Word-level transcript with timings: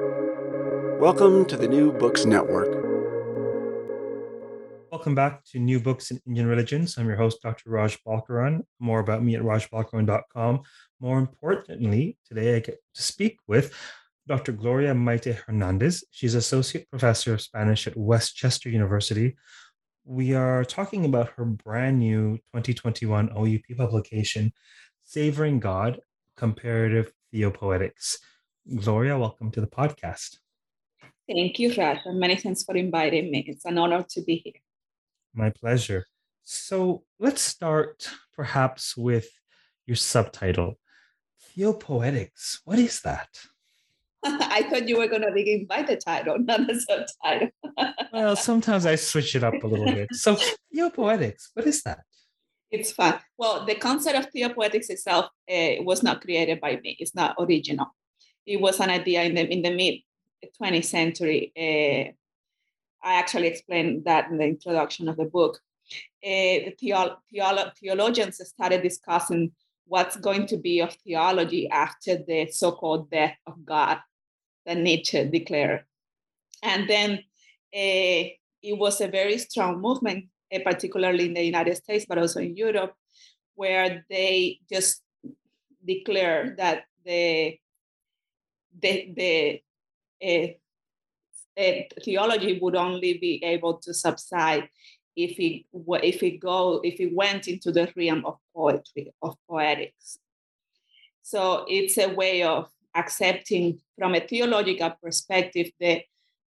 Welcome 0.00 1.44
to 1.46 1.56
the 1.56 1.68
New 1.68 1.92
Books 1.92 2.24
Network. 2.24 2.82
Welcome 4.90 5.14
back 5.14 5.44
to 5.52 5.60
New 5.60 5.78
Books 5.78 6.10
in 6.10 6.20
Indian 6.26 6.48
Religions. 6.48 6.98
I'm 6.98 7.06
your 7.06 7.16
host, 7.16 7.40
Dr. 7.42 7.70
Raj 7.70 8.02
Balkaran. 8.02 8.62
More 8.80 8.98
about 8.98 9.22
me 9.22 9.36
at 9.36 9.42
rajbalkaran.com. 9.42 10.62
More 10.98 11.18
importantly, 11.20 12.18
today 12.26 12.56
I 12.56 12.58
get 12.58 12.82
to 12.94 13.02
speak 13.02 13.38
with 13.46 13.72
Dr. 14.26 14.50
Gloria 14.50 14.94
Maite 14.94 15.36
Hernandez. 15.46 16.02
She's 16.10 16.34
Associate 16.34 16.90
Professor 16.90 17.34
of 17.34 17.40
Spanish 17.40 17.86
at 17.86 17.96
West 17.96 18.34
Chester 18.34 18.68
University. 18.68 19.36
We 20.04 20.34
are 20.34 20.64
talking 20.64 21.04
about 21.04 21.30
her 21.36 21.44
brand 21.44 22.00
new 22.00 22.38
2021 22.52 23.30
OUP 23.30 23.76
publication, 23.76 24.52
Savoring 25.04 25.60
God 25.60 26.00
Comparative 26.36 27.12
Theopoetics. 27.30 28.18
Gloria, 28.66 29.18
welcome 29.18 29.50
to 29.50 29.60
the 29.60 29.66
podcast. 29.66 30.38
Thank 31.28 31.58
you, 31.58 31.74
Raj, 31.76 31.98
and 32.06 32.18
many 32.18 32.34
thanks 32.36 32.64
for 32.64 32.74
inviting 32.74 33.30
me. 33.30 33.44
It's 33.46 33.66
an 33.66 33.76
honor 33.76 34.02
to 34.08 34.22
be 34.22 34.36
here. 34.36 34.54
My 35.34 35.50
pleasure. 35.50 36.06
So 36.44 37.02
let's 37.20 37.42
start 37.42 38.08
perhaps 38.34 38.96
with 38.96 39.28
your 39.84 39.96
subtitle 39.96 40.78
Theopoetics. 41.54 42.62
What 42.64 42.78
is 42.78 43.02
that? 43.02 43.28
I 44.24 44.62
thought 44.70 44.88
you 44.88 44.96
were 44.96 45.08
going 45.08 45.22
to 45.28 45.32
begin 45.32 45.66
by 45.66 45.82
the 45.82 45.96
title, 45.96 46.38
not 46.40 46.66
the 46.66 46.80
subtitle. 46.80 47.50
well, 48.14 48.34
sometimes 48.34 48.86
I 48.86 48.94
switch 48.94 49.36
it 49.36 49.44
up 49.44 49.62
a 49.62 49.66
little 49.66 49.92
bit. 49.92 50.08
So, 50.12 50.38
Theopoetics, 50.72 51.50
what 51.52 51.66
is 51.66 51.82
that? 51.82 52.00
It's 52.70 52.92
fun. 52.92 53.20
Well, 53.36 53.66
the 53.66 53.74
concept 53.74 54.16
of 54.16 54.32
Theopoetics 54.32 54.88
itself 54.88 55.26
uh, 55.52 55.82
was 55.82 56.02
not 56.02 56.22
created 56.22 56.62
by 56.62 56.80
me. 56.82 56.96
It's 56.98 57.14
not 57.14 57.36
original. 57.38 57.88
It 58.46 58.60
was 58.60 58.80
an 58.80 58.90
idea 58.90 59.22
in 59.22 59.34
the 59.34 59.50
in 59.50 59.62
the 59.62 59.70
mid 59.70 60.00
20th 60.60 60.84
century. 60.84 61.52
Uh, 61.56 62.12
I 63.06 63.14
actually 63.14 63.48
explained 63.48 64.04
that 64.04 64.30
in 64.30 64.38
the 64.38 64.44
introduction 64.44 65.08
of 65.08 65.16
the 65.16 65.24
book. 65.24 65.60
Uh, 66.24 66.64
the 66.66 66.74
theolo- 66.82 67.16
theolo- 67.32 67.76
theologians 67.76 68.40
started 68.48 68.82
discussing 68.82 69.52
what's 69.86 70.16
going 70.16 70.46
to 70.46 70.56
be 70.56 70.80
of 70.80 70.94
theology 70.94 71.68
after 71.68 72.16
the 72.16 72.48
so-called 72.50 73.10
death 73.10 73.36
of 73.46 73.64
God 73.64 73.98
that 74.64 74.78
Nietzsche 74.78 75.24
declared. 75.24 75.84
And 76.62 76.88
then 76.88 77.12
uh, 77.74 78.24
it 78.62 78.78
was 78.78 79.00
a 79.02 79.08
very 79.08 79.36
strong 79.36 79.80
movement, 79.80 80.26
uh, 80.54 80.60
particularly 80.64 81.26
in 81.26 81.34
the 81.34 81.44
United 81.44 81.76
States, 81.76 82.06
but 82.08 82.16
also 82.16 82.40
in 82.40 82.56
Europe, 82.56 82.94
where 83.54 84.04
they 84.08 84.60
just 84.72 85.02
declared 85.84 86.56
that 86.56 86.84
the 87.04 87.58
the, 88.80 89.62
the 90.20 90.56
uh, 91.56 91.82
theology 92.02 92.58
would 92.60 92.76
only 92.76 93.18
be 93.18 93.42
able 93.44 93.74
to 93.78 93.94
subside 93.94 94.68
if 95.16 95.38
it 95.38 95.64
if 96.02 96.22
it 96.22 96.40
go 96.40 96.80
if 96.82 96.98
it 97.00 97.14
went 97.14 97.46
into 97.46 97.70
the 97.70 97.92
realm 97.96 98.24
of 98.24 98.38
poetry 98.54 99.12
of 99.22 99.36
poetics. 99.48 100.18
So 101.22 101.64
it's 101.68 101.96
a 101.98 102.08
way 102.08 102.42
of 102.42 102.68
accepting 102.94 103.80
from 103.98 104.14
a 104.14 104.20
theological 104.20 104.92
perspective 105.02 105.70
the 105.78 106.02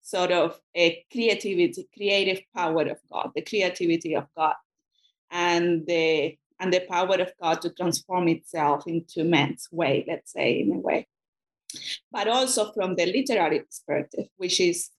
sort 0.03 0.33
of 0.33 0.61
a 0.75 1.05
creativity 1.11 1.89
creative 1.95 2.43
power 2.55 2.83
of 2.83 2.99
god 3.11 3.31
the 3.37 3.43
creativity 3.43 4.17
of 4.17 4.27
god 4.37 4.55
and 5.31 5.87
the 5.87 6.37
and 6.59 6.73
the 6.73 6.81
power 6.91 7.15
of 7.21 7.33
god 7.41 7.61
to 7.63 7.71
transform 7.71 8.27
itself 8.27 8.85
into 8.89 9.23
man's 9.23 9.69
way 9.71 10.05
let's 10.09 10.33
say 10.33 10.61
in 10.61 10.73
a 10.73 10.79
way 10.79 11.07
but 12.11 12.29
also 12.29 12.73
from 12.73 12.95
the 12.95 13.07
literary 13.07 13.61
perspective, 13.61 14.27
which 14.37 14.61
is 14.61 14.91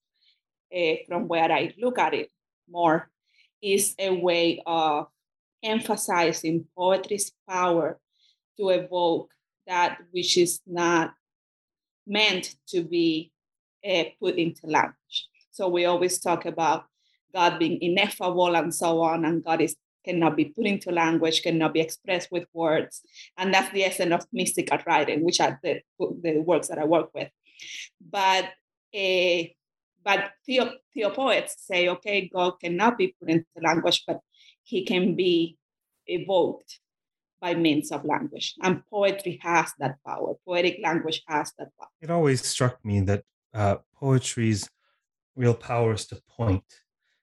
uh, 0.76 0.96
from 1.08 1.28
where 1.28 1.52
I 1.52 1.74
look 1.78 2.00
at 2.00 2.14
it 2.14 2.30
more, 2.70 3.10
is 3.62 3.96
a 4.00 4.10
way 4.10 4.62
of 4.66 5.08
emphasizing 5.64 6.66
poetry's 6.78 7.32
power 7.50 8.00
to 8.58 8.70
evoke 8.70 9.30
that 9.68 10.00
which 10.12 10.38
is 10.38 10.60
not 10.68 11.14
meant 12.06 12.56
to 12.68 12.84
be 12.84 13.32
uh, 13.88 14.04
put 14.20 14.36
into 14.36 14.68
language. 14.68 15.30
So 15.52 15.70
we 15.70 15.86
always 15.86 16.20
talk 16.20 16.46
about 16.46 16.86
God 17.34 17.60
being 17.60 17.82
ineffable 17.82 18.56
and 18.56 18.74
so 18.74 19.02
on, 19.02 19.26
and 19.26 19.44
God 19.44 19.62
is 19.62 19.76
cannot 20.04 20.36
be 20.36 20.46
put 20.46 20.66
into 20.66 20.92
language, 20.92 21.44
cannot 21.44 21.74
be 21.74 21.82
expressed 21.82 22.32
with 22.32 22.46
words. 22.54 23.02
And 23.38 23.54
that's 23.54 23.72
the 23.74 23.84
essence 23.84 24.14
of 24.14 24.28
mystical 24.32 24.78
writing, 24.86 25.24
which 25.24 25.40
are 25.40 25.60
the, 25.64 25.82
the 26.00 26.40
works 26.40 26.68
that 26.68 26.80
I 26.80 26.86
work 26.86 27.10
with. 27.14 27.30
But 28.02 28.46
uh, 28.96 29.44
but 30.04 30.32
theo, 30.46 30.72
theopoets 30.94 31.56
say, 31.60 31.88
okay, 31.88 32.30
God 32.34 32.60
cannot 32.60 32.98
be 32.98 33.16
put 33.20 33.30
into 33.30 33.46
language, 33.62 34.04
but 34.06 34.20
he 34.64 34.86
can 34.86 35.16
be 35.16 35.58
evoked 36.08 36.80
by 37.42 37.54
means 37.56 37.92
of 37.92 38.06
language. 38.06 38.56
And 38.62 38.84
poetry 38.90 39.40
has 39.42 39.72
that 39.80 39.96
power. 40.06 40.36
Poetic 40.46 40.80
language 40.84 41.24
has 41.28 41.54
that 41.58 41.70
power. 41.80 41.90
It 42.02 42.10
always 42.10 42.46
struck 42.46 42.84
me 42.84 43.02
that 43.02 43.24
uh, 43.54 43.78
poetry's 43.96 44.70
real 45.36 45.54
power 45.54 45.94
is 45.94 46.06
to 46.08 46.22
point. 46.28 46.64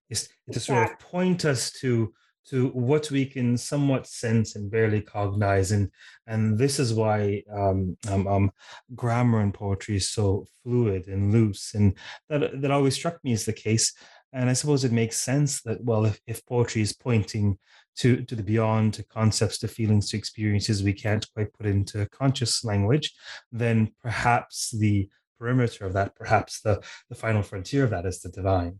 is 0.08 0.28
to 0.52 0.60
sort 0.60 0.90
of 0.90 0.98
point 0.98 1.44
us 1.44 1.70
to 1.80 2.12
to 2.48 2.68
what 2.68 3.10
we 3.10 3.24
can 3.26 3.56
somewhat 3.56 4.06
sense 4.06 4.56
and 4.56 4.70
barely 4.70 5.00
cognize 5.00 5.72
and 5.72 5.90
and 6.26 6.58
this 6.58 6.78
is 6.78 6.94
why 6.94 7.42
um, 7.52 7.96
um, 8.08 8.26
um, 8.26 8.50
grammar 8.94 9.40
in 9.40 9.52
poetry 9.52 9.96
is 9.96 10.08
so 10.08 10.46
fluid 10.62 11.06
and 11.08 11.32
loose 11.32 11.74
and 11.74 11.94
that 12.28 12.60
that 12.60 12.70
always 12.70 12.94
struck 12.94 13.22
me 13.24 13.32
as 13.32 13.44
the 13.44 13.52
case 13.52 13.92
and 14.32 14.48
i 14.48 14.52
suppose 14.52 14.84
it 14.84 14.92
makes 14.92 15.16
sense 15.16 15.62
that 15.62 15.82
well 15.84 16.04
if, 16.06 16.20
if 16.26 16.44
poetry 16.46 16.82
is 16.82 16.92
pointing 16.92 17.58
to 17.96 18.22
to 18.22 18.34
the 18.34 18.42
beyond 18.42 18.94
to 18.94 19.02
concepts 19.04 19.58
to 19.58 19.68
feelings 19.68 20.08
to 20.08 20.16
experiences 20.16 20.82
we 20.82 20.92
can't 20.92 21.26
quite 21.34 21.52
put 21.52 21.66
into 21.66 22.06
conscious 22.06 22.64
language 22.64 23.12
then 23.52 23.92
perhaps 24.02 24.70
the 24.78 25.08
perimeter 25.40 25.86
of 25.86 25.94
that 25.94 26.14
perhaps 26.14 26.60
the 26.60 26.80
the 27.08 27.14
final 27.14 27.42
frontier 27.42 27.82
of 27.82 27.90
that 27.90 28.04
is 28.04 28.20
the 28.20 28.28
divine. 28.28 28.78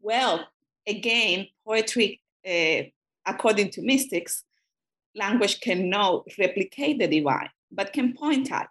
Well 0.00 0.46
again 0.86 1.46
poetry 1.64 2.20
according 3.26 3.70
to 3.70 3.82
mystics, 3.82 4.44
language 5.14 5.60
cannot 5.60 6.24
replicate 6.38 6.98
the 6.98 7.08
divine, 7.08 7.50
but 7.70 7.92
can 7.92 8.14
point 8.14 8.52
at. 8.52 8.68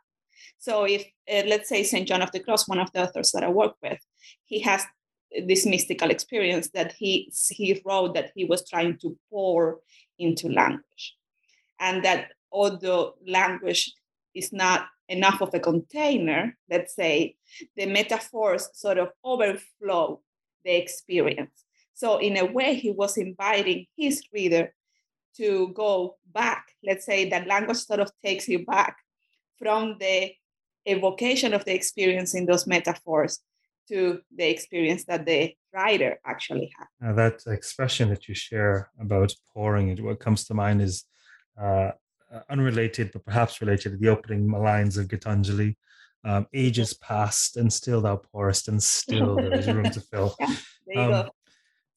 So 0.57 0.85
if, 0.85 1.03
uh, 1.31 1.43
let's 1.47 1.69
say, 1.69 1.83
St. 1.83 2.07
John 2.07 2.21
of 2.21 2.31
the 2.31 2.39
Cross, 2.39 2.67
one 2.67 2.79
of 2.79 2.91
the 2.91 3.03
authors 3.03 3.31
that 3.31 3.43
I 3.43 3.49
work 3.49 3.75
with, 3.81 3.99
he 4.45 4.59
has 4.59 4.83
this 5.45 5.65
mystical 5.65 6.09
experience 6.09 6.69
that 6.73 6.93
he, 6.93 7.31
he 7.49 7.81
wrote 7.85 8.13
that 8.13 8.31
he 8.35 8.45
was 8.45 8.67
trying 8.67 8.97
to 8.99 9.17
pour 9.29 9.79
into 10.17 10.47
language. 10.49 11.15
And 11.79 12.05
that 12.05 12.29
although 12.51 13.15
language 13.27 13.93
is 14.33 14.53
not 14.53 14.87
enough 15.09 15.41
of 15.41 15.53
a 15.53 15.59
container, 15.59 16.57
let's 16.69 16.95
say, 16.95 17.35
the 17.75 17.85
metaphors 17.85 18.69
sort 18.73 18.97
of 18.97 19.09
overflow 19.23 20.21
the 20.63 20.75
experience. 20.75 21.65
So, 21.95 22.17
in 22.17 22.37
a 22.37 22.45
way, 22.45 22.75
he 22.75 22.91
was 22.91 23.17
inviting 23.17 23.87
his 23.97 24.21
reader 24.33 24.73
to 25.37 25.69
go 25.73 26.17
back. 26.33 26.65
Let's 26.83 27.05
say 27.05 27.29
that 27.29 27.47
language 27.47 27.77
sort 27.77 28.01
of 28.01 28.11
takes 28.23 28.47
you 28.47 28.65
back 28.65 28.97
from 29.57 29.97
the 29.99 30.33
evocation 30.85 31.53
of 31.53 31.65
the 31.65 31.73
experience 31.73 32.35
in 32.35 32.45
those 32.45 32.67
metaphors 32.67 33.39
to 33.87 34.19
the 34.35 34.49
experience 34.49 35.05
that 35.05 35.25
the 35.25 35.53
writer 35.73 36.19
actually 36.25 36.71
had. 36.77 36.87
Now, 36.99 37.13
that 37.15 37.43
expression 37.47 38.09
that 38.09 38.27
you 38.27 38.35
share 38.35 38.89
about 38.99 39.33
pouring 39.53 39.89
it, 39.89 40.03
what 40.03 40.19
comes 40.19 40.43
to 40.45 40.53
mind 40.53 40.81
is 40.81 41.05
uh, 41.61 41.91
unrelated, 42.49 43.11
but 43.13 43.25
perhaps 43.25 43.61
related 43.61 43.91
to 43.91 43.97
the 43.97 44.09
opening 44.09 44.49
lines 44.51 44.97
of 44.97 45.07
Gitanjali. 45.07 45.75
Um, 46.23 46.47
ages 46.55 46.95
past, 46.95 47.55
and 47.55 47.71
still 47.71 48.01
thou 48.01 48.15
pourest, 48.15 48.67
and 48.67 48.81
still 48.81 49.35
there 49.35 49.53
is 49.53 49.67
room 49.67 49.91
to 49.91 50.01
fill. 50.01 50.35
Yeah, 50.87 51.07
um, 51.07 51.29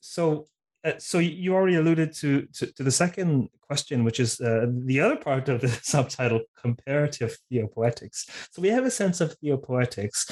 so 0.00 0.46
uh, 0.84 0.92
so 0.98 1.18
you 1.18 1.54
already 1.54 1.76
alluded 1.76 2.12
to, 2.12 2.46
to, 2.52 2.66
to 2.72 2.82
the 2.82 2.90
second 2.90 3.48
question, 3.60 4.04
which 4.04 4.20
is 4.20 4.40
uh, 4.40 4.66
the 4.86 5.00
other 5.00 5.16
part 5.16 5.48
of 5.48 5.60
the 5.60 5.68
subtitle, 5.82 6.40
comparative 6.60 7.36
theopoetics. 7.50 8.26
So 8.52 8.62
we 8.62 8.68
have 8.68 8.84
a 8.84 8.90
sense 8.90 9.20
of 9.20 9.34
theopoetics. 9.34 10.30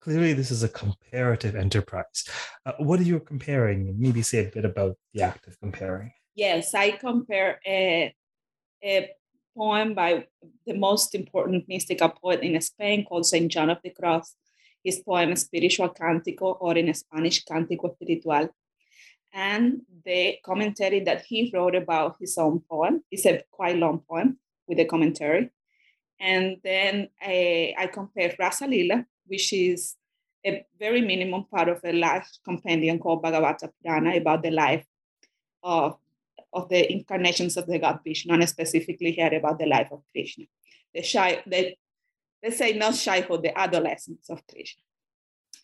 Clearly, 0.00 0.32
this 0.32 0.50
is 0.50 0.62
a 0.62 0.68
comparative 0.68 1.54
enterprise. 1.54 2.24
Uh, 2.64 2.72
what 2.78 2.98
are 3.00 3.04
you 3.04 3.20
comparing? 3.20 3.94
Maybe 3.98 4.22
say 4.22 4.46
a 4.46 4.50
bit 4.50 4.64
about 4.64 4.96
the 5.12 5.22
act 5.22 5.46
of 5.46 5.58
comparing. 5.60 6.12
Yes, 6.34 6.74
I 6.74 6.92
compare 6.92 7.60
a, 7.66 8.14
a 8.82 9.10
poem 9.56 9.94
by 9.94 10.24
the 10.66 10.74
most 10.74 11.14
important 11.14 11.68
mystical 11.68 12.08
poet 12.08 12.40
in 12.40 12.58
Spain 12.60 13.04
called 13.04 13.26
Saint 13.26 13.52
John 13.52 13.68
of 13.68 13.78
the 13.84 13.90
Cross. 13.90 14.34
His 14.82 15.00
poem 15.00 15.34
Spiritual 15.36 15.90
Canticle, 15.90 16.56
or 16.60 16.78
in 16.78 16.94
Spanish 16.94 17.44
Cántico 17.44 17.90
Espiritual, 17.90 18.48
and 19.32 19.82
the 20.04 20.38
commentary 20.44 21.00
that 21.00 21.22
he 21.22 21.50
wrote 21.54 21.74
about 21.74 22.16
his 22.20 22.36
own 22.38 22.60
poem. 22.60 23.02
It's 23.10 23.26
a 23.26 23.42
quite 23.50 23.76
long 23.76 24.00
poem 24.08 24.38
with 24.66 24.78
a 24.78 24.84
commentary. 24.84 25.50
And 26.20 26.56
then 26.64 27.08
I, 27.20 27.74
I 27.78 27.86
compared 27.86 28.36
Rasa 28.38 28.66
Lila, 28.66 29.06
which 29.26 29.52
is 29.52 29.96
a 30.44 30.64
very 30.78 31.00
minimum 31.00 31.44
part 31.44 31.68
of 31.68 31.80
a 31.84 31.92
large 31.92 32.26
compendium 32.44 32.98
called 32.98 33.22
Bhagavata 33.22 33.70
Purana 33.82 34.16
about 34.16 34.42
the 34.42 34.50
life 34.50 34.86
of, 35.62 35.98
of 36.52 36.68
the 36.68 36.90
incarnations 36.90 37.56
of 37.56 37.66
the 37.66 37.78
god 37.78 38.00
Vishnu, 38.04 38.32
and 38.32 38.48
specifically 38.48 39.12
here 39.12 39.34
about 39.34 39.58
the 39.58 39.66
life 39.66 39.88
of 39.90 40.02
Krishna. 40.12 40.44
The 40.94 41.02
shy, 41.02 41.42
the, 41.46 41.76
let's 42.42 42.58
say 42.58 42.72
not 42.72 42.94
childhood, 42.94 43.42
the 43.42 43.58
adolescence 43.58 44.30
of 44.30 44.46
Krishna, 44.46 44.82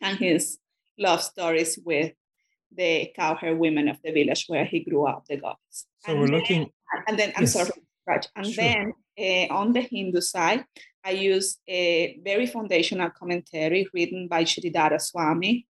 and 0.01 0.19
his 0.19 0.59
love 0.99 1.23
stories 1.23 1.79
with 1.85 2.13
the 2.77 3.13
cowherd 3.17 3.59
women 3.59 3.89
of 3.89 3.99
the 4.03 4.13
village 4.13 4.45
where 4.49 4.65
he 4.65 4.81
grew 4.81 5.07
up, 5.07 5.25
the 5.29 5.37
gopis. 5.37 5.87
So 6.01 6.13
and 6.13 6.21
we're 6.21 6.27
then, 6.29 6.37
looking. 6.37 6.71
And 7.07 7.19
then, 7.19 7.33
I'm 7.37 7.43
yes. 7.43 7.53
sorry, 7.53 7.71
Raj. 8.07 8.29
And 8.37 8.47
Sure. 8.47 8.65
then 8.65 8.93
uh, 9.19 9.55
on 9.55 9.73
the 9.73 9.81
Hindu 9.81 10.21
side, 10.21 10.65
I 11.05 11.11
use 11.11 11.59
a 11.69 12.19
very 12.25 12.47
foundational 12.47 13.11
commentary 13.11 13.87
written 13.93 14.29
by 14.29 14.45
Sridhara 14.45 15.01
Swami. 15.01 15.67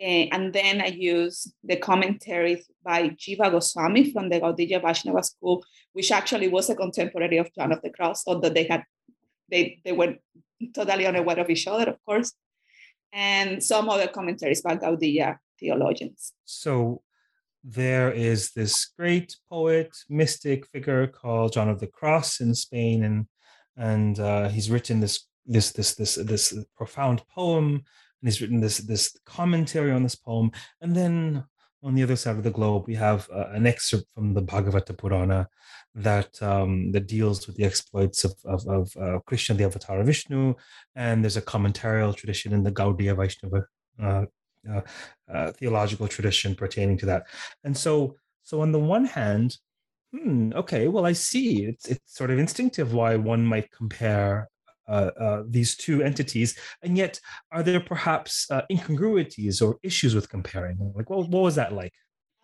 Uh, 0.00 0.26
and 0.30 0.52
then 0.52 0.80
I 0.80 0.86
use 0.86 1.52
the 1.64 1.76
commentaries 1.76 2.70
by 2.84 3.08
Jiva 3.10 3.50
Goswami 3.50 4.12
from 4.12 4.28
the 4.28 4.40
Gaudiya 4.40 4.80
Vaishnava 4.80 5.24
school, 5.24 5.64
which 5.92 6.12
actually 6.12 6.46
was 6.46 6.70
a 6.70 6.76
contemporary 6.76 7.38
of 7.38 7.52
John 7.52 7.72
of 7.72 7.82
the 7.82 7.90
Cross, 7.90 8.22
although 8.26 8.48
they 8.48 8.64
had 8.64 8.84
they, 9.50 9.80
they 9.84 9.92
were 9.92 10.14
totally 10.74 11.06
unaware 11.06 11.40
of 11.40 11.50
each 11.50 11.66
other, 11.66 11.90
of 11.90 11.96
course. 12.04 12.32
And 13.12 13.62
some 13.62 13.88
other 13.88 14.06
commentaries 14.06 14.62
by 14.62 14.76
Gaudiya 14.76 15.38
theologians. 15.58 16.32
So 16.44 17.02
there 17.64 18.10
is 18.12 18.52
this 18.52 18.92
great 18.98 19.36
poet, 19.48 19.96
mystic 20.08 20.66
figure 20.66 21.06
called 21.06 21.52
John 21.52 21.68
of 21.68 21.80
the 21.80 21.86
Cross 21.86 22.40
in 22.40 22.54
Spain, 22.54 23.04
and 23.04 23.26
and 23.76 24.18
uh, 24.18 24.48
he's 24.48 24.70
written 24.70 25.00
this 25.00 25.26
this 25.46 25.72
this 25.72 25.94
this 25.94 26.14
this 26.16 26.54
profound 26.76 27.22
poem, 27.34 27.66
and 27.74 27.82
he's 28.22 28.40
written 28.40 28.60
this 28.60 28.78
this 28.78 29.16
commentary 29.26 29.92
on 29.92 30.02
this 30.02 30.14
poem, 30.16 30.50
and 30.80 30.94
then 30.94 31.44
on 31.82 31.94
the 31.94 32.02
other 32.02 32.16
side 32.16 32.36
of 32.36 32.42
the 32.42 32.50
globe 32.50 32.84
we 32.88 32.94
have 32.94 33.28
uh, 33.32 33.46
an 33.50 33.66
excerpt 33.66 34.06
from 34.14 34.34
the 34.34 34.42
Bhagavata 34.42 34.96
Purana 34.96 35.48
that 35.94 36.40
um, 36.42 36.90
that 36.92 37.06
deals 37.06 37.46
with 37.46 37.56
the 37.56 37.64
exploits 37.64 38.24
of 38.24 38.34
of, 38.44 38.66
of 38.66 38.96
uh, 38.96 39.18
Krishna, 39.26 39.54
the 39.56 39.64
Avatar 39.64 40.00
of 40.00 40.06
Vishnu, 40.06 40.54
and 40.94 41.22
there's 41.22 41.36
a 41.36 41.42
commentarial 41.42 42.14
tradition 42.14 42.52
in 42.52 42.62
the 42.62 42.72
Gaudiya 42.72 43.16
Vaishnava 43.16 43.64
uh, 44.02 44.24
uh, 44.70 44.80
uh, 45.32 45.52
theological 45.52 46.08
tradition 46.08 46.54
pertaining 46.54 46.98
to 46.98 47.06
that. 47.06 47.26
And 47.64 47.76
so, 47.76 48.16
so 48.44 48.60
on 48.60 48.72
the 48.72 48.78
one 48.78 49.04
hand, 49.04 49.56
hmm, 50.12 50.52
okay, 50.54 50.88
well, 50.88 51.06
I 51.06 51.12
see. 51.12 51.64
It's 51.64 51.86
it's 51.86 52.14
sort 52.16 52.30
of 52.30 52.38
instinctive 52.38 52.92
why 52.92 53.16
one 53.16 53.44
might 53.44 53.70
compare 53.70 54.48
uh, 54.88 55.10
uh, 55.20 55.42
these 55.46 55.76
two 55.76 56.02
entities, 56.02 56.58
and 56.82 56.96
yet, 56.96 57.20
are 57.52 57.62
there 57.62 57.80
perhaps 57.80 58.50
uh, 58.50 58.62
incongruities 58.70 59.60
or 59.60 59.76
issues 59.82 60.14
with 60.14 60.30
comparing? 60.30 60.78
Like, 60.94 61.10
what, 61.10 61.28
what 61.28 61.42
was 61.42 61.56
that 61.56 61.72
like? 61.72 61.92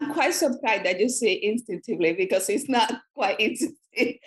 I'm 0.01 0.13
quite 0.13 0.35
surprised 0.35 0.85
that 0.85 1.01
you 1.01 1.09
say 1.09 1.41
instinctively 1.43 2.13
because 2.13 2.49
it's 2.49 2.69
not 2.69 2.93
quite. 3.15 3.59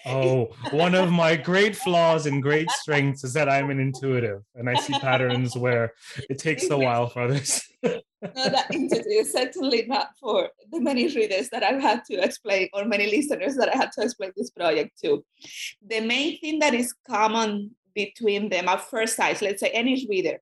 Oh, 0.05 0.55
one 0.71 0.95
of 0.95 1.11
my 1.11 1.35
great 1.35 1.75
flaws 1.75 2.25
and 2.25 2.41
great 2.41 2.69
strengths 2.81 3.23
is 3.23 3.33
that 3.33 3.49
I'm 3.49 3.69
an 3.69 3.79
intuitive, 3.79 4.43
and 4.55 4.69
I 4.69 4.75
see 4.75 4.93
patterns 4.99 5.55
where 5.55 5.93
it 6.29 6.39
takes 6.39 6.69
a 6.69 6.77
while 6.77 7.07
for 7.07 7.23
others. 7.23 7.61
not 7.83 8.01
that 8.21 8.67
intuitive, 8.71 9.27
certainly 9.27 9.85
not 9.87 10.09
for 10.19 10.49
the 10.71 10.79
many 10.79 11.07
readers 11.07 11.49
that 11.49 11.63
I've 11.63 11.81
had 11.81 12.03
to 12.05 12.23
explain, 12.23 12.69
or 12.73 12.85
many 12.85 13.09
listeners 13.09 13.55
that 13.55 13.73
I 13.73 13.77
had 13.77 13.91
to 13.93 14.03
explain 14.03 14.31
this 14.35 14.51
project 14.51 14.97
to. 15.03 15.25
The 15.85 16.01
main 16.01 16.39
thing 16.39 16.59
that 16.59 16.73
is 16.73 16.93
common 17.07 17.75
between 17.93 18.49
them 18.49 18.67
at 18.69 18.89
first 18.89 19.15
sight, 19.15 19.41
let's 19.41 19.59
say 19.59 19.69
any 19.69 20.05
reader 20.07 20.39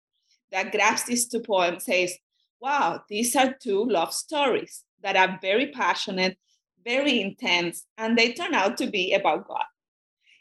that 0.51 0.71
grabs 0.71 1.03
these 1.03 1.27
two 1.27 1.41
poems 1.41 1.85
says, 1.85 2.17
wow, 2.61 3.01
these 3.09 3.35
are 3.35 3.55
two 3.61 3.85
love 3.85 4.13
stories 4.13 4.83
that 5.01 5.15
are 5.15 5.37
very 5.41 5.67
passionate, 5.67 6.37
very 6.85 7.21
intense, 7.21 7.85
and 7.97 8.17
they 8.17 8.33
turn 8.33 8.53
out 8.53 8.77
to 8.77 8.87
be 8.87 9.13
about 9.13 9.47
God. 9.47 9.65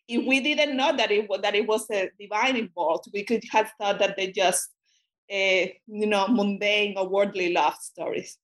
If 0.07 0.27
we 0.27 0.41
didn't 0.41 0.77
know 0.77 0.95
that 0.95 1.11
it 1.11 1.29
was, 1.29 1.41
that 1.41 1.55
it 1.55 1.67
was 1.67 1.91
a 1.91 2.11
divine 2.21 2.57
involved, 2.57 3.09
we 3.13 3.25
could 3.25 3.43
have 3.51 3.73
thought 3.79 3.99
that 4.01 4.17
they 4.17 4.31
just 4.31 4.69
uh, 5.33 5.67
you 5.87 6.07
know, 6.07 6.29
mundane 6.29 6.97
or 6.99 7.09
worldly 7.09 7.53
love 7.53 7.75
stories. 7.81 8.37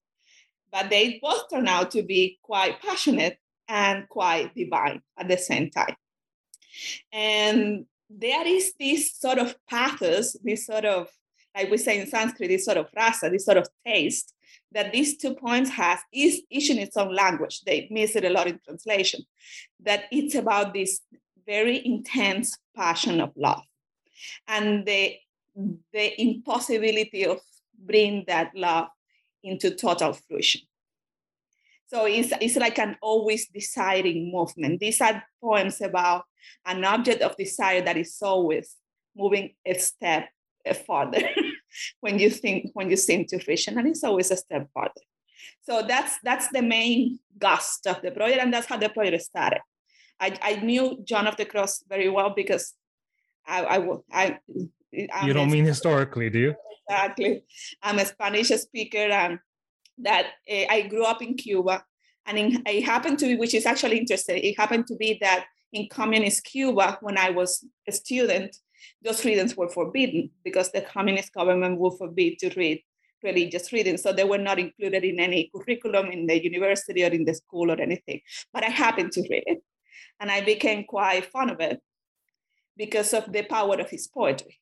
But 0.72 0.88
they 0.88 1.18
both 1.22 1.50
turn 1.50 1.68
out 1.68 1.90
to 1.92 2.02
be 2.02 2.38
quite 2.42 2.80
passionate 2.80 3.38
and 3.68 4.08
quite 4.08 4.54
divine 4.54 5.02
at 5.18 5.28
the 5.28 5.36
same 5.36 5.70
time. 5.70 5.94
And 7.12 7.86
there 8.08 8.46
is 8.46 8.72
this 8.78 9.14
sort 9.14 9.38
of 9.38 9.54
pathos, 9.68 10.36
this 10.42 10.66
sort 10.66 10.84
of, 10.84 11.08
like 11.56 11.70
we 11.70 11.76
say 11.76 12.00
in 12.00 12.06
Sanskrit, 12.06 12.48
this 12.48 12.64
sort 12.64 12.78
of 12.78 12.88
rasa, 12.96 13.30
this 13.30 13.44
sort 13.44 13.58
of 13.58 13.68
taste 13.84 14.32
that 14.72 14.92
these 14.92 15.16
two 15.16 15.34
points 15.34 15.70
has 15.70 15.98
is 16.12 16.42
each 16.50 16.70
in 16.70 16.78
its 16.78 16.96
own 16.96 17.14
language. 17.14 17.62
They 17.62 17.88
miss 17.90 18.16
it 18.16 18.24
a 18.24 18.30
lot 18.30 18.46
in 18.46 18.60
translation. 18.64 19.22
That 19.80 20.04
it's 20.10 20.34
about 20.34 20.74
this 20.74 21.00
very 21.46 21.84
intense 21.84 22.56
passion 22.76 23.20
of 23.20 23.32
love. 23.36 23.62
And 24.46 24.86
the 24.86 25.16
the 25.92 26.20
impossibility 26.20 27.26
of 27.26 27.40
bringing 27.76 28.24
that 28.28 28.52
love 28.54 28.88
into 29.42 29.74
total 29.74 30.12
fruition. 30.12 30.62
So 31.86 32.06
it's, 32.06 32.32
it's 32.40 32.56
like 32.56 32.78
an 32.78 32.96
always 33.02 33.48
desiring 33.48 34.30
movement. 34.32 34.78
These 34.78 35.00
are 35.00 35.24
poems 35.42 35.80
about 35.80 36.24
an 36.64 36.84
object 36.84 37.20
of 37.22 37.36
desire 37.36 37.82
that 37.82 37.96
is 37.96 38.16
always 38.22 38.76
moving 39.16 39.54
a 39.66 39.74
step 39.74 40.28
further 40.86 41.28
when 42.00 42.18
you 42.18 42.30
think 42.30 42.70
when 42.74 42.90
you 42.90 42.96
sing 42.96 43.26
to 43.26 43.38
fruition, 43.38 43.78
and 43.78 43.86
it's 43.88 44.04
always 44.04 44.30
a 44.30 44.36
step 44.36 44.68
further. 44.74 45.04
So 45.62 45.82
that's 45.86 46.18
that's 46.22 46.48
the 46.48 46.62
main 46.62 47.18
gust 47.38 47.86
of 47.86 48.02
the 48.02 48.10
project, 48.10 48.40
and 48.42 48.52
that's 48.52 48.66
how 48.66 48.76
the 48.76 48.88
project 48.88 49.22
started. 49.22 49.60
I, 50.18 50.36
I 50.42 50.56
knew 50.56 51.02
John 51.04 51.26
of 51.26 51.36
the 51.36 51.46
Cross 51.46 51.84
very 51.88 52.08
well 52.10 52.30
because 52.36 52.74
I, 53.46 53.64
I, 53.64 53.76
I 54.12 54.38
I'm 55.12 55.26
you 55.26 55.32
don't 55.32 55.50
mean 55.50 55.64
historically, 55.64 56.30
do 56.30 56.38
you? 56.38 56.54
Exactly. 56.88 57.42
I'm 57.82 57.98
a 57.98 58.04
Spanish 58.04 58.48
speaker, 58.48 58.98
and 58.98 59.38
that 59.98 60.26
uh, 60.50 60.64
I 60.68 60.82
grew 60.82 61.04
up 61.04 61.22
in 61.22 61.34
Cuba, 61.34 61.84
and 62.26 62.38
in, 62.38 62.62
it 62.66 62.82
happened 62.82 63.18
to 63.20 63.26
be, 63.26 63.36
which 63.36 63.54
is 63.54 63.66
actually 63.66 63.98
interesting. 63.98 64.38
It 64.38 64.58
happened 64.58 64.86
to 64.88 64.96
be 64.96 65.18
that 65.20 65.46
in 65.72 65.88
communist 65.88 66.44
Cuba, 66.44 66.98
when 67.00 67.16
I 67.16 67.30
was 67.30 67.64
a 67.88 67.92
student, 67.92 68.56
those 69.02 69.24
readings 69.24 69.56
were 69.56 69.68
forbidden 69.68 70.30
because 70.44 70.70
the 70.72 70.82
communist 70.82 71.32
government 71.32 71.78
would 71.78 71.98
forbid 71.98 72.38
to 72.40 72.50
read 72.56 72.82
religious 73.22 73.72
readings. 73.72 74.02
So 74.02 74.12
they 74.12 74.24
were 74.24 74.38
not 74.38 74.58
included 74.58 75.04
in 75.04 75.20
any 75.20 75.50
curriculum 75.54 76.06
in 76.06 76.26
the 76.26 76.42
university 76.42 77.04
or 77.04 77.08
in 77.08 77.24
the 77.24 77.34
school 77.34 77.70
or 77.70 77.80
anything. 77.80 78.20
But 78.52 78.64
I 78.64 78.70
happened 78.70 79.12
to 79.12 79.20
read 79.22 79.44
it, 79.46 79.62
and 80.18 80.30
I 80.30 80.40
became 80.40 80.84
quite 80.84 81.26
fond 81.26 81.50
of 81.50 81.60
it 81.60 81.80
because 82.76 83.12
of 83.12 83.30
the 83.32 83.42
power 83.42 83.78
of 83.80 83.90
his 83.90 84.06
poetry. 84.08 84.58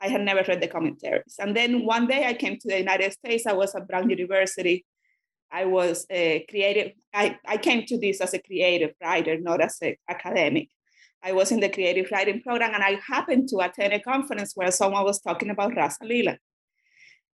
I 0.00 0.08
had 0.08 0.22
never 0.22 0.44
read 0.46 0.60
the 0.60 0.68
commentaries. 0.68 1.36
And 1.38 1.56
then 1.56 1.86
one 1.86 2.06
day 2.06 2.26
I 2.26 2.34
came 2.34 2.58
to 2.58 2.68
the 2.68 2.78
United 2.78 3.12
States. 3.12 3.46
I 3.46 3.52
was 3.52 3.74
at 3.74 3.86
Brown 3.86 4.10
University. 4.10 4.84
I 5.50 5.66
was 5.66 6.04
a 6.10 6.44
creative, 6.50 6.92
I, 7.14 7.38
I 7.46 7.58
came 7.58 7.86
to 7.86 7.96
this 7.96 8.20
as 8.20 8.34
a 8.34 8.42
creative 8.42 8.92
writer, 9.00 9.38
not 9.38 9.60
as 9.60 9.78
an 9.82 9.94
academic. 10.08 10.68
I 11.24 11.32
was 11.32 11.50
in 11.50 11.60
the 11.60 11.68
creative 11.68 12.10
writing 12.12 12.42
program 12.42 12.74
and 12.74 12.82
I 12.82 13.00
happened 13.06 13.48
to 13.48 13.58
attend 13.58 13.92
a 13.92 14.00
conference 14.00 14.52
where 14.54 14.70
someone 14.70 15.04
was 15.04 15.20
talking 15.20 15.50
about 15.50 15.74
Rasa 15.74 16.04
Lila. 16.04 16.36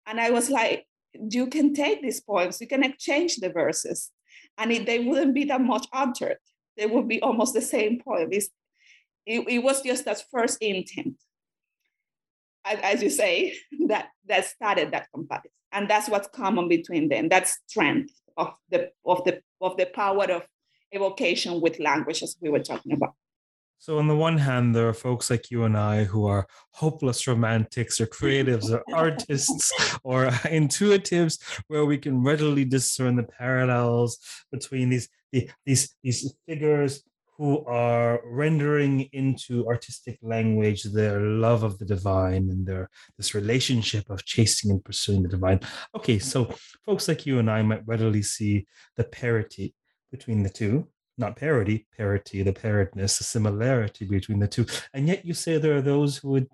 And 0.06 0.20
I 0.20 0.30
was 0.30 0.48
like, 0.48 0.86
you 1.12 1.48
can 1.48 1.74
take 1.74 2.02
these 2.02 2.20
poems, 2.20 2.60
you 2.60 2.68
can 2.68 2.84
exchange 2.84 3.36
the 3.36 3.50
verses, 3.50 4.12
and 4.58 4.70
it, 4.70 4.86
they 4.86 5.00
wouldn't 5.00 5.34
be 5.34 5.44
that 5.46 5.60
much 5.60 5.86
altered. 5.92 6.36
They 6.76 6.86
would 6.86 7.08
be 7.08 7.20
almost 7.20 7.52
the 7.52 7.60
same 7.60 8.00
poem. 8.00 8.30
It, 8.32 8.44
it 9.26 9.62
was 9.62 9.82
just 9.82 10.04
that 10.04 10.22
first 10.30 10.58
intent 10.60 11.16
as 12.64 13.02
you 13.02 13.10
say, 13.10 13.54
that 13.88 14.08
that 14.26 14.46
started 14.46 14.92
that 14.92 15.08
comparison, 15.14 15.50
and 15.72 15.88
that's 15.88 16.08
what's 16.08 16.28
common 16.28 16.68
between 16.68 17.08
them. 17.08 17.28
That 17.28 17.48
strength 17.48 18.12
of 18.36 18.54
the 18.70 18.90
of 19.04 19.24
the 19.24 19.40
of 19.60 19.76
the 19.76 19.86
power 19.86 20.30
of 20.30 20.42
evocation 20.92 21.60
with 21.60 21.78
language, 21.78 22.22
as 22.22 22.36
we 22.40 22.50
were 22.50 22.60
talking 22.60 22.92
about. 22.92 23.14
So, 23.80 23.98
on 23.98 24.08
the 24.08 24.16
one 24.16 24.36
hand, 24.36 24.74
there 24.74 24.86
are 24.88 24.92
folks 24.92 25.30
like 25.30 25.50
you 25.50 25.64
and 25.64 25.74
I 25.74 26.04
who 26.04 26.26
are 26.26 26.46
hopeless 26.72 27.26
romantics 27.26 27.98
or 27.98 28.06
creatives 28.06 28.70
or 28.70 28.84
artists 28.94 29.72
or 30.04 30.26
intuitives, 30.44 31.40
where 31.68 31.86
we 31.86 31.96
can 31.96 32.22
readily 32.22 32.66
discern 32.66 33.16
the 33.16 33.22
parallels 33.22 34.18
between 34.52 34.90
these 34.90 35.08
these 35.64 35.96
these 36.02 36.34
figures 36.46 37.02
who 37.38 37.64
are 37.64 38.20
rendering 38.26 39.08
into 39.14 39.66
artistic 39.66 40.18
language 40.20 40.82
their 40.82 41.22
love 41.22 41.62
of 41.62 41.78
the 41.78 41.86
divine 41.86 42.50
and 42.50 42.66
their 42.66 42.90
this 43.16 43.34
relationship 43.34 44.10
of 44.10 44.26
chasing 44.26 44.70
and 44.70 44.84
pursuing 44.84 45.22
the 45.22 45.28
divine. 45.30 45.58
Okay, 45.96 46.18
so 46.18 46.54
folks 46.84 47.08
like 47.08 47.24
you 47.24 47.38
and 47.38 47.50
I 47.50 47.62
might 47.62 47.86
readily 47.86 48.20
see 48.20 48.66
the 48.98 49.04
parity 49.04 49.74
between 50.10 50.42
the 50.42 50.50
two. 50.50 50.86
Not 51.20 51.36
parody, 51.36 51.86
parity, 51.96 52.42
the 52.42 52.52
pairedness, 52.52 53.18
the 53.18 53.24
similarity 53.24 54.06
between 54.06 54.38
the 54.40 54.48
two. 54.48 54.64
And 54.94 55.06
yet 55.06 55.24
you 55.24 55.34
say 55.34 55.58
there 55.58 55.76
are 55.76 55.82
those 55.82 56.16
who 56.16 56.30
would 56.30 56.48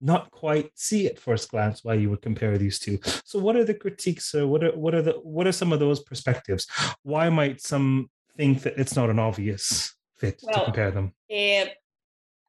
not 0.00 0.30
quite 0.32 0.70
see 0.74 1.06
at 1.06 1.20
first 1.20 1.50
glance 1.50 1.84
why 1.84 1.94
you 1.94 2.10
would 2.10 2.22
compare 2.22 2.58
these 2.58 2.80
two. 2.80 2.98
So 3.24 3.38
what 3.38 3.54
are 3.56 3.64
the 3.64 3.74
critiques 3.74 4.34
or 4.34 4.46
what 4.46 4.64
are 4.64 4.76
what 4.76 4.94
are 4.94 5.02
the 5.02 5.12
what 5.12 5.46
are 5.46 5.52
some 5.52 5.72
of 5.72 5.78
those 5.80 6.00
perspectives? 6.00 6.66
Why 7.02 7.28
might 7.28 7.60
some 7.60 8.10
think 8.36 8.62
that 8.62 8.76
it's 8.76 8.96
not 8.96 9.08
an 9.08 9.20
obvious 9.20 9.94
fit 10.16 10.40
well, 10.42 10.54
to 10.58 10.64
compare 10.64 10.90
them? 10.90 11.12
Uh, 11.30 11.66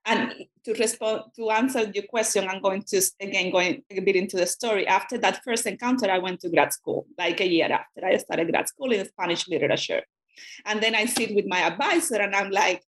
and 0.05 0.33
to 0.65 0.73
respond 0.73 1.23
to 1.35 1.51
answer 1.51 1.91
your 1.93 2.05
question, 2.09 2.47
I'm 2.47 2.61
going 2.61 2.83
to 2.88 3.01
again 3.21 3.51
going 3.51 3.83
a 3.91 4.01
bit 4.01 4.15
into 4.15 4.38
the 4.38 4.47
story. 4.47 4.88
After 4.88 5.19
that 5.19 5.43
first 5.43 5.67
encounter, 5.67 6.09
I 6.09 6.17
went 6.17 6.39
to 6.41 6.49
grad 6.49 6.73
school, 6.73 7.05
like 7.17 7.39
a 7.41 7.47
year 7.47 7.71
after 7.71 8.05
I 8.05 8.17
started 8.17 8.49
grad 8.49 8.67
school 8.67 8.91
in 8.91 9.05
Spanish 9.05 9.47
literature. 9.47 10.01
And 10.65 10.81
then 10.81 10.96
I 10.96 11.05
sit 11.05 11.36
with 11.36 11.46
my 11.48 11.60
advisor 11.60 12.15
and 12.15 12.36
I'm 12.36 12.51
like, 12.51 12.84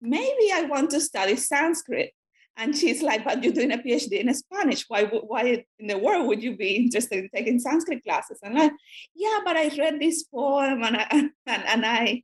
maybe 0.00 0.52
I 0.52 0.62
want 0.62 0.90
to 0.90 1.00
study 1.00 1.36
Sanskrit. 1.36 2.12
And 2.56 2.76
she's 2.76 3.02
like, 3.02 3.24
but 3.24 3.42
you're 3.42 3.52
doing 3.52 3.72
a 3.72 3.78
PhD 3.78 4.20
in 4.20 4.32
Spanish. 4.34 4.84
Why, 4.88 5.04
why 5.04 5.64
in 5.78 5.86
the 5.86 5.96
world 5.98 6.26
would 6.26 6.42
you 6.42 6.56
be 6.56 6.76
interested 6.76 7.18
in 7.18 7.30
taking 7.34 7.58
Sanskrit 7.58 8.04
classes? 8.04 8.38
And 8.42 8.52
I'm 8.52 8.64
like, 8.64 8.72
yeah, 9.14 9.38
but 9.44 9.56
I 9.56 9.68
read 9.78 10.00
this 10.00 10.24
poem 10.24 10.82
and 10.82 10.96
I, 10.96 11.06
and, 11.10 11.30
and 11.46 11.86
I, 11.86 12.22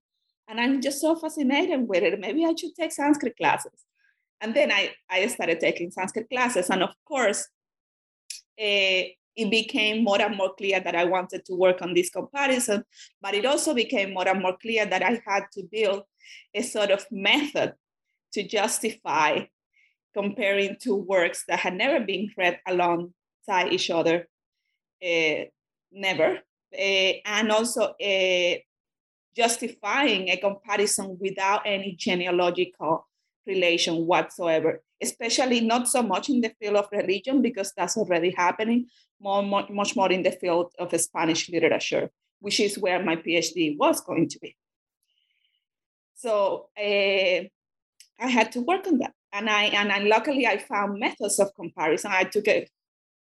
and 0.48 0.60
I'm 0.60 0.80
just 0.82 1.00
so 1.00 1.14
fascinated 1.16 1.88
with 1.88 2.02
it. 2.02 2.20
Maybe 2.20 2.44
I 2.44 2.54
should 2.54 2.74
take 2.74 2.92
Sanskrit 2.92 3.36
classes. 3.36 3.72
And 4.40 4.54
then 4.54 4.70
I, 4.70 4.92
I 5.10 5.26
started 5.28 5.60
taking 5.60 5.90
Sanskrit 5.90 6.28
classes. 6.28 6.70
And 6.70 6.82
of 6.82 6.94
course, 7.06 7.48
uh, 8.60 9.02
it 9.38 9.50
became 9.50 10.02
more 10.02 10.20
and 10.20 10.36
more 10.36 10.52
clear 10.54 10.80
that 10.80 10.96
I 10.96 11.04
wanted 11.04 11.44
to 11.44 11.54
work 11.54 11.80
on 11.80 11.94
this 11.94 12.10
comparison, 12.10 12.84
but 13.22 13.34
it 13.34 13.46
also 13.46 13.72
became 13.72 14.12
more 14.12 14.28
and 14.28 14.42
more 14.42 14.56
clear 14.60 14.84
that 14.84 15.02
I 15.02 15.22
had 15.24 15.44
to 15.52 15.62
build 15.70 16.02
a 16.52 16.62
sort 16.62 16.90
of 16.90 17.06
method 17.12 17.74
to 18.32 18.42
justify 18.42 19.44
comparing 20.12 20.76
two 20.82 20.96
works 20.96 21.44
that 21.46 21.60
had 21.60 21.74
never 21.74 22.04
been 22.04 22.28
read 22.36 22.58
alongside 22.66 23.72
each 23.72 23.90
other, 23.90 24.26
uh, 25.04 25.44
never, 25.92 26.40
uh, 26.76 27.12
and 27.24 27.52
also 27.52 27.94
uh, 28.02 28.54
justifying 29.36 30.30
a 30.30 30.36
comparison 30.36 31.16
without 31.20 31.62
any 31.64 31.94
genealogical 31.96 33.06
relation 33.46 34.04
whatsoever, 34.04 34.82
especially 35.00 35.60
not 35.60 35.86
so 35.86 36.02
much 36.02 36.28
in 36.28 36.40
the 36.40 36.52
field 36.60 36.76
of 36.76 36.88
religion, 36.90 37.40
because 37.40 37.72
that's 37.76 37.96
already 37.96 38.34
happening, 38.36 38.86
more, 39.20 39.42
more, 39.42 39.66
much 39.70 39.96
more 39.96 40.10
in 40.10 40.22
the 40.22 40.30
field 40.30 40.72
of 40.78 40.98
Spanish 41.00 41.48
literature, 41.48 42.10
which 42.40 42.60
is 42.60 42.78
where 42.78 43.02
my 43.02 43.16
PhD 43.16 43.76
was 43.76 44.00
going 44.00 44.28
to 44.28 44.38
be. 44.40 44.56
So 46.14 46.68
uh, 46.78 47.46
I 48.20 48.28
had 48.28 48.52
to 48.52 48.60
work 48.60 48.86
on 48.86 48.98
that. 48.98 49.14
And 49.32 49.50
I 49.50 49.64
and 49.64 49.92
I, 49.92 49.98
luckily 49.98 50.46
I 50.46 50.56
found 50.56 50.98
methods 50.98 51.38
of 51.38 51.54
comparison. 51.54 52.10
I 52.14 52.24
took 52.24 52.48
a 52.48 52.66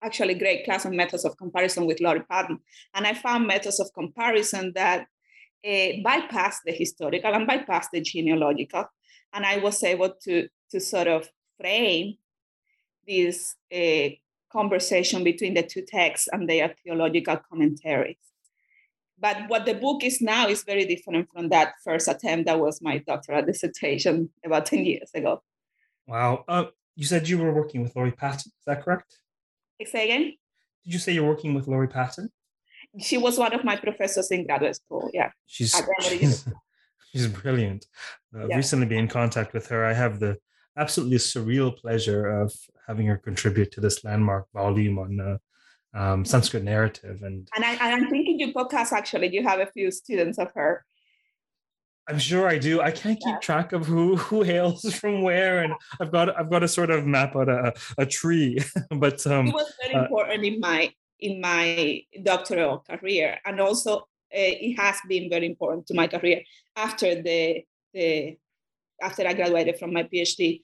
actually 0.01 0.35
great 0.35 0.63
class 0.63 0.85
on 0.85 0.95
methods 0.95 1.25
of 1.25 1.37
comparison 1.37 1.85
with 1.85 1.99
Laurie 1.99 2.21
Patton. 2.21 2.59
And 2.93 3.05
I 3.05 3.13
found 3.13 3.45
methods 3.47 3.81
of 3.81 3.91
comparison 3.93 4.71
that 4.75 5.07
uh, 5.67 5.89
bypass 6.03 6.61
the 6.65 6.71
historical 6.71 7.33
and 7.33 7.45
bypass 7.45 7.89
the 7.91 7.99
genealogical 7.99 8.85
and 9.33 9.45
I 9.45 9.57
was 9.57 9.83
able 9.83 10.11
to 10.23 10.47
to 10.71 10.79
sort 10.79 11.07
of 11.07 11.29
frame 11.59 12.15
this 13.07 13.55
uh, 13.73 14.09
conversation 14.51 15.23
between 15.23 15.53
the 15.53 15.63
two 15.63 15.83
texts 15.87 16.27
and 16.31 16.49
their 16.49 16.73
theological 16.83 17.37
commentaries. 17.49 18.17
But 19.19 19.49
what 19.49 19.65
the 19.65 19.73
book 19.73 20.03
is 20.03 20.21
now 20.21 20.47
is 20.47 20.63
very 20.63 20.85
different 20.85 21.27
from 21.29 21.49
that 21.49 21.73
first 21.83 22.07
attempt. 22.07 22.45
That 22.45 22.59
was 22.59 22.81
my 22.81 22.99
doctoral 22.99 23.45
dissertation 23.45 24.29
about 24.45 24.65
10 24.65 24.85
years 24.85 25.11
ago. 25.13 25.43
Wow. 26.07 26.45
Uh, 26.47 26.65
you 26.95 27.05
said 27.05 27.27
you 27.27 27.37
were 27.37 27.53
working 27.53 27.83
with 27.83 27.95
Laurie 27.95 28.11
Patton. 28.11 28.51
Is 28.51 28.65
that 28.65 28.83
correct? 28.83 29.19
Say 29.85 30.05
again? 30.05 30.33
Did 30.85 30.93
you 30.93 30.99
say 30.99 31.13
you're 31.13 31.27
working 31.27 31.53
with 31.53 31.67
Laurie 31.67 31.87
Patton? 31.87 32.29
She 32.99 33.17
was 33.17 33.37
one 33.37 33.53
of 33.53 33.63
my 33.63 33.75
professors 33.75 34.31
in 34.31 34.45
graduate 34.45 34.75
school. 34.75 35.09
Yeah. 35.13 35.31
She's, 35.45 35.75
she's, 36.01 36.47
She's 37.11 37.27
brilliant. 37.27 37.85
Uh, 38.35 38.47
yeah. 38.47 38.55
Recently, 38.55 38.85
been 38.85 38.99
in 38.99 39.07
contact 39.07 39.53
with 39.53 39.67
her. 39.67 39.85
I 39.85 39.93
have 39.93 40.19
the 40.19 40.37
absolutely 40.79 41.17
surreal 41.17 41.75
pleasure 41.75 42.27
of 42.27 42.53
having 42.87 43.07
her 43.07 43.17
contribute 43.17 43.71
to 43.73 43.81
this 43.81 44.03
landmark 44.03 44.47
volume 44.53 44.97
on 44.97 45.19
uh, 45.19 45.37
um, 45.93 46.25
Sanskrit 46.25 46.63
narrative. 46.63 47.21
And 47.23 47.47
and, 47.55 47.65
I, 47.65 47.89
am 47.89 48.09
thinking 48.09 48.39
your 48.39 48.49
podcast 48.49 48.91
actually, 48.91 49.33
you 49.33 49.43
have 49.43 49.59
a 49.59 49.67
few 49.67 49.91
students 49.91 50.37
of 50.37 50.51
her. 50.53 50.85
I'm 52.07 52.17
sure 52.17 52.47
I 52.47 52.57
do. 52.57 52.81
I 52.81 52.89
can't 52.89 53.19
keep 53.19 53.35
yeah. 53.35 53.39
track 53.39 53.71
of 53.71 53.85
who 53.85 54.15
who 54.15 54.41
hails 54.41 54.81
from 54.99 55.21
where, 55.21 55.63
and 55.63 55.73
I've 56.01 56.11
got 56.11 56.35
I've 56.37 56.49
got 56.49 56.59
to 56.59 56.67
sort 56.67 56.89
of 56.89 57.05
map 57.05 57.35
out 57.35 57.49
a, 57.49 57.73
a 57.97 58.05
tree. 58.05 58.57
but 58.89 59.25
um, 59.27 59.47
it 59.47 59.53
was 59.53 59.71
very 59.83 59.95
uh, 59.95 60.03
important 60.03 60.43
in 60.45 60.59
my 60.59 60.91
in 61.19 61.41
my 61.41 62.01
doctoral 62.23 62.83
career, 62.89 63.37
and 63.45 63.59
also 63.59 64.07
uh, 64.31 64.55
it 64.67 64.75
has 64.75 64.97
been 65.07 65.29
very 65.29 65.45
important 65.45 65.87
to 65.87 65.93
my 65.93 66.07
career 66.07 66.41
after 66.75 67.21
the, 67.21 67.63
the 67.93 68.37
after 69.01 69.27
I 69.27 69.33
graduated 69.33 69.77
from 69.77 69.93
my 69.93 70.03
PhD. 70.03 70.61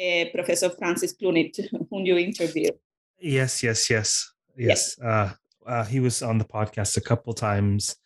Uh, 0.00 0.24
Professor 0.32 0.70
Francis 0.70 1.14
Clooney, 1.14 1.52
whom 1.90 2.06
you 2.06 2.16
interviewed. 2.16 2.72
Yes, 3.20 3.62
yes, 3.62 3.90
yes, 3.90 4.32
yes. 4.56 4.96
yes. 4.96 4.98
Uh, 4.98 5.32
uh, 5.66 5.84
he 5.84 6.00
was 6.00 6.22
on 6.22 6.38
the 6.38 6.44
podcast 6.44 6.96
a 6.96 7.02
couple 7.02 7.34
times. 7.34 7.96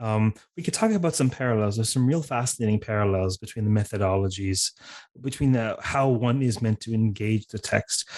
Um, 0.00 0.34
we 0.56 0.62
could 0.62 0.74
talk 0.74 0.90
about 0.90 1.14
some 1.14 1.30
parallels. 1.30 1.76
There's 1.76 1.92
some 1.92 2.06
real 2.06 2.22
fascinating 2.22 2.80
parallels 2.80 3.36
between 3.36 3.64
the 3.64 3.80
methodologies, 3.80 4.72
between 5.20 5.52
the, 5.52 5.76
how 5.80 6.08
one 6.08 6.42
is 6.42 6.60
meant 6.60 6.80
to 6.80 6.92
engage 6.92 7.46
the 7.46 7.58
text. 7.58 8.08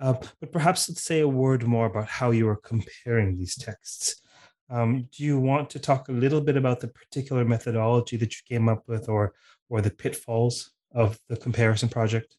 Uh, 0.00 0.14
but 0.40 0.50
perhaps 0.50 0.88
let's 0.88 1.02
say 1.02 1.20
a 1.20 1.28
word 1.28 1.66
more 1.66 1.86
about 1.86 2.08
how 2.08 2.30
you 2.30 2.48
are 2.48 2.56
comparing 2.56 3.36
these 3.36 3.54
texts. 3.54 4.22
Um, 4.68 5.08
do 5.16 5.22
you 5.22 5.38
want 5.38 5.70
to 5.70 5.78
talk 5.78 6.08
a 6.08 6.12
little 6.12 6.40
bit 6.40 6.56
about 6.56 6.80
the 6.80 6.88
particular 6.88 7.44
methodology 7.44 8.16
that 8.16 8.34
you 8.34 8.40
came 8.48 8.68
up 8.68 8.82
with 8.88 9.08
or 9.08 9.34
or 9.68 9.80
the 9.80 9.90
pitfalls 9.90 10.72
of 10.92 11.18
the 11.28 11.36
comparison 11.36 11.88
project? 11.88 12.36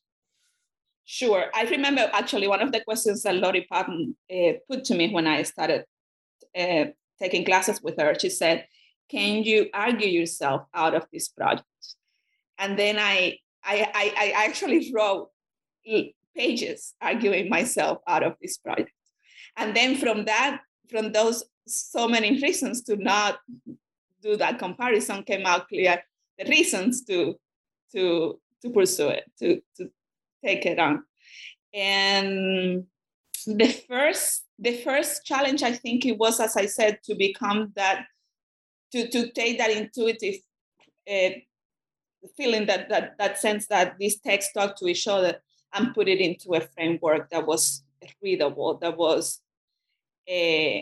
Sure. 1.05 1.45
I 1.53 1.63
remember 1.63 2.09
actually 2.13 2.47
one 2.47 2.61
of 2.61 2.71
the 2.71 2.81
questions 2.81 3.23
that 3.23 3.35
Laurie 3.35 3.67
Patton 3.71 4.15
uh, 4.29 4.53
put 4.69 4.83
to 4.85 4.95
me 4.95 5.13
when 5.13 5.25
I 5.25 5.43
started 5.43 5.85
uh, 6.57 6.85
taking 7.19 7.45
classes 7.45 7.81
with 7.81 7.97
her. 7.97 8.13
She 8.19 8.29
said, 8.29 8.65
Can 9.09 9.43
you 9.43 9.69
argue 9.73 10.09
yourself 10.09 10.63
out 10.73 10.95
of 10.95 11.05
this 11.13 11.29
project? 11.29 11.65
And 12.57 12.77
then 12.77 12.97
I, 12.99 13.37
I, 13.63 13.89
I, 13.93 14.33
I 14.35 14.45
actually 14.45 14.91
wrote 14.95 15.29
pages 16.35 16.93
arguing 17.01 17.49
myself 17.49 17.99
out 18.07 18.23
of 18.23 18.35
this 18.41 18.57
project. 18.57 18.91
And 19.55 19.75
then 19.75 19.95
from 19.95 20.25
that, 20.25 20.61
from 20.89 21.11
those 21.11 21.43
so 21.67 22.07
many 22.07 22.41
reasons 22.41 22.83
to 22.83 22.95
not 22.97 23.39
do 24.21 24.37
that 24.37 24.59
comparison 24.59 25.23
came 25.23 25.45
out 25.45 25.67
clear 25.67 26.01
reasons 26.45 27.03
to 27.05 27.35
to 27.93 28.39
to 28.61 28.69
pursue 28.69 29.09
it 29.09 29.23
to 29.39 29.61
to 29.77 29.89
take 30.43 30.65
it 30.65 30.79
on. 30.79 31.03
And 31.73 32.85
the 33.47 33.67
first 33.87 34.45
the 34.59 34.73
first 34.83 35.23
challenge 35.23 35.63
i 35.63 35.71
think 35.71 36.05
it 36.05 36.17
was 36.17 36.39
as 36.39 36.57
i 36.57 36.65
said 36.65 36.99
to 37.03 37.15
become 37.15 37.71
that 37.75 38.05
to 38.91 39.07
to 39.09 39.31
take 39.31 39.57
that 39.57 39.71
intuitive 39.71 40.35
uh, 41.09 41.29
feeling 42.35 42.65
that 42.65 42.89
that 42.89 43.17
that 43.17 43.37
sense 43.37 43.67
that 43.67 43.95
these 43.97 44.19
texts 44.19 44.51
talk 44.53 44.75
to 44.75 44.87
each 44.87 45.07
other 45.07 45.39
and 45.73 45.93
put 45.93 46.07
it 46.07 46.19
into 46.19 46.53
a 46.55 46.61
framework 46.61 47.29
that 47.29 47.45
was 47.45 47.83
readable 48.21 48.77
that 48.77 48.97
was 48.97 49.41
uh, 50.29 50.79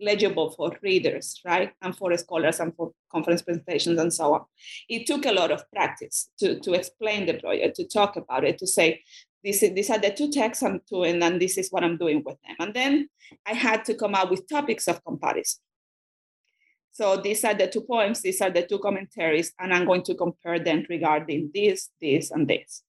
legible 0.00 0.50
for 0.50 0.76
readers, 0.82 1.40
right? 1.44 1.72
And 1.80 1.96
for 1.96 2.16
scholars 2.16 2.60
and 2.60 2.74
for 2.74 2.92
conference 3.10 3.42
presentations 3.42 4.00
and 4.00 4.12
so 4.12 4.34
on. 4.34 4.44
It 4.88 5.06
took 5.06 5.26
a 5.26 5.32
lot 5.32 5.50
of 5.50 5.70
practice 5.70 6.30
to, 6.38 6.58
to 6.60 6.72
explain 6.72 7.26
the 7.26 7.34
project, 7.34 7.76
to 7.76 7.86
talk 7.86 8.16
about 8.16 8.44
it, 8.44 8.58
to 8.58 8.66
say, 8.66 9.02
this 9.44 9.62
is, 9.62 9.74
these 9.74 9.90
are 9.90 9.98
the 9.98 10.10
two 10.10 10.30
texts 10.30 10.62
I'm 10.62 10.80
doing, 10.88 11.22
and 11.22 11.40
this 11.40 11.58
is 11.58 11.70
what 11.70 11.82
I'm 11.82 11.96
doing 11.96 12.22
with 12.24 12.36
them. 12.46 12.56
And 12.60 12.74
then 12.74 13.08
I 13.46 13.54
had 13.54 13.84
to 13.86 13.94
come 13.94 14.14
up 14.14 14.30
with 14.30 14.48
topics 14.48 14.86
of 14.86 15.04
comparison. 15.04 15.62
So 16.92 17.16
these 17.16 17.42
are 17.44 17.54
the 17.54 17.68
two 17.68 17.80
poems, 17.80 18.20
these 18.20 18.40
are 18.40 18.50
the 18.50 18.62
two 18.62 18.78
commentaries, 18.78 19.52
and 19.58 19.72
I'm 19.72 19.86
going 19.86 20.02
to 20.04 20.14
compare 20.14 20.58
them 20.58 20.84
regarding 20.88 21.50
this, 21.54 21.88
this, 22.00 22.30
and 22.30 22.46
this. 22.46 22.82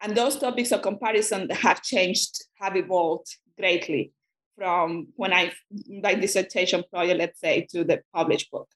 And 0.00 0.16
those 0.16 0.36
topics 0.36 0.72
of 0.72 0.82
comparison 0.82 1.48
have 1.50 1.82
changed, 1.82 2.44
have 2.60 2.74
evolved 2.74 3.36
greatly 3.56 4.12
from 4.56 5.08
when 5.16 5.32
I 5.32 5.52
my 5.88 6.14
dissertation 6.14 6.84
project, 6.90 7.18
let's 7.18 7.40
say, 7.40 7.66
to 7.70 7.84
the 7.84 8.02
published 8.14 8.50
book. 8.50 8.68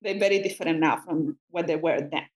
They're 0.00 0.18
very 0.18 0.40
different 0.40 0.78
now 0.78 1.00
from 1.04 1.38
what 1.50 1.66
they 1.66 1.76
were 1.76 2.00
then. 2.00 2.26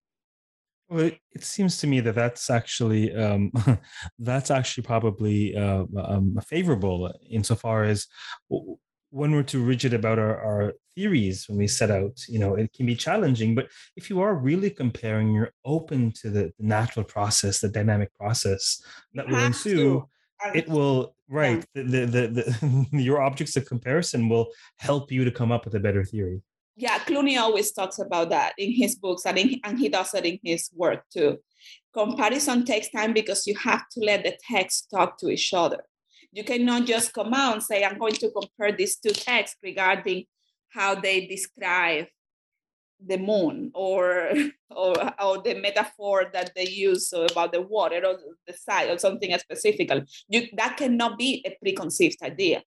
Well, 0.89 1.11
it 1.31 1.45
seems 1.45 1.79
to 1.79 1.87
me 1.87 2.01
that 2.01 2.15
that's 2.15 2.51
actually 2.51 3.15
um, 3.15 3.53
that's 4.19 4.51
actually 4.51 4.85
probably 4.85 5.57
uh, 5.57 5.85
um, 5.97 6.39
favorable 6.47 7.13
insofar 7.31 7.85
as 7.85 8.07
when 9.13 9.33
we're 9.33 9.43
too 9.43 9.63
rigid 9.63 9.93
about 9.93 10.19
our, 10.19 10.39
our 10.39 10.73
theories 10.95 11.47
when 11.47 11.59
we 11.59 11.67
set 11.67 11.91
out, 11.91 12.19
you 12.29 12.39
know, 12.39 12.55
it 12.55 12.73
can 12.73 12.87
be 12.87 12.95
challenging. 12.95 13.55
But 13.55 13.69
if 13.95 14.09
you 14.09 14.21
are 14.23 14.35
really 14.35 14.71
comparing, 14.71 15.33
you're 15.33 15.53
open 15.67 16.13
to 16.23 16.31
the, 16.31 16.53
the 16.59 16.67
natural 16.67 17.05
process, 17.05 17.61
the 17.61 17.69
dynamic 17.69 18.13
process 18.15 18.83
that 19.15 19.29
will 19.29 19.39
ensue. 19.39 19.77
To 19.77 20.09
it 20.55 20.69
will 20.69 21.15
right 21.29 21.65
yeah. 21.75 21.83
the, 21.83 22.07
the, 22.07 22.29
the, 22.29 22.87
your 22.93 23.21
objects 23.21 23.57
of 23.57 23.67
comparison 23.67 24.29
will 24.29 24.49
help 24.79 25.11
you 25.11 25.25
to 25.25 25.31
come 25.31 25.53
up 25.53 25.65
with 25.65 25.75
a 25.75 25.81
better 25.81 26.05
theory. 26.05 26.43
Yeah 26.77 26.99
clooney 27.01 27.39
always 27.39 27.73
talks 27.73 27.99
about 27.99 28.31
that 28.31 28.55
in 28.59 28.73
his 28.73 28.97
books 28.97 29.27
and, 29.27 29.39
in, 29.39 29.61
and 29.65 29.79
he 29.79 29.89
does 29.89 30.15
it 30.15 30.25
in 30.25 30.39
his 30.43 30.71
work 30.75 31.05
too. 31.13 31.39
Comparison 31.93 32.65
takes 32.65 32.91
time 32.91 33.13
because 33.13 33.47
you 33.47 33.57
have 33.57 33.89
to 33.91 34.01
let 34.01 34.25
the 34.25 34.37
text 34.51 34.89
talk 34.91 35.19
to 35.19 35.29
each 35.29 35.53
other. 35.53 35.85
You 36.33 36.45
cannot 36.45 36.87
just 36.87 37.13
come 37.13 37.35
out 37.35 37.55
and 37.55 37.63
say 37.63 37.85
i'm 37.85 37.99
going 37.99 38.15
to 38.15 38.31
compare 38.31 38.73
these 38.73 38.97
two 38.97 39.13
texts 39.13 39.57
regarding 39.63 40.25
how 40.71 40.95
they 40.95 41.27
describe 41.27 42.07
the 43.07 43.19
moon 43.19 43.71
or, 43.75 44.33
or 44.71 44.95
or 45.23 45.43
the 45.43 45.55
metaphor 45.61 46.31
that 46.33 46.53
they 46.55 46.69
use 46.69 47.13
about 47.13 47.53
the 47.53 47.61
water 47.61 48.03
or 48.07 48.19
the 48.47 48.53
side 48.53 48.91
or 48.91 48.99
something 48.99 49.37
specific 49.39 49.91
you 50.29 50.47
that 50.57 50.77
cannot 50.77 51.19
be 51.19 51.45
a 51.47 51.57
preconceived 51.61 52.23
idea. 52.23 52.63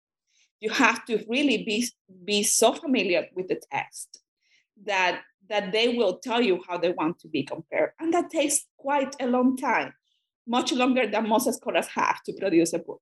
You 0.60 0.70
have 0.70 1.06
to 1.06 1.24
really 1.28 1.64
be 1.64 1.88
be 2.24 2.44
so 2.44 2.74
familiar 2.74 3.28
with 3.36 3.48
the 3.48 3.62
text 3.72 4.22
that 4.86 5.22
that 5.50 5.72
they 5.72 5.90
will 5.90 6.18
tell 6.18 6.42
you 6.42 6.62
how 6.68 6.78
they 6.78 6.92
want 6.92 7.20
to 7.20 7.28
be 7.28 7.44
compared. 7.44 7.92
And 8.00 8.14
that 8.14 8.30
takes 8.30 8.66
quite 8.78 9.16
a 9.20 9.28
long 9.28 9.58
time 9.58 9.94
much 10.48 10.72
longer 10.72 11.08
than 11.08 11.28
most 11.28 11.52
scholars 11.54 11.88
have 11.88 12.22
to 12.24 12.34
produce 12.34 12.74
a 12.74 12.80
book. 12.80 13.02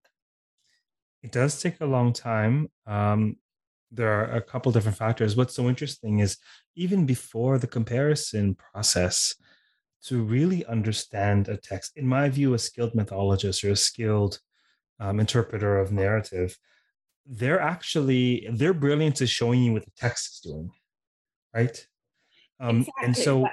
It 1.22 1.32
does 1.32 1.62
take 1.62 1.80
a 1.80 1.86
long 1.86 2.13
time. 2.13 2.70
Um, 2.86 3.38
there 3.94 4.12
are 4.12 4.36
a 4.36 4.42
couple 4.42 4.72
different 4.72 4.98
factors. 4.98 5.36
What's 5.36 5.56
so 5.56 5.70
interesting 5.70 6.20
is 6.20 6.38
even 6.76 7.06
before 7.06 7.58
the 7.58 7.68
comparison 7.68 8.56
process, 8.56 9.36
to 10.04 10.22
really 10.22 10.66
understand 10.66 11.48
a 11.48 11.58
text, 11.58 11.94
in 11.96 12.06
my 12.06 12.30
view, 12.30 12.54
a 12.54 12.60
skilled 12.60 12.94
mythologist 12.94 13.64
or 13.64 13.72
a 13.72 13.76
skilled 13.76 14.40
um, 15.00 15.20
interpreter 15.20 15.80
of 15.80 15.92
narrative, 15.92 16.58
they're 17.26 17.62
actually 17.62 18.48
their 18.52 18.74
brilliance 18.74 19.22
is 19.22 19.30
showing 19.30 19.64
you 19.64 19.74
what 19.74 19.86
the 19.86 19.92
text 19.98 20.34
is 20.34 20.52
doing, 20.52 20.72
right? 21.54 21.88
Um, 22.60 22.80
exactly. 22.80 23.06
And 23.06 23.18
so, 23.18 23.48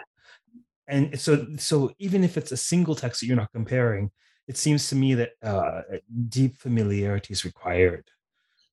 and 0.89 1.21
so, 1.21 1.47
so 1.57 1.93
even 1.99 2.25
if 2.25 2.37
it's 2.37 2.51
a 2.51 2.57
single 2.57 2.97
text 2.97 3.21
that 3.21 3.27
you're 3.27 3.37
not 3.37 3.53
comparing, 3.53 4.11
it 4.49 4.57
seems 4.57 4.89
to 4.89 4.97
me 4.97 5.15
that 5.15 5.31
uh, 5.43 5.83
deep 6.29 6.57
familiarity 6.57 7.33
is 7.33 7.45
required 7.45 8.11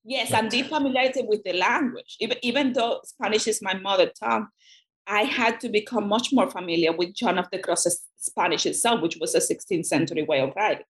Yes, 0.09 0.31
and 0.31 0.49
deep 0.49 0.67
familiarity 0.67 1.23
with 1.27 1.43
the 1.43 1.51
language. 1.51 2.15
Even, 2.21 2.37
even 2.41 2.71
though 2.71 3.01
Spanish 3.03 3.45
is 3.45 3.61
my 3.61 3.73
mother 3.73 4.09
tongue, 4.17 4.47
I 5.05 5.23
had 5.23 5.59
to 5.59 5.67
become 5.67 6.07
much 6.07 6.31
more 6.31 6.49
familiar 6.49 6.93
with 6.93 7.13
John 7.13 7.37
of 7.37 7.49
the 7.51 7.59
Cross's 7.59 8.05
Spanish 8.15 8.65
itself, 8.65 9.01
which 9.01 9.17
was 9.19 9.35
a 9.35 9.39
16th 9.39 9.85
century 9.85 10.23
way 10.23 10.39
of 10.39 10.53
writing. 10.55 10.85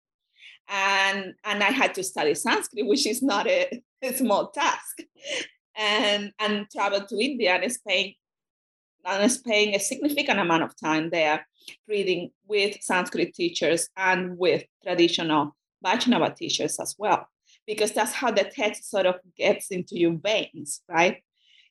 And, 0.70 1.34
and 1.44 1.64
I 1.64 1.72
had 1.72 1.96
to 1.96 2.04
study 2.04 2.36
Sanskrit, 2.36 2.86
which 2.86 3.08
is 3.08 3.24
not 3.24 3.48
a, 3.48 3.82
a 4.04 4.14
small 4.14 4.52
task. 4.52 5.00
And, 5.76 6.32
and 6.38 6.68
travel 6.72 7.02
to 7.02 7.20
India 7.20 7.56
and 7.56 7.72
Spain, 7.72 8.14
and 9.04 9.32
spend 9.32 9.74
a 9.74 9.80
significant 9.80 10.40
amount 10.40 10.62
of 10.62 10.80
time 10.80 11.10
there 11.10 11.48
reading 11.88 12.30
with 12.48 12.78
Sanskrit 12.82 13.34
teachers 13.34 13.90
and 13.98 14.38
with 14.38 14.64
traditional 14.84 15.56
Vaishnava 15.84 16.36
teachers 16.38 16.80
as 16.80 16.96
well 17.00 17.28
because 17.68 17.92
that's 17.92 18.14
how 18.14 18.32
the 18.32 18.46
text 18.46 18.90
sort 18.90 19.06
of 19.06 19.16
gets 19.38 19.70
into 19.70 20.00
your 20.00 20.14
veins, 20.14 20.82
right? 20.88 21.22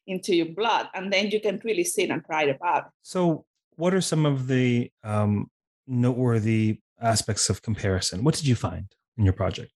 Into 0.07 0.37
your 0.37 0.47
blood. 0.47 0.89
And 0.95 1.13
then 1.13 1.31
you 1.31 1.41
can 1.41 1.61
really 1.65 1.85
sit 1.85 2.11
and 2.11 2.23
write 2.29 2.51
about 2.51 2.87
it. 2.87 2.93
So, 3.03 3.47
what 3.77 3.95
are 3.95 4.01
some 4.01 4.25
of 4.25 4.47
the 4.47 4.91
um, 5.03 5.51
noteworthy 5.87 6.81
aspects 7.01 7.51
of 7.51 7.63
comparison? 7.63 8.23
What 8.23 8.35
did 8.35 8.47
you 8.47 8.55
find 8.55 8.87
in 9.17 9.25
your 9.25 9.35
project? 9.35 9.73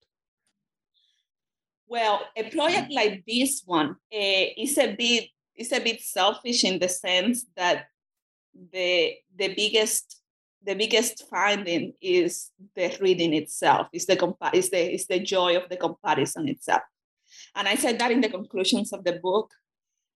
Well, 1.88 2.20
a 2.36 2.48
project 2.50 2.92
like 2.92 3.24
this 3.26 3.62
one 3.64 3.90
uh, 3.90 4.46
is 4.56 4.78
a 4.78 4.94
bit 4.94 5.28
is 5.56 5.72
a 5.72 5.80
bit 5.80 6.00
selfish 6.00 6.64
in 6.64 6.78
the 6.78 6.88
sense 6.88 7.46
that 7.56 7.86
the 8.72 9.14
the 9.34 9.52
biggest 9.54 10.19
the 10.64 10.74
biggest 10.74 11.24
finding 11.28 11.94
is 12.00 12.50
the 12.76 12.96
reading 13.00 13.32
itself, 13.34 13.88
is 13.92 14.06
the, 14.06 14.16
compa- 14.16 14.54
is, 14.54 14.70
the, 14.70 14.94
is 14.94 15.06
the 15.06 15.20
joy 15.20 15.56
of 15.56 15.68
the 15.68 15.76
comparison 15.76 16.48
itself. 16.48 16.82
And 17.54 17.66
I 17.66 17.76
said 17.76 17.98
that 17.98 18.10
in 18.10 18.20
the 18.20 18.28
conclusions 18.28 18.92
of 18.92 19.04
the 19.04 19.14
book. 19.14 19.50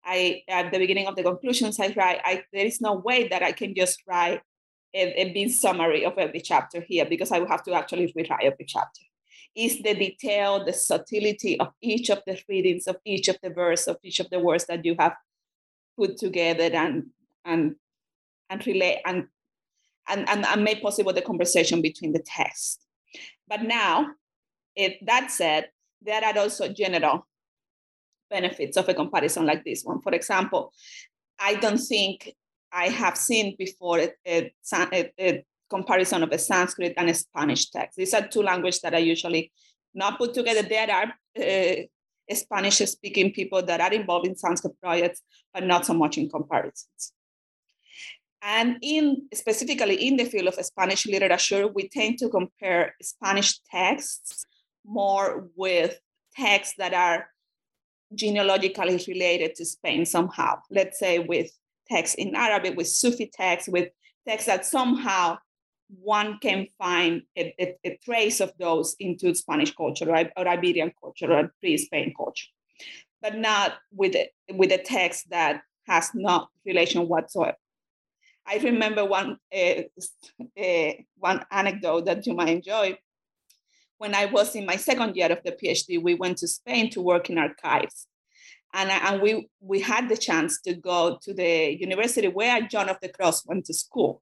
I 0.03 0.41
at 0.47 0.71
the 0.71 0.79
beginning 0.79 1.05
of 1.07 1.15
the 1.15 1.21
conclusions, 1.21 1.79
I 1.79 1.93
write, 1.95 2.21
I, 2.23 2.43
there 2.51 2.65
is 2.65 2.81
no 2.81 2.95
way 2.95 3.27
that 3.27 3.43
I 3.43 3.51
can 3.51 3.75
just 3.75 4.01
write 4.07 4.41
a, 4.95 5.21
a 5.21 5.33
big 5.33 5.51
summary 5.51 6.05
of 6.05 6.17
every 6.17 6.41
chapter 6.41 6.81
here 6.81 7.05
because 7.05 7.31
I 7.31 7.37
will 7.37 7.47
have 7.47 7.63
to 7.63 7.73
actually 7.73 8.11
rewrite 8.15 8.43
every 8.43 8.65
chapter. 8.65 9.01
Is 9.53 9.81
the 9.83 9.93
detail, 9.93 10.65
the 10.65 10.73
subtlety 10.73 11.59
of 11.59 11.67
each 11.81 12.09
of 12.09 12.21
the 12.25 12.39
readings, 12.47 12.87
of 12.87 12.97
each 13.05 13.27
of 13.27 13.37
the 13.43 13.49
verse, 13.49 13.85
of 13.85 13.97
each 14.01 14.19
of 14.19 14.29
the 14.29 14.39
words 14.39 14.65
that 14.65 14.85
you 14.85 14.95
have 14.97 15.13
put 15.97 16.17
together 16.17 16.69
and 16.73 17.07
and 17.45 17.75
and 18.49 18.65
relate 18.65 19.01
and 19.05 19.27
and, 20.07 20.27
and, 20.29 20.45
and 20.45 20.63
made 20.63 20.81
possible 20.81 21.13
the 21.13 21.21
conversation 21.21 21.81
between 21.81 22.13
the 22.13 22.23
text. 22.25 22.85
But 23.47 23.63
now, 23.63 24.07
if 24.75 24.95
that 25.05 25.31
said, 25.31 25.69
there 26.01 26.23
are 26.23 26.37
also 26.37 26.71
general 26.71 27.27
benefits 28.29 28.77
of 28.77 28.89
a 28.89 28.93
comparison 28.93 29.45
like 29.45 29.63
this 29.63 29.83
one. 29.83 30.01
For 30.01 30.13
example, 30.13 30.73
I 31.39 31.55
don't 31.55 31.77
think 31.77 32.33
I 32.71 32.87
have 32.87 33.17
seen 33.17 33.55
before 33.57 33.99
a, 33.99 34.11
a, 34.25 34.53
a, 35.19 35.45
comparison 35.69 36.21
of 36.21 36.31
a 36.33 36.37
Sanskrit 36.37 36.93
and 36.97 37.09
a 37.09 37.13
Spanish 37.13 37.69
text. 37.69 37.97
These 37.97 38.13
are 38.13 38.27
two 38.27 38.43
languages 38.43 38.81
that 38.81 38.93
are 38.93 38.99
usually 38.99 39.53
not 39.93 40.17
put 40.17 40.33
together. 40.33 40.63
There 40.63 40.91
are 40.91 41.13
uh, 41.41 42.35
Spanish 42.35 42.79
speaking 42.79 43.31
people 43.31 43.61
that 43.63 43.79
are 43.79 43.93
involved 43.93 44.27
in 44.27 44.35
Sanskrit 44.35 44.73
projects, 44.81 45.21
but 45.53 45.63
not 45.63 45.85
so 45.85 45.93
much 45.93 46.17
in 46.17 46.29
comparisons. 46.29 47.13
And 48.41 48.77
in 48.81 49.27
specifically 49.33 50.07
in 50.07 50.17
the 50.17 50.25
field 50.25 50.47
of 50.47 50.55
Spanish 50.65 51.05
literature, 51.05 51.67
we 51.67 51.87
tend 51.89 52.17
to 52.19 52.29
compare 52.29 52.95
Spanish 53.01 53.59
texts 53.69 54.45
more 54.85 55.49
with 55.55 55.99
texts 56.35 56.75
that 56.77 56.93
are 56.93 57.27
genealogically 58.15 58.99
related 59.07 59.55
to 59.55 59.65
Spain 59.65 60.05
somehow. 60.05 60.55
Let's 60.69 60.97
say 60.97 61.19
with 61.19 61.51
texts 61.87 62.15
in 62.15 62.35
Arabic, 62.35 62.75
with 62.75 62.87
Sufi 62.87 63.29
texts, 63.31 63.69
with 63.69 63.89
texts 64.27 64.47
that 64.47 64.65
somehow 64.65 65.37
one 66.01 66.39
can 66.41 66.67
find 66.77 67.23
a, 67.37 67.53
a, 67.59 67.75
a 67.85 67.99
trace 68.03 68.39
of 68.39 68.53
those 68.57 68.95
into 68.99 69.35
Spanish 69.35 69.75
culture 69.75 70.09
or, 70.09 70.31
or 70.37 70.47
Iberian 70.47 70.93
culture 70.99 71.31
or 71.31 71.53
pre-Spain 71.59 72.13
culture, 72.17 72.47
but 73.21 73.37
not 73.37 73.73
with 73.93 74.15
a, 74.15 74.29
with 74.53 74.71
a 74.71 74.77
text 74.77 75.29
that 75.29 75.61
has 75.87 76.11
no 76.13 76.47
relation 76.65 77.07
whatsoever. 77.07 77.57
I 78.51 78.57
remember 78.57 79.05
one 79.05 79.37
uh, 79.55 79.83
uh, 80.61 80.91
one 81.17 81.45
anecdote 81.51 82.05
that 82.05 82.27
you 82.27 82.33
might 82.33 82.49
enjoy. 82.49 82.97
When 83.97 84.13
I 84.13 84.25
was 84.25 84.55
in 84.55 84.65
my 84.65 84.75
second 84.75 85.15
year 85.15 85.31
of 85.31 85.39
the 85.45 85.53
PhD, 85.53 86.01
we 86.01 86.15
went 86.15 86.39
to 86.39 86.47
Spain 86.47 86.89
to 86.89 87.01
work 87.01 87.29
in 87.29 87.37
archives, 87.37 88.07
and, 88.73 88.91
and 88.91 89.21
we 89.21 89.47
we 89.61 89.79
had 89.79 90.09
the 90.09 90.17
chance 90.17 90.59
to 90.63 90.73
go 90.73 91.17
to 91.21 91.33
the 91.33 91.77
university 91.79 92.27
where 92.27 92.61
John 92.61 92.89
of 92.89 92.97
the 93.01 93.09
Cross 93.09 93.45
went 93.45 93.65
to 93.65 93.73
school. 93.73 94.21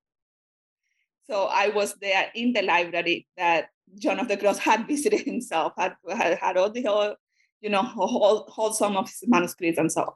So 1.27 1.45
I 1.45 1.69
was 1.69 1.95
there 1.95 2.27
in 2.35 2.53
the 2.53 2.61
library 2.61 3.27
that 3.35 3.69
John 3.97 4.19
of 4.19 4.27
the 4.27 4.37
Cross 4.37 4.59
had 4.59 4.87
visited 4.93 5.21
himself, 5.21 5.73
had 5.75 5.93
had, 6.07 6.37
had 6.37 6.57
all 6.57 6.69
the 6.69 6.83
whole, 6.83 7.15
you 7.61 7.69
know, 7.71 7.81
whole, 7.81 8.45
whole 8.47 8.73
some 8.73 8.95
of 8.95 9.09
his 9.09 9.23
manuscripts 9.27 9.79
and 9.79 9.91
so 9.91 10.01
on. 10.01 10.13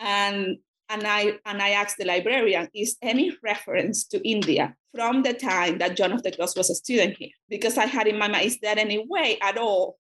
And 0.00 0.58
and 0.88 1.06
I 1.06 1.38
and 1.46 1.62
I 1.62 1.70
asked 1.70 1.96
the 1.98 2.04
librarian, 2.04 2.68
is 2.74 2.96
any 3.02 3.36
reference 3.42 4.04
to 4.08 4.28
India 4.28 4.74
from 4.94 5.22
the 5.22 5.32
time 5.32 5.78
that 5.78 5.96
John 5.96 6.12
of 6.12 6.22
the 6.22 6.32
Cross 6.32 6.56
was 6.56 6.70
a 6.70 6.74
student 6.74 7.16
here? 7.18 7.30
Because 7.48 7.78
I 7.78 7.86
had 7.86 8.06
in 8.06 8.18
my 8.18 8.28
mind, 8.28 8.46
is 8.46 8.60
there 8.60 8.78
any 8.78 9.04
way 9.08 9.38
at 9.40 9.56
all 9.56 9.98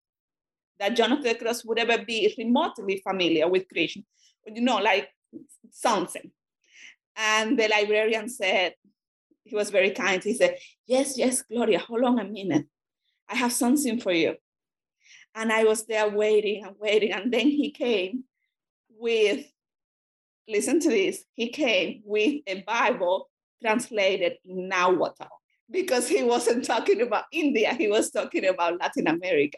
that 0.80 0.96
John 0.96 1.12
of 1.12 1.24
the 1.24 1.36
Cross 1.36 1.65
would 1.65 1.80
ever 1.80 2.04
be 2.04 2.34
remotely 2.38 3.02
familiar 3.08 3.48
with 3.48 3.67
Krishna? 3.70 4.04
You 4.48 4.62
know, 4.62 4.78
like 4.78 5.10
something. 5.72 6.32
And 7.15 7.60
the 7.60 7.67
librarian 7.67 8.30
said, 8.30 8.74
he 9.44 9.56
was 9.56 9.70
very 9.70 9.91
kind. 9.91 10.24
He 10.24 10.34
said, 10.34 10.58
Yes, 10.88 11.17
yes, 11.17 11.41
Gloria, 11.41 11.80
hold 11.80 12.04
on 12.04 12.20
a 12.20 12.24
minute. 12.24 12.65
I 13.30 13.36
have 13.36 13.52
something 13.52 14.00
for 14.00 14.12
you. 14.12 14.36
And 15.36 15.52
I 15.52 15.63
was 15.63 15.86
there 15.86 16.10
waiting 16.10 16.65
and 16.65 16.76
waiting. 16.80 17.12
And 17.12 17.32
then 17.32 17.48
he 17.48 17.72
came 17.72 18.24
with 18.89 19.46
listen 20.48 20.80
to 20.82 20.90
this, 20.90 21.24
he 21.34 21.50
came 21.50 22.02
with 22.06 22.42
a 22.48 22.62
Bible 22.62 23.30
translated 23.62 24.34
in 24.46 24.70
Nahuatl 24.70 25.26
because 25.70 26.08
he 26.08 26.24
wasn't 26.24 26.66
talking 26.66 27.02
about 27.02 27.26
India, 27.32 27.74
he 27.74 27.88
was 27.88 28.12
talking 28.12 28.46
about 28.46 28.80
Latin 28.80 29.08
America. 29.08 29.58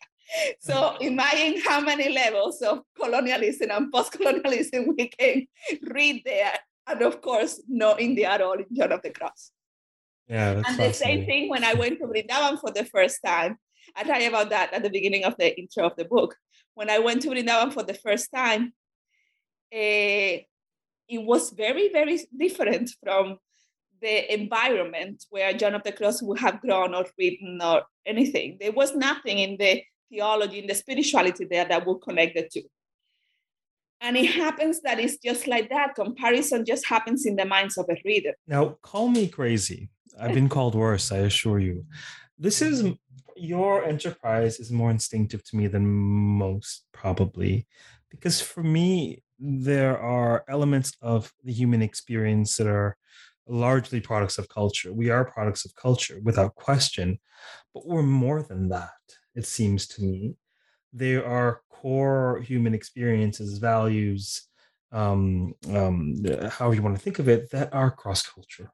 So 0.59 0.95
imagine 1.01 1.61
how 1.61 1.81
many 1.81 2.13
levels 2.13 2.61
of 2.61 2.81
colonialism 3.01 3.71
and 3.71 3.91
post-colonialism 3.91 4.95
we 4.95 5.07
can 5.09 5.47
read 5.91 6.21
there. 6.25 6.53
And 6.87 7.01
of 7.01 7.21
course, 7.21 7.61
no 7.67 7.97
India 7.97 8.29
at 8.29 8.41
all 8.41 8.53
in 8.53 8.65
John 8.73 8.91
of 8.91 9.01
the 9.01 9.09
Cross. 9.09 9.51
Yeah, 10.27 10.61
and 10.65 10.77
the 10.77 10.93
same 10.93 11.25
thing 11.25 11.49
when 11.49 11.63
I 11.63 11.73
went 11.73 11.99
to 11.99 12.07
Vrindavan 12.07 12.59
for 12.59 12.71
the 12.71 12.85
first 12.85 13.19
time. 13.25 13.57
I 13.95 14.03
write 14.07 14.27
about 14.27 14.49
that 14.51 14.73
at 14.73 14.81
the 14.81 14.89
beginning 14.89 15.25
of 15.25 15.35
the 15.37 15.57
intro 15.59 15.85
of 15.85 15.95
the 15.97 16.05
book. 16.05 16.35
When 16.73 16.89
I 16.89 16.99
went 16.99 17.21
to 17.23 17.29
Vrindavan 17.29 17.73
for 17.73 17.83
the 17.83 17.93
first 17.93 18.29
time, 18.33 18.73
uh, 19.73 20.37
it 21.13 21.23
was 21.23 21.51
very, 21.51 21.89
very 21.89 22.19
different 22.37 22.89
from 23.03 23.37
the 24.01 24.33
environment 24.33 25.23
where 25.29 25.53
John 25.53 25.75
of 25.75 25.83
the 25.83 25.91
Cross 25.91 26.21
would 26.23 26.39
have 26.39 26.59
grown 26.59 26.93
or 26.93 27.05
written 27.17 27.59
or 27.63 27.83
anything. 28.05 28.57
There 28.59 28.71
was 28.71 28.95
nothing 28.95 29.39
in 29.39 29.57
the 29.57 29.81
theology, 30.09 30.59
in 30.59 30.67
the 30.67 30.75
spirituality 30.75 31.45
there 31.49 31.65
that 31.65 31.85
would 31.85 32.01
connect 32.01 32.35
the 32.35 32.49
two. 32.51 32.67
And 34.01 34.17
it 34.17 34.25
happens 34.25 34.81
that 34.81 34.99
it's 34.99 35.17
just 35.17 35.47
like 35.47 35.69
that. 35.69 35.95
Comparison 35.95 36.65
just 36.65 36.85
happens 36.85 37.25
in 37.25 37.37
the 37.37 37.45
minds 37.45 37.77
of 37.77 37.85
a 37.89 37.95
reader. 38.03 38.33
Now, 38.47 38.77
call 38.81 39.07
me 39.07 39.27
crazy. 39.27 39.89
I've 40.19 40.33
been 40.33 40.49
called 40.49 40.75
worse, 40.75 41.11
I 41.11 41.19
assure 41.19 41.59
you. 41.59 41.85
This 42.37 42.61
is 42.61 42.83
your 43.35 43.85
enterprise 43.85 44.59
is 44.59 44.71
more 44.71 44.91
instinctive 44.91 45.43
to 45.45 45.55
me 45.55 45.67
than 45.67 45.87
most, 45.87 46.85
probably, 46.91 47.65
because 48.13 48.39
for 48.39 48.63
me, 48.63 49.21
there 49.39 49.99
are 49.99 50.45
elements 50.47 50.93
of 51.01 51.33
the 51.43 51.51
human 51.51 51.81
experience 51.81 52.55
that 52.57 52.67
are 52.67 52.95
largely 53.47 53.99
products 53.99 54.37
of 54.37 54.47
culture. 54.47 54.93
We 54.93 55.09
are 55.09 55.25
products 55.25 55.65
of 55.65 55.75
culture 55.75 56.19
without 56.23 56.55
question, 56.55 57.19
but 57.73 57.85
we're 57.85 58.03
more 58.03 58.43
than 58.43 58.69
that, 58.69 58.91
it 59.35 59.45
seems 59.45 59.87
to 59.87 60.03
me. 60.03 60.35
There 60.93 61.25
are 61.25 61.61
core 61.69 62.41
human 62.41 62.73
experiences, 62.73 63.57
values, 63.57 64.47
um, 64.91 65.53
um, 65.69 66.23
however 66.49 66.75
you 66.75 66.83
want 66.83 66.95
to 66.95 67.01
think 67.01 67.19
of 67.19 67.27
it, 67.27 67.49
that 67.51 67.73
are 67.73 67.91
cross 67.91 68.21
culture 68.21 68.71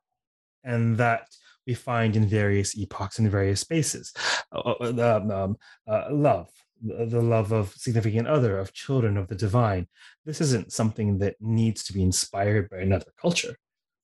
and 0.63 0.97
that 0.97 1.23
we 1.65 1.73
find 1.73 2.15
in 2.15 2.27
various 2.27 2.77
epochs 2.77 3.19
and 3.19 3.31
various 3.31 3.61
spaces. 3.61 4.13
Uh, 4.51 4.73
uh 4.81 5.19
um, 5.21 5.31
um, 5.31 5.57
uh, 5.87 6.07
love, 6.11 6.49
the 6.81 7.21
love 7.21 7.51
of 7.51 7.73
significant 7.75 8.27
other, 8.27 8.57
of 8.57 8.73
children, 8.73 9.17
of 9.17 9.27
the 9.27 9.35
divine. 9.35 9.87
This 10.25 10.41
isn't 10.41 10.71
something 10.71 11.17
that 11.19 11.35
needs 11.39 11.83
to 11.85 11.93
be 11.93 12.03
inspired 12.03 12.69
by 12.69 12.77
another 12.77 13.11
culture. 13.19 13.55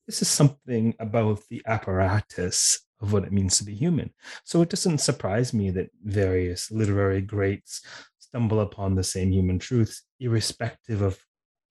This 0.08 0.22
is 0.22 0.28
something 0.28 0.94
about 1.00 1.40
the 1.50 1.62
apparatus 1.66 2.80
of 3.02 3.12
what 3.12 3.24
it 3.24 3.32
means 3.32 3.58
to 3.58 3.66
be 3.66 3.74
human. 3.74 4.14
So 4.44 4.62
it 4.62 4.70
doesn't 4.70 5.00
surprise 5.00 5.54
me 5.54 5.72
that 5.72 5.90
various 6.04 6.72
literary 6.72 7.22
greats 7.22 7.82
stumble 8.20 8.62
upon 8.62 8.96
the 8.96 9.04
same 9.04 9.32
human 9.32 9.60
truths, 9.60 10.04
irrespective 10.20 11.02
of 11.02 11.20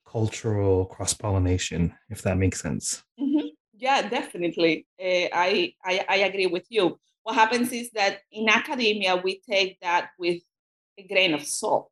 cultural 0.07 0.87
cross 0.87 1.15
pollination, 1.15 1.95
if 2.11 2.23
that 2.23 2.39
makes 2.39 2.61
sense. 2.61 3.03
Mm-hmm. 3.21 3.49
Yeah, 3.77 4.09
definitely. 4.09 4.87
Uh, 5.01 5.29
I, 5.33 5.75
I, 5.85 6.05
I 6.09 6.17
agree 6.17 6.47
with 6.47 6.67
you. 6.69 6.99
What 7.23 7.35
happens 7.35 7.73
is 7.73 7.91
that 7.93 8.21
in 8.31 8.49
academia 8.49 9.17
we 9.17 9.41
take 9.49 9.79
that 9.81 10.11
with 10.19 10.43
a 10.99 11.03
grain 11.03 11.35
of 11.35 11.45
salt 11.45 11.91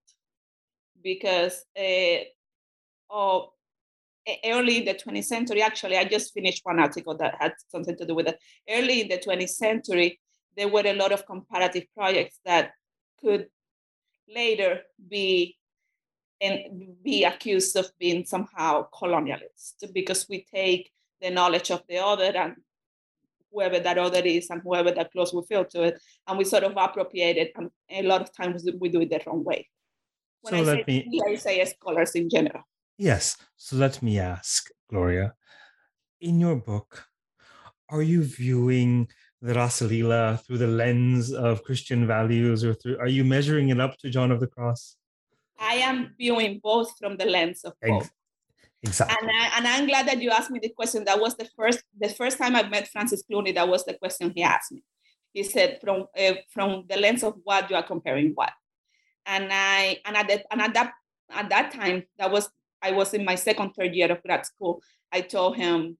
because 1.03 1.65
uh, 1.79 2.25
oh, 3.11 3.53
early 4.45 4.79
in 4.79 4.85
the 4.85 4.95
20th 4.95 5.25
century, 5.25 5.62
actually, 5.62 5.97
I 5.97 6.05
just 6.05 6.33
finished 6.33 6.61
one 6.65 6.79
article 6.79 7.17
that 7.17 7.37
had 7.38 7.53
something 7.69 7.97
to 7.97 8.07
do 8.07 8.15
with 8.15 8.29
it. 8.29 8.38
Early 8.69 9.03
in 9.03 9.09
the 9.09 9.19
20th 9.19 9.51
century, 9.51 10.21
there 10.57 10.69
were 10.69 10.87
a 10.87 10.95
lot 10.95 11.12
of 11.12 11.27
comparative 11.27 11.85
projects 11.97 12.38
that 12.45 12.73
could 13.21 13.47
later 14.29 14.81
be 15.09 15.57
and 16.41 16.97
be 17.05 17.25
accused 17.25 17.77
of 17.77 17.88
being 18.01 18.25
somehow 18.25 18.87
colonialist 18.93 19.93
because 19.95 20.27
we 20.29 20.45
take 20.53 20.91
the 21.21 21.31
knowledge 21.31 21.71
of 21.71 21.83
the 21.88 21.99
other 21.99 22.37
and 22.37 22.57
whoever 23.53 23.79
that 23.79 23.99
other 23.99 24.21
is 24.21 24.49
and 24.51 24.62
whoever 24.62 24.91
that 24.91 25.12
close 25.12 25.33
we 25.33 25.43
feel 25.49 25.65
to 25.65 25.83
it 25.83 26.01
and 26.27 26.38
we 26.38 26.45
sort 26.45 26.65
of 26.65 26.73
appropriate 26.77 27.37
it 27.37 27.53
and 27.57 27.71
a 27.91 28.03
lot 28.03 28.21
of 28.21 28.35
times 28.35 28.65
we 28.81 28.88
do 28.88 29.01
it 29.01 29.11
the 29.11 29.21
wrong 29.27 29.45
way 29.45 29.69
when 30.41 30.65
so 30.65 30.73
I, 30.73 30.77
say, 30.77 30.85
me, 30.87 31.21
I 31.29 31.35
say 31.37 31.65
scholars 31.65 32.12
in 32.12 32.29
general 32.31 32.62
Yes. 32.99 33.37
So 33.57 33.77
let 33.77 34.03
me 34.03 34.19
ask, 34.19 34.69
Gloria, 34.88 35.35
in 36.21 36.38
your 36.38 36.57
book, 36.57 37.07
are 37.88 38.03
you 38.03 38.23
viewing 38.23 39.09
the 39.41 39.55
Rasalila 39.55 40.41
through 40.45 40.59
the 40.59 40.69
lens 40.69 41.33
of 41.33 41.65
Christian 41.65 42.07
values 42.07 42.65
or 42.65 42.75
through 42.75 42.99
are 42.99 43.09
you 43.09 43.25
measuring 43.25 43.71
it 43.71 43.81
up 43.81 43.99
to 43.99 44.11
John 44.11 44.31
of 44.31 44.38
the 44.38 44.47
Cross? 44.47 44.97
I 45.59 45.75
am 45.75 46.15
viewing 46.17 46.61
both 46.62 46.97
from 46.99 47.17
the 47.17 47.27
lens 47.27 47.65
of 47.65 47.73
both. 47.83 48.11
Exactly. 48.83 49.16
And, 49.21 49.31
I, 49.31 49.59
and 49.59 49.68
I'm 49.68 49.87
glad 49.87 50.09
that 50.09 50.21
you 50.21 50.31
asked 50.31 50.51
me 50.51 50.59
the 50.61 50.71
question. 50.71 51.05
That 51.05 51.21
was 51.21 51.37
the 51.37 51.49
first 51.57 51.85
the 51.99 52.09
first 52.09 52.38
time 52.38 52.57
I 52.57 52.68
met 52.68 52.88
Francis 52.88 53.23
Clooney. 53.23 53.55
That 53.55 53.68
was 53.68 53.85
the 53.85 53.95
question 53.95 54.33
he 54.35 54.42
asked 54.42 54.73
me. 54.73 54.83
He 55.33 55.45
said, 55.45 55.79
"From 55.81 56.07
uh, 56.18 56.35
from 56.51 56.85
the 56.88 56.97
lens 56.97 57.23
of 57.23 57.35
what 57.45 57.71
you 57.71 57.77
are 57.77 57.87
comparing 57.87 58.33
what," 58.35 58.53
and 59.25 59.49
I 59.53 59.99
and 60.05 60.16
at 60.16 60.29
that 60.29 60.47
and 60.51 60.61
at 60.61 60.75
that 60.75 60.92
at 61.31 61.49
that 61.51 61.73
time 61.73 62.03
that 62.18 62.31
was 62.31 62.51
I 62.83 62.90
was 62.90 63.14
in 63.14 63.25
my 63.25 63.37
second, 63.37 63.73
third 63.73 63.95
year 63.95 64.11
of 64.11 64.23
grad 64.23 64.45
school, 64.45 64.83
I 65.12 65.21
told 65.21 65.57
him, 65.57 65.97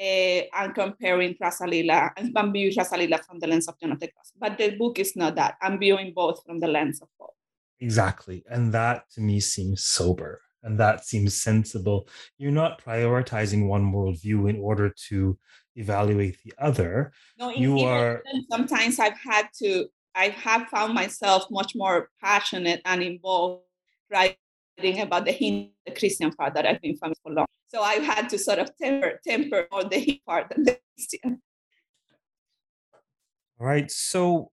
uh, 0.00 0.40
I'm 0.52 0.74
comparing 0.74 1.34
Rasalila 1.40 2.10
and 2.16 2.36
I'm 2.36 2.52
viewing 2.52 2.74
Rasalila 2.74 3.24
from 3.24 3.38
the 3.38 3.46
lens 3.46 3.68
of 3.68 3.78
John 3.80 3.92
of 3.92 4.00
the 4.00 4.08
Cross. 4.08 4.32
But 4.36 4.58
the 4.58 4.70
book 4.76 4.98
is 4.98 5.14
not 5.14 5.36
that. 5.36 5.54
I'm 5.62 5.78
viewing 5.78 6.12
both 6.14 6.42
from 6.44 6.58
the 6.58 6.66
lens 6.66 7.00
of 7.00 7.08
both. 7.18 7.30
Exactly. 7.80 8.42
And 8.50 8.72
that 8.72 9.08
to 9.12 9.20
me 9.20 9.38
seems 9.38 9.84
sober 9.84 10.40
and 10.64 10.80
that 10.80 11.04
seems 11.04 11.34
sensible. 11.34 12.08
You're 12.38 12.50
not 12.50 12.82
prioritizing 12.82 13.68
one 13.68 13.92
worldview 13.92 14.50
in 14.50 14.58
order 14.58 14.92
to 15.08 15.38
evaluate 15.76 16.38
the 16.42 16.54
other. 16.58 17.12
No, 17.38 17.50
you 17.50 17.80
are. 17.80 18.22
Sometimes 18.50 18.98
I've 18.98 19.18
had 19.18 19.48
to, 19.60 19.86
I 20.14 20.28
have 20.28 20.68
found 20.68 20.94
myself 20.94 21.46
much 21.50 21.74
more 21.76 22.08
passionate 22.20 22.80
and 22.84 23.02
involved, 23.02 23.62
writing 24.10 25.00
about 25.00 25.24
the 25.24 25.32
Hindu 25.32 25.70
the 25.86 25.92
Christian 25.92 26.32
part 26.32 26.54
that 26.54 26.66
I've 26.66 26.80
been 26.80 26.96
famous 26.96 27.18
for 27.22 27.32
long. 27.32 27.46
So 27.68 27.82
I've 27.82 28.02
had 28.02 28.28
to 28.30 28.38
sort 28.38 28.58
of 28.58 28.70
temper 28.80 29.20
temper 29.26 29.68
more 29.70 29.84
the 29.84 29.98
Hindu 29.98 30.20
part 30.26 30.48
than 30.48 30.64
the 30.64 30.78
Christian. 30.96 31.42
All 33.60 33.66
right. 33.66 33.90
So 33.90 34.50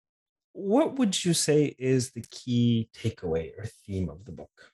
what 0.52 0.98
would 0.98 1.24
you 1.24 1.34
say 1.34 1.74
is 1.78 2.10
the 2.10 2.24
key 2.30 2.88
takeaway 2.94 3.52
or 3.58 3.64
theme 3.86 4.08
of 4.08 4.24
the 4.24 4.32
book? 4.32 4.73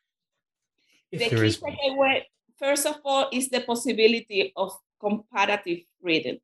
If 1.12 1.30
the 1.30 1.36
key 1.36 1.66
takeaway, 1.66 2.22
first 2.58 2.86
of 2.86 2.96
all, 3.04 3.28
is 3.32 3.48
the 3.48 3.60
possibility 3.60 4.52
of 4.56 4.72
comparative 5.00 5.80
readings 6.02 6.40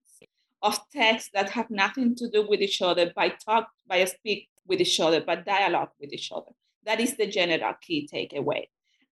of 0.62 0.79
texts 0.92 1.31
that 1.35 1.50
have 1.50 1.70
nothing 1.70 2.16
to 2.16 2.29
do 2.29 2.46
with 2.48 2.61
each 2.61 2.83
other 2.83 3.12
by 3.14 3.29
talk, 3.29 3.68
by 3.87 4.05
speak 4.05 4.48
with 4.66 4.81
each 4.81 4.98
other, 4.98 5.20
but 5.20 5.44
dialogue 5.44 5.90
with 6.00 6.12
each 6.12 6.33
other. 6.35 6.50
That 6.85 7.00
is 7.00 7.16
the 7.16 7.26
general 7.26 7.74
key 7.81 8.09
takeaway 8.12 8.66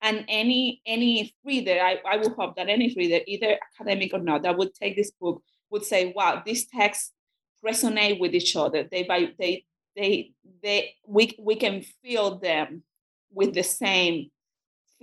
and 0.05 0.25
any 0.29 0.83
any 0.87 1.35
reader 1.45 1.79
I, 1.81 1.99
I 2.07 2.17
would 2.19 2.33
hope 2.33 2.57
that 2.57 2.69
any 2.69 2.95
reader 2.95 3.21
either 3.27 3.59
academic 3.73 4.13
or 4.13 4.21
not 4.21 4.43
that 4.43 4.57
would 4.57 4.75
take 4.75 4.97
this 4.97 5.11
book 5.11 5.43
would 5.71 5.85
say 5.85 6.13
wow 6.15 6.43
these 6.45 6.67
texts 6.67 7.13
resonate 7.65 8.21
with 8.21 8.35
each 8.35 8.55
other 8.55 8.87
they 8.91 9.03
by 9.03 9.33
they 9.39 9.65
they 9.97 10.33
they 10.63 10.95
we, 11.07 11.35
we 11.39 11.57
can 11.57 11.83
feel 12.03 12.39
them 12.39 12.83
with 13.33 13.55
the 13.55 13.63
same 13.63 14.31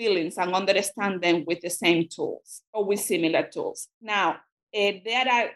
feelings 0.01 0.37
and 0.37 0.53
understand 0.61 1.21
them 1.21 1.43
with 1.47 1.59
the 1.61 1.73
same 1.83 2.01
tools 2.15 2.49
or 2.73 2.83
with 2.89 2.99
similar 2.99 3.43
tools 3.55 3.79
now 4.01 4.29
uh, 4.79 4.91
there 5.09 5.27
are 5.37 5.49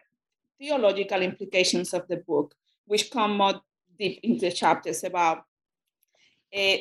theological 0.59 1.21
implications 1.21 1.93
of 1.93 2.07
the 2.07 2.17
book 2.17 2.53
which 2.85 3.11
come 3.11 3.37
more 3.37 3.61
deep 3.99 4.19
into 4.23 4.41
the 4.47 4.51
chapters 4.51 5.03
about 5.03 5.39
uh, 6.55 6.77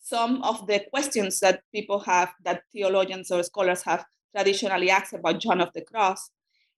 some 0.00 0.42
of 0.42 0.66
the 0.66 0.80
questions 0.90 1.40
that 1.40 1.62
people 1.72 1.98
have, 2.00 2.32
that 2.44 2.62
theologians 2.72 3.30
or 3.30 3.42
scholars 3.42 3.82
have 3.82 4.04
traditionally 4.34 4.90
asked 4.90 5.12
about 5.12 5.40
John 5.40 5.60
of 5.60 5.72
the 5.74 5.82
Cross, 5.82 6.30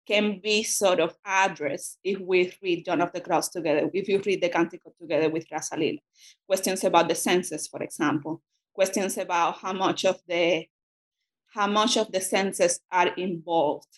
can 0.07 0.40
be 0.42 0.62
sort 0.62 1.00
of 1.00 1.14
addressed 1.26 1.98
if 2.02 2.18
we 2.20 2.52
read 2.62 2.87
John 2.87 3.02
of 3.02 3.12
the 3.12 3.20
Cross 3.20 3.50
together, 3.50 3.90
if 3.92 4.09
you 4.09 4.22
read 4.24 4.42
the 4.42 4.48
Canticle 4.48 4.94
together 4.98 5.28
with 5.28 5.46
Rasalil. 5.50 5.98
Questions 6.46 6.85
about 6.85 7.09
the 7.09 7.14
senses, 7.14 7.66
for 7.66 7.83
example, 7.83 8.40
questions 8.79 9.19
about 9.19 9.59
how 9.59 9.73
much 9.73 10.05
of 10.05 10.21
the 10.29 10.64
how 11.57 11.67
much 11.67 11.97
of 11.97 12.12
the 12.12 12.21
senses 12.21 12.79
are 12.93 13.09
involved 13.17 13.95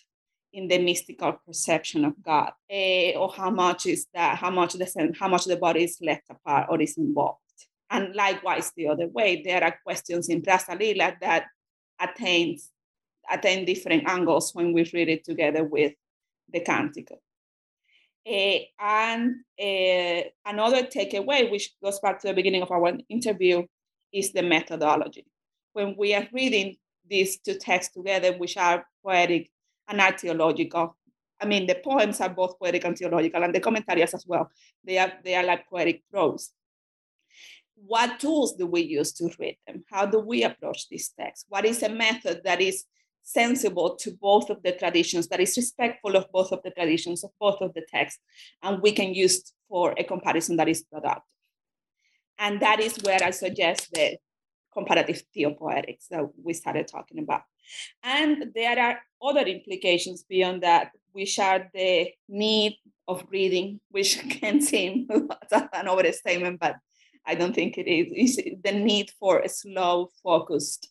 in 0.53 0.67
the 0.67 0.79
mystical 0.79 1.33
perception 1.45 2.03
of 2.03 2.13
God, 2.23 2.51
eh, 2.67 3.13
or 3.15 3.29
how 3.31 3.51
much 3.51 3.85
is 3.85 4.07
that, 4.15 4.39
how 4.39 4.49
much 4.49 4.73
the 4.73 4.87
how 5.19 5.27
much 5.27 5.45
the 5.45 5.55
body 5.55 5.83
is 5.83 5.97
left 6.01 6.23
apart 6.31 6.65
or 6.69 6.81
is 6.81 6.97
involved. 6.97 7.57
And 7.91 8.15
likewise, 8.15 8.71
the 8.75 8.87
other 8.87 9.07
way, 9.07 9.43
there 9.45 9.63
are 9.63 9.75
questions 9.85 10.29
in 10.29 10.41
Rasalila 10.41 11.19
that 11.21 11.43
attains, 11.99 12.71
attain 13.31 13.65
different 13.65 14.09
angles 14.09 14.55
when 14.55 14.73
we 14.73 14.89
read 14.93 15.09
it 15.09 15.23
together 15.23 15.63
with 15.63 15.93
the 16.51 16.61
canticle. 16.61 17.21
Uh, 18.25 18.59
and 18.79 19.35
uh, 19.67 20.21
another 20.45 20.83
takeaway, 20.95 21.51
which 21.51 21.69
goes 21.83 21.99
back 21.99 22.19
to 22.19 22.27
the 22.27 22.33
beginning 22.33 22.63
of 22.63 22.71
our 22.71 22.93
interview, 23.09 23.63
is 24.13 24.31
the 24.31 24.43
methodology. 24.43 25.25
When 25.73 25.95
we 25.97 26.13
are 26.13 26.27
reading 26.33 26.77
these 27.07 27.39
two 27.39 27.55
texts 27.55 27.93
together, 27.93 28.33
which 28.33 28.57
are 28.57 28.85
poetic 29.03 29.49
and 29.87 30.01
are 30.01 30.17
theological, 30.17 30.97
I 31.39 31.45
mean, 31.45 31.65
the 31.65 31.75
poems 31.75 32.21
are 32.21 32.29
both 32.29 32.59
poetic 32.59 32.83
and 32.85 32.97
theological, 32.97 33.43
and 33.43 33.53
the 33.53 33.59
commentaries 33.59 34.13
as 34.13 34.25
well. 34.27 34.49
They 34.83 34.97
are 34.97 35.11
they 35.23 35.35
are 35.35 35.43
like 35.43 35.67
poetic 35.69 36.03
prose 36.11 36.51
what 37.85 38.19
tools 38.19 38.53
do 38.53 38.67
we 38.67 38.81
use 38.81 39.11
to 39.13 39.29
read 39.39 39.57
them? 39.65 39.83
How 39.89 40.05
do 40.05 40.19
we 40.19 40.43
approach 40.43 40.87
these 40.89 41.09
texts? 41.19 41.45
What 41.49 41.65
is 41.65 41.81
a 41.83 41.89
method 41.89 42.41
that 42.43 42.61
is 42.61 42.85
sensible 43.23 43.95
to 43.97 44.11
both 44.11 44.49
of 44.49 44.61
the 44.63 44.71
traditions, 44.73 45.27
that 45.27 45.39
is 45.39 45.55
respectful 45.57 46.15
of 46.15 46.31
both 46.31 46.51
of 46.51 46.61
the 46.63 46.71
traditions, 46.71 47.23
of 47.23 47.31
both 47.39 47.61
of 47.61 47.73
the 47.73 47.85
texts, 47.89 48.19
and 48.63 48.81
we 48.81 48.91
can 48.91 49.13
use 49.13 49.53
for 49.69 49.93
a 49.97 50.03
comparison 50.03 50.57
that 50.57 50.69
is 50.69 50.83
productive. 50.83 51.23
And 52.41 52.59
that 52.61 52.79
is 52.79 52.97
where 53.03 53.23
I 53.23 53.29
suggest 53.29 53.93
the 53.93 54.17
comparative 54.73 55.21
theopoetics 55.31 56.07
that 56.07 56.25
we 56.43 56.53
started 56.53 56.87
talking 56.87 57.19
about. 57.19 57.43
And 58.03 58.51
there 58.55 58.79
are 58.79 58.99
other 59.21 59.41
implications 59.41 60.23
beyond 60.23 60.63
that, 60.63 60.89
which 61.11 61.37
are 61.37 61.69
the 61.71 62.11
need 62.27 62.77
of 63.07 63.23
reading, 63.29 63.79
which 63.91 64.19
can 64.41 64.59
seem 64.59 65.07
an 65.51 65.87
overstatement, 65.87 66.59
but 66.59 66.77
I 67.27 67.35
don't 67.35 67.53
think 67.53 67.77
it 67.77 67.87
is. 67.87 68.37
It's 68.37 68.61
the 68.63 68.71
need 68.71 69.11
for 69.19 69.47
slow, 69.47 70.09
focused 70.23 70.89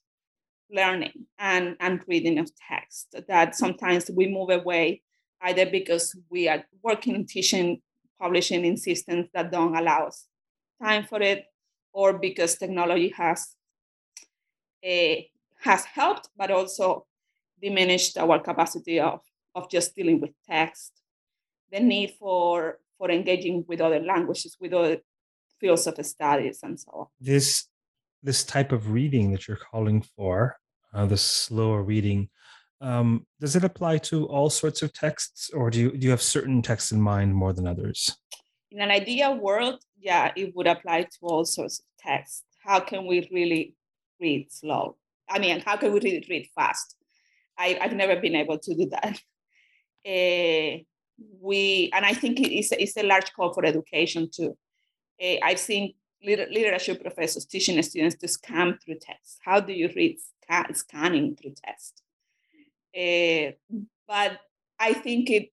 learning 0.70 1.26
and, 1.40 1.76
and 1.80 2.00
reading 2.06 2.38
of 2.38 2.48
text 2.68 3.16
that 3.26 3.56
sometimes 3.56 4.08
we 4.08 4.28
move 4.28 4.50
away 4.50 5.02
either 5.42 5.66
because 5.66 6.16
we 6.30 6.46
are 6.46 6.64
working, 6.80 7.26
teaching, 7.26 7.82
publishing 8.20 8.64
in 8.64 8.76
systems 8.76 9.26
that 9.34 9.50
don't 9.50 9.74
allow 9.74 10.06
us 10.06 10.28
time 10.82 11.04
for 11.04 11.20
it, 11.22 11.44
or 11.92 12.18
because 12.18 12.56
technology 12.56 13.12
has 13.16 13.54
uh, 14.86 15.16
has 15.60 15.84
helped, 15.84 16.28
but 16.36 16.50
also 16.50 17.06
diminished 17.60 18.16
our 18.16 18.38
capacity 18.38 18.98
of, 18.98 19.20
of 19.54 19.70
just 19.70 19.94
dealing 19.94 20.20
with 20.20 20.30
text. 20.48 20.92
The 21.70 21.80
need 21.80 22.14
for 22.18 22.78
for 22.98 23.10
engaging 23.10 23.64
with 23.68 23.80
other 23.80 24.00
languages, 24.00 24.56
with 24.60 24.72
other 24.72 24.98
fields 25.60 25.86
of 25.86 26.04
studies, 26.04 26.60
and 26.62 26.78
so 26.78 26.90
on. 26.92 27.06
This 27.20 27.66
this 28.22 28.44
type 28.44 28.72
of 28.72 28.90
reading 28.90 29.32
that 29.32 29.48
you're 29.48 29.56
calling 29.56 30.02
for, 30.02 30.56
uh, 30.92 31.06
the 31.06 31.16
slower 31.16 31.82
reading, 31.82 32.28
um, 32.80 33.26
does 33.40 33.56
it 33.56 33.64
apply 33.64 33.98
to 33.98 34.26
all 34.26 34.50
sorts 34.50 34.82
of 34.82 34.92
texts, 34.92 35.50
or 35.54 35.70
do 35.70 35.78
you 35.78 35.90
do 35.92 36.04
you 36.04 36.10
have 36.10 36.22
certain 36.22 36.62
texts 36.62 36.92
in 36.92 37.00
mind 37.00 37.34
more 37.34 37.52
than 37.52 37.66
others? 37.66 38.16
In 38.70 38.80
an 38.80 38.90
ideal 38.90 39.36
world, 39.36 39.82
yeah, 40.00 40.32
it 40.36 40.54
would 40.54 40.66
apply 40.66 41.02
to 41.02 41.18
all 41.22 41.44
sorts 41.44 41.80
of 41.80 41.84
texts. 41.98 42.44
How 42.58 42.80
can 42.80 43.06
we 43.06 43.28
really 43.32 43.74
read 44.20 44.50
slow? 44.50 44.96
I 45.28 45.38
mean, 45.38 45.60
how 45.60 45.76
can 45.76 45.92
we 45.92 46.00
read 46.00 46.26
read 46.28 46.48
fast? 46.54 46.96
I, 47.58 47.78
I've 47.80 47.92
never 47.92 48.16
been 48.16 48.34
able 48.34 48.58
to 48.58 48.74
do 48.74 48.90
that. 48.90 49.20
Uh, 50.06 50.82
we 51.40 51.90
and 51.92 52.04
I 52.04 52.14
think 52.14 52.40
it's 52.40 52.72
a, 52.72 52.82
it's 52.82 52.96
a 52.96 53.02
large 53.02 53.32
call 53.32 53.52
for 53.52 53.64
education 53.64 54.28
too. 54.34 54.56
Uh, 55.22 55.36
I've 55.42 55.58
seen 55.58 55.94
literature 56.22 56.94
professors 56.94 57.44
teaching 57.44 57.80
students 57.82 58.16
to 58.16 58.28
scan 58.28 58.78
through 58.78 58.96
text. 59.00 59.38
How 59.44 59.60
do 59.60 59.72
you 59.72 59.90
read 59.94 60.18
scan, 60.42 60.74
scanning 60.74 61.36
through 61.36 61.54
text? 61.64 62.02
Uh, 62.94 63.52
but 64.08 64.40
I 64.78 64.92
think 64.94 65.30
it, 65.30 65.50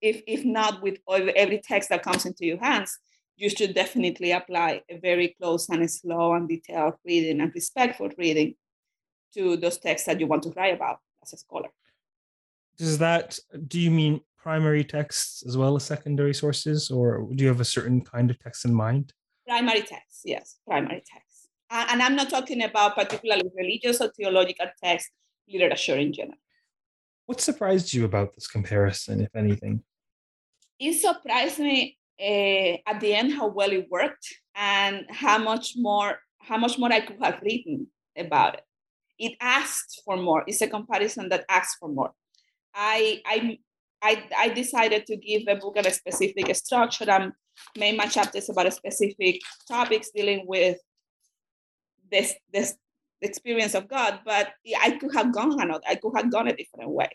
if, 0.00 0.22
if 0.26 0.44
not 0.44 0.82
with 0.82 0.98
every 1.08 1.60
text 1.62 1.88
that 1.90 2.02
comes 2.02 2.26
into 2.26 2.44
your 2.44 2.58
hands, 2.58 2.98
you 3.36 3.50
should 3.50 3.74
definitely 3.74 4.32
apply 4.32 4.82
a 4.88 4.98
very 4.98 5.36
close 5.40 5.68
and 5.68 5.88
slow 5.90 6.34
and 6.34 6.48
detailed 6.48 6.94
reading 7.04 7.40
and 7.40 7.52
respectful 7.54 8.10
reading 8.16 8.54
to 9.34 9.56
those 9.56 9.78
texts 9.78 10.06
that 10.06 10.18
you 10.18 10.26
want 10.26 10.42
to 10.42 10.50
write 10.56 10.74
about 10.74 10.98
as 11.22 11.32
a 11.34 11.36
scholar. 11.36 11.68
Does 12.78 12.98
that, 12.98 13.38
do 13.68 13.78
you 13.78 13.90
mean 13.90 14.20
primary 14.36 14.84
texts 14.84 15.42
as 15.46 15.56
well 15.56 15.76
as 15.76 15.84
secondary 15.84 16.34
sources, 16.34 16.90
or 16.90 17.28
do 17.34 17.42
you 17.42 17.48
have 17.48 17.60
a 17.60 17.64
certain 17.64 18.00
kind 18.00 18.30
of 18.30 18.38
text 18.38 18.64
in 18.64 18.72
mind? 18.72 19.12
Primary 19.46 19.82
texts, 19.82 20.22
yes, 20.24 20.56
primary 20.66 21.02
texts. 21.06 21.48
And 21.70 22.00
I'm 22.00 22.16
not 22.16 22.30
talking 22.30 22.62
about 22.62 22.94
particularly 22.94 23.50
religious 23.54 24.00
or 24.00 24.10
theological 24.16 24.66
text 24.82 25.10
literature 25.48 25.96
in 25.96 26.12
general. 26.12 26.38
What 27.26 27.40
surprised 27.40 27.92
you 27.92 28.04
about 28.04 28.34
this 28.34 28.46
comparison, 28.46 29.20
if 29.20 29.34
anything? 29.34 29.82
It 30.78 30.94
surprised 30.94 31.58
me 31.58 31.98
uh, 32.20 32.76
at 32.86 33.00
the 33.00 33.14
end 33.14 33.32
how 33.34 33.48
well 33.48 33.70
it 33.70 33.86
worked 33.90 34.26
and 34.54 35.06
how 35.10 35.38
much 35.38 35.74
more 35.76 36.18
how 36.38 36.56
much 36.56 36.78
more 36.78 36.92
I 36.92 37.00
could 37.00 37.18
have 37.20 37.40
written 37.42 37.88
about 38.16 38.54
it. 38.54 38.64
It 39.18 39.32
asked 39.40 40.02
for 40.04 40.16
more. 40.16 40.44
It's 40.46 40.62
a 40.62 40.68
comparison 40.68 41.28
that 41.30 41.44
asks 41.48 41.76
for 41.78 41.88
more. 41.88 42.12
I 42.74 43.20
I 43.26 43.58
I, 44.02 44.24
I 44.36 44.48
decided 44.50 45.06
to 45.06 45.16
give 45.16 45.42
a 45.48 45.56
book 45.56 45.76
a 45.78 45.90
specific 45.90 46.54
structure 46.54 47.10
and 47.10 47.32
made 47.76 47.96
my 47.96 48.06
chapters 48.06 48.48
about 48.48 48.72
specific 48.72 49.40
topics 49.66 50.10
dealing 50.14 50.44
with 50.46 50.78
this 52.10 52.34
this 52.52 52.76
experience 53.22 53.74
of 53.74 53.88
God, 53.88 54.20
but 54.24 54.52
I 54.80 54.92
could 54.92 55.14
have 55.14 55.32
gone 55.32 55.58
another, 55.60 55.82
I 55.88 55.96
could 55.96 56.12
have 56.16 56.30
gone 56.30 56.48
a 56.48 56.56
different 56.56 56.90
way. 56.90 57.10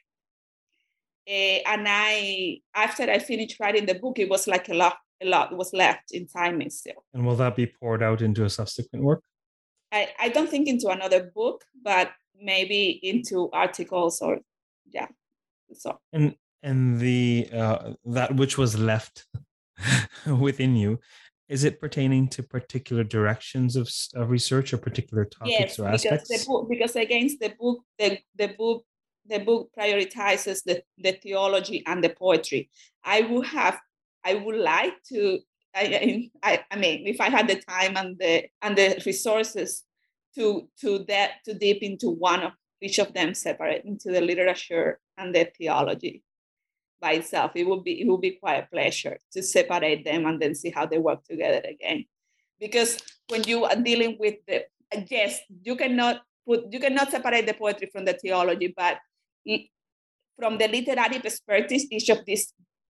Uh, 1.27 1.62
and 1.67 1.86
I, 1.88 2.60
after 2.73 3.03
I 3.03 3.19
finished 3.19 3.60
writing 3.60 3.86
the 3.86 3.95
book, 3.95 4.19
it 4.19 4.29
was 4.29 4.47
like 4.47 4.69
a 4.69 4.73
lot, 4.73 4.97
a 5.21 5.25
lot 5.25 5.55
was 5.55 5.71
left 5.73 6.12
in 6.12 6.27
time 6.27 6.67
still. 6.69 7.05
And 7.13 7.25
will 7.25 7.36
that 7.36 7.55
be 7.55 7.67
poured 7.67 8.01
out 8.01 8.21
into 8.21 8.43
a 8.43 8.49
subsequent 8.49 9.05
work? 9.05 9.21
I, 9.91 10.10
I 10.19 10.29
don't 10.29 10.49
think 10.49 10.67
into 10.67 10.89
another 10.89 11.31
book, 11.36 11.63
but 11.84 12.12
maybe 12.39 12.99
into 13.03 13.49
articles 13.51 14.21
or 14.21 14.39
yeah. 14.89 15.07
So 15.73 15.99
and 16.12 16.36
and 16.63 16.99
the 16.99 17.49
uh, 17.53 17.93
that 18.05 18.36
which 18.36 18.57
was 18.57 18.77
left 18.77 19.25
within 20.27 20.75
you 20.75 20.99
is 21.51 21.65
it 21.65 21.81
pertaining 21.81 22.29
to 22.29 22.41
particular 22.41 23.03
directions 23.03 23.75
of, 23.75 23.91
of 24.15 24.29
research 24.29 24.73
or 24.73 24.77
particular 24.77 25.25
topics 25.25 25.60
yes, 25.60 25.79
or 25.79 25.88
aspects 25.88 26.29
because, 26.29 26.45
the 26.45 26.49
book, 26.49 26.69
because 26.69 26.95
against 26.95 27.39
the 27.41 27.53
book 27.60 27.84
the, 27.99 28.17
the 28.36 28.47
book 28.57 28.86
the 29.27 29.39
book 29.39 29.69
prioritizes 29.77 30.63
the, 30.63 30.84
the 30.97 31.13
theology 31.13 31.84
and 31.86 32.03
the 32.03 32.10
poetry 32.10 32.69
i 33.03 33.21
would 33.21 33.45
have 33.45 33.79
i 34.23 34.34
would 34.34 34.57
like 34.57 34.93
to 35.03 35.39
I, 35.73 36.29
I, 36.43 36.63
I 36.69 36.75
mean 36.75 37.07
if 37.07 37.21
i 37.21 37.29
had 37.29 37.47
the 37.47 37.55
time 37.55 37.95
and 37.95 38.17
the 38.17 38.45
and 38.62 38.77
the 38.77 39.01
resources 39.05 39.84
to 40.36 40.67
to 40.81 40.99
that 41.07 41.31
to 41.45 41.53
deep 41.53 41.81
into 41.81 42.10
one 42.10 42.41
of 42.43 42.53
each 42.81 42.99
of 42.99 43.13
them 43.13 43.34
separate 43.34 43.86
into 43.86 44.12
the 44.12 44.21
literature 44.21 44.99
and 45.17 45.34
the 45.36 45.47
theology 45.57 46.23
by 47.01 47.13
itself. 47.13 47.51
It 47.55 47.67
would 47.67 47.84
be 47.84 48.01
it 48.01 48.07
would 48.07 48.21
be 48.21 48.31
quite 48.31 48.63
a 48.63 48.67
pleasure 48.67 49.17
to 49.34 49.43
separate 49.43 50.05
them 50.05 50.25
and 50.25 50.39
then 50.39 50.55
see 50.55 50.69
how 50.69 50.86
they 50.86 50.99
work 50.99 51.23
together 51.25 51.62
again. 51.67 52.05
Because 52.60 52.97
when 53.27 53.43
you 53.43 53.65
are 53.65 53.75
dealing 53.75 54.17
with 54.19 54.36
the 54.47 54.65
yes, 55.10 55.39
you 55.63 55.75
cannot 55.75 56.21
put 56.47 56.71
you 56.71 56.79
cannot 56.79 57.12
separate 57.12 57.45
the 57.45 57.53
poetry 57.53 57.89
from 57.91 58.05
the 58.05 58.13
theology, 58.13 58.73
but 58.75 58.99
from 60.38 60.58
the 60.58 60.67
literary 60.67 61.19
perspective, 61.19 61.82
each 61.91 62.10
of 62.10 62.25
these 62.25 62.54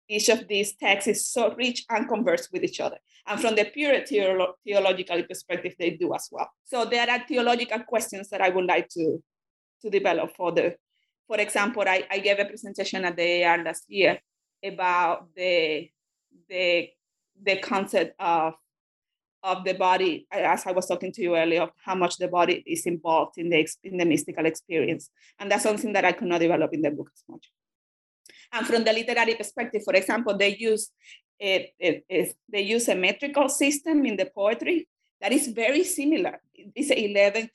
each 0.07 0.29
of 0.29 0.47
these 0.49 0.77
texts 0.77 1.09
is 1.09 1.27
so 1.27 1.55
rich 1.55 1.87
and 1.89 2.07
converse 2.07 2.49
with 2.53 2.63
each 2.63 2.79
other. 2.79 2.99
And 3.27 3.41
from 3.41 3.55
the 3.55 3.65
pure 3.65 4.01
theolo- 4.03 4.53
theological 4.63 5.23
perspective, 5.23 5.73
they 5.79 5.93
do 5.93 6.15
as 6.15 6.29
well. 6.31 6.51
So 6.65 6.85
there 6.85 7.09
are 7.11 7.27
theological 7.27 7.79
questions 7.85 8.29
that 8.29 8.43
I 8.43 8.51
would 8.51 8.67
like 8.67 8.91
to, 8.91 9.23
to 9.81 9.89
develop 9.89 10.37
for 10.37 10.53
the 10.53 10.77
for 11.27 11.39
example, 11.39 11.85
I, 11.87 12.05
I 12.11 12.19
gave 12.19 12.39
a 12.39 12.45
presentation 12.45 13.05
at 13.05 13.17
the 13.17 13.45
AR 13.45 13.63
last 13.63 13.85
year 13.89 14.19
about 14.65 15.29
the, 15.35 15.89
the, 16.49 16.89
the 17.43 17.57
concept 17.57 18.15
of, 18.19 18.55
of 19.45 19.63
the 19.63 19.75
body, 19.75 20.27
as 20.33 20.67
I 20.67 20.73
was 20.73 20.87
talking 20.87 21.13
to 21.13 21.23
you 21.23 21.37
earlier, 21.37 21.63
of 21.63 21.71
how 21.85 21.95
much 21.95 22.17
the 22.17 22.29
body 22.29 22.65
is 22.67 22.87
involved 22.87 23.37
in 23.37 23.51
the, 23.51 23.69
in 23.85 23.99
the 23.99 24.07
mystical 24.07 24.47
experience. 24.47 25.11
And 25.39 25.51
that's 25.51 25.63
something 25.63 25.93
that 25.93 26.05
I 26.05 26.13
could 26.13 26.29
not 26.29 26.41
develop 26.41 26.73
in 26.73 26.81
the 26.81 26.91
book 26.91 27.11
as 27.15 27.23
much. 27.29 27.51
And 28.53 28.67
from 28.67 28.85
the 28.85 28.93
literary 28.93 29.35
perspective, 29.35 29.83
for 29.85 29.95
example, 29.95 30.37
they 30.37 30.57
use 30.57 30.91
it, 31.39 31.75
it, 31.79 32.05
it, 32.09 32.35
they 32.51 32.63
use 32.63 32.89
a 32.89 32.95
metrical 32.95 33.49
system 33.49 34.07
in 34.07 34.17
the 34.17 34.31
poetry 34.35 34.89
that 35.21 35.33
is 35.33 35.49
very 35.49 35.85
similar. 35.85 36.41
It's 36.55 36.91
11 36.91 37.51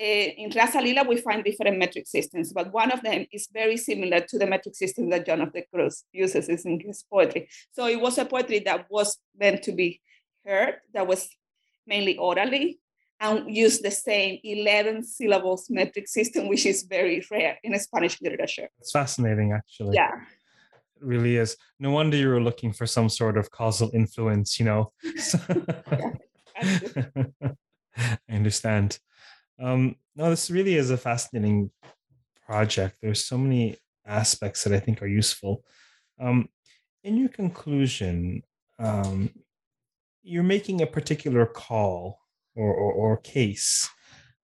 uh, 0.00 0.04
in 0.04 0.50
Rasa 0.54 0.80
Lila, 0.80 1.04
we 1.04 1.18
find 1.18 1.44
different 1.44 1.78
metric 1.78 2.08
systems, 2.08 2.52
but 2.52 2.72
one 2.72 2.90
of 2.90 3.00
them 3.02 3.26
is 3.32 3.48
very 3.52 3.76
similar 3.76 4.20
to 4.20 4.38
the 4.38 4.46
metric 4.46 4.74
system 4.74 5.08
that 5.10 5.24
John 5.24 5.40
of 5.40 5.52
the 5.52 5.62
Cross 5.72 6.04
uses 6.12 6.48
in 6.48 6.80
his 6.80 7.04
poetry. 7.08 7.48
So 7.72 7.86
it 7.86 8.00
was 8.00 8.18
a 8.18 8.24
poetry 8.24 8.58
that 8.60 8.86
was 8.90 9.18
meant 9.38 9.62
to 9.64 9.72
be 9.72 10.00
heard, 10.44 10.76
that 10.92 11.06
was 11.06 11.28
mainly 11.86 12.16
orally, 12.16 12.80
and 13.20 13.54
used 13.54 13.82
the 13.82 13.90
same 13.90 14.38
11 14.42 15.04
syllables 15.04 15.66
metric 15.70 16.08
system, 16.08 16.48
which 16.48 16.66
is 16.66 16.82
very 16.82 17.24
rare 17.30 17.58
in 17.62 17.78
Spanish 17.78 18.20
literature. 18.20 18.68
It's 18.78 18.92
fascinating, 18.92 19.52
actually. 19.52 19.94
Yeah. 19.94 20.10
It 20.96 21.02
really 21.02 21.36
is. 21.36 21.56
No 21.78 21.90
wonder 21.90 22.16
you 22.16 22.28
were 22.28 22.42
looking 22.42 22.72
for 22.72 22.86
some 22.86 23.08
sort 23.08 23.36
of 23.38 23.50
causal 23.50 23.90
influence, 23.94 24.58
you 24.58 24.66
know. 24.66 24.92
I 26.56 28.18
understand. 28.28 28.98
Um, 29.60 29.96
no, 30.16 30.30
this 30.30 30.50
really 30.50 30.74
is 30.74 30.90
a 30.90 30.96
fascinating 30.96 31.70
project. 32.46 32.98
There's 33.00 33.24
so 33.24 33.38
many 33.38 33.76
aspects 34.06 34.64
that 34.64 34.72
I 34.72 34.80
think 34.80 35.02
are 35.02 35.06
useful. 35.06 35.64
Um, 36.20 36.48
in 37.02 37.16
your 37.16 37.28
conclusion, 37.28 38.42
um, 38.78 39.30
you're 40.24 40.42
making 40.42 40.80
a 40.80 40.86
particular 40.86 41.46
call 41.46 42.18
or, 42.56 42.74
or, 42.74 42.92
or 42.92 43.16
case. 43.18 43.88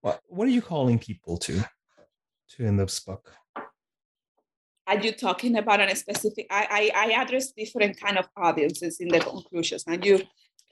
What, 0.02 0.20
what 0.26 0.46
are 0.46 0.52
you 0.52 0.62
calling 0.62 0.98
people 0.98 1.38
to, 1.38 1.64
to 2.50 2.64
in 2.64 2.76
this 2.76 3.00
book? 3.00 3.32
Are 4.86 4.98
you 4.98 5.12
talking 5.12 5.56
about 5.56 5.80
a 5.80 5.96
specific? 5.96 6.46
I, 6.50 6.90
I, 6.94 7.06
I 7.06 7.22
address 7.22 7.52
different 7.52 7.98
kind 7.98 8.18
of 8.18 8.26
audiences 8.36 8.98
in 9.00 9.08
the 9.08 9.20
conclusions. 9.20 9.84
Are 9.86 9.94
you 9.94 10.20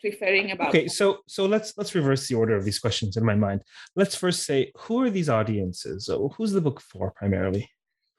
referring 0.02 0.50
about? 0.50 0.70
Okay, 0.70 0.88
so 0.88 1.18
so 1.28 1.46
let's 1.46 1.74
let's 1.76 1.94
reverse 1.94 2.26
the 2.26 2.34
order 2.34 2.56
of 2.56 2.64
these 2.64 2.80
questions 2.80 3.16
in 3.16 3.24
my 3.24 3.36
mind. 3.36 3.62
Let's 3.94 4.16
first 4.16 4.44
say 4.44 4.72
who 4.76 5.02
are 5.02 5.10
these 5.10 5.28
audiences? 5.28 6.06
so 6.06 6.30
Who's 6.36 6.50
the 6.50 6.60
book 6.60 6.80
for 6.80 7.12
primarily? 7.12 7.70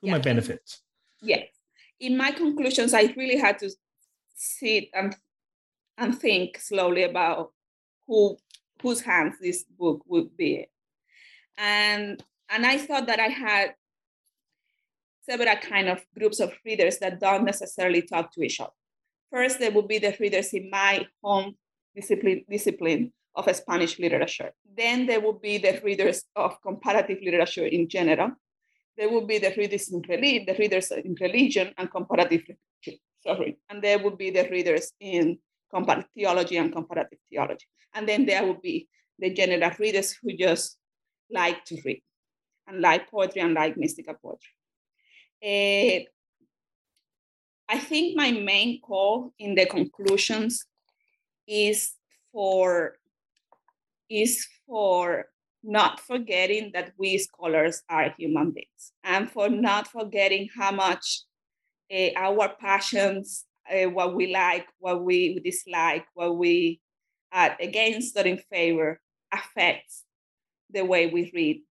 Who 0.02 0.08
yeah. 0.08 0.14
might 0.14 0.24
benefit? 0.24 0.62
Yes. 1.22 1.48
In 2.00 2.16
my 2.16 2.32
conclusions, 2.32 2.94
I 2.94 3.14
really 3.18 3.38
had 3.38 3.60
to 3.60 3.70
sit 4.36 4.86
and 4.94 5.14
and 6.00 6.18
think 6.18 6.60
slowly 6.60 7.04
about 7.04 7.52
who 8.08 8.38
whose 8.82 9.02
hands 9.02 9.36
this 9.42 9.66
book 9.78 10.02
would 10.08 10.36
be. 10.38 10.68
And 11.58 12.24
and 12.50 12.66
I 12.66 12.78
thought 12.78 13.08
that 13.08 13.20
I 13.20 13.28
had 13.28 13.76
several 15.30 15.56
kind 15.58 15.90
of 15.90 16.04
groups 16.18 16.40
of 16.40 16.54
readers 16.66 16.98
that 17.00 17.20
don't 17.20 17.46
necessarily 17.46 18.02
talk 18.02 18.34
to 18.34 18.42
each 18.42 18.60
other. 18.60 18.72
First, 19.32 19.60
there 19.60 19.72
would 19.72 19.88
be 19.88 20.00
the 20.00 20.16
readers 20.20 20.54
in 20.54 20.72
my 20.72 21.06
home 21.22 21.56
discipline, 21.96 22.46
discipline 22.50 23.14
of 23.36 23.56
Spanish 23.56 24.00
literature. 24.00 24.52
Then 24.76 25.06
there 25.06 25.20
would 25.20 25.40
be 25.42 25.60
the 25.60 25.80
readers 25.84 26.24
of 26.36 26.60
comparative 26.64 27.20
literature 27.22 27.68
in 27.68 27.88
general. 27.88 28.32
There 28.98 29.12
would 29.12 29.28
be 29.28 29.38
the 29.38 29.54
readers 29.56 29.92
in, 29.94 30.02
religion, 30.10 30.46
the 30.48 30.56
readers 30.56 30.92
in 30.92 31.16
religion 31.22 31.74
and 31.78 31.92
comparative 31.92 32.44
sorry. 33.22 33.58
And 33.70 33.84
there 33.84 34.00
would 34.00 34.18
be 34.18 34.32
the 34.32 34.48
readers 34.50 34.94
in 35.00 35.38
comparative 35.74 36.10
theology 36.16 36.58
and 36.58 36.72
comparative 36.72 37.20
theology. 37.30 37.66
And 37.94 38.08
then 38.08 38.26
there 38.26 38.46
would 38.46 38.62
be 38.62 38.88
the 39.18 39.34
general 39.34 39.72
readers 39.80 40.16
who 40.22 40.36
just 40.36 40.78
like 41.32 41.64
to 41.66 41.78
read 41.86 42.02
and 42.68 42.82
like 42.82 43.10
poetry 43.10 43.42
and 43.42 43.54
like 43.54 43.78
mystical 43.78 44.16
poetry. 44.22 44.54
Uh, 45.44 46.06
I 47.72 47.78
think 47.78 48.18
my 48.18 48.32
main 48.32 48.82
call 48.82 49.34
in 49.38 49.56
the 49.56 49.66
conclusions 49.66 50.66
is 51.48 51.92
for 52.32 52.98
is 54.10 54.48
for 54.66 55.26
not 55.64 56.00
forgetting 56.00 56.72
that 56.74 56.94
we 56.98 57.18
scholars 57.18 57.84
are 57.90 58.14
human 58.18 58.52
beings 58.52 58.94
and 59.04 59.30
for 59.30 59.50
not 59.50 59.88
forgetting 59.88 60.50
how 60.58 60.72
much 60.72 61.24
uh, 61.94 62.10
our 62.16 62.50
passions 62.60 63.46
uh, 63.72 63.90
what 63.90 64.16
we 64.16 64.34
like 64.34 64.66
what 64.80 65.04
we 65.04 65.40
dislike 65.40 66.06
what 66.14 66.38
we 66.38 66.80
are 67.32 67.56
against 67.60 68.18
or 68.18 68.26
in 68.26 68.38
favor 68.38 69.00
affects 69.32 70.04
the 70.72 70.84
way 70.84 71.08
we 71.08 71.32
read 71.34 71.62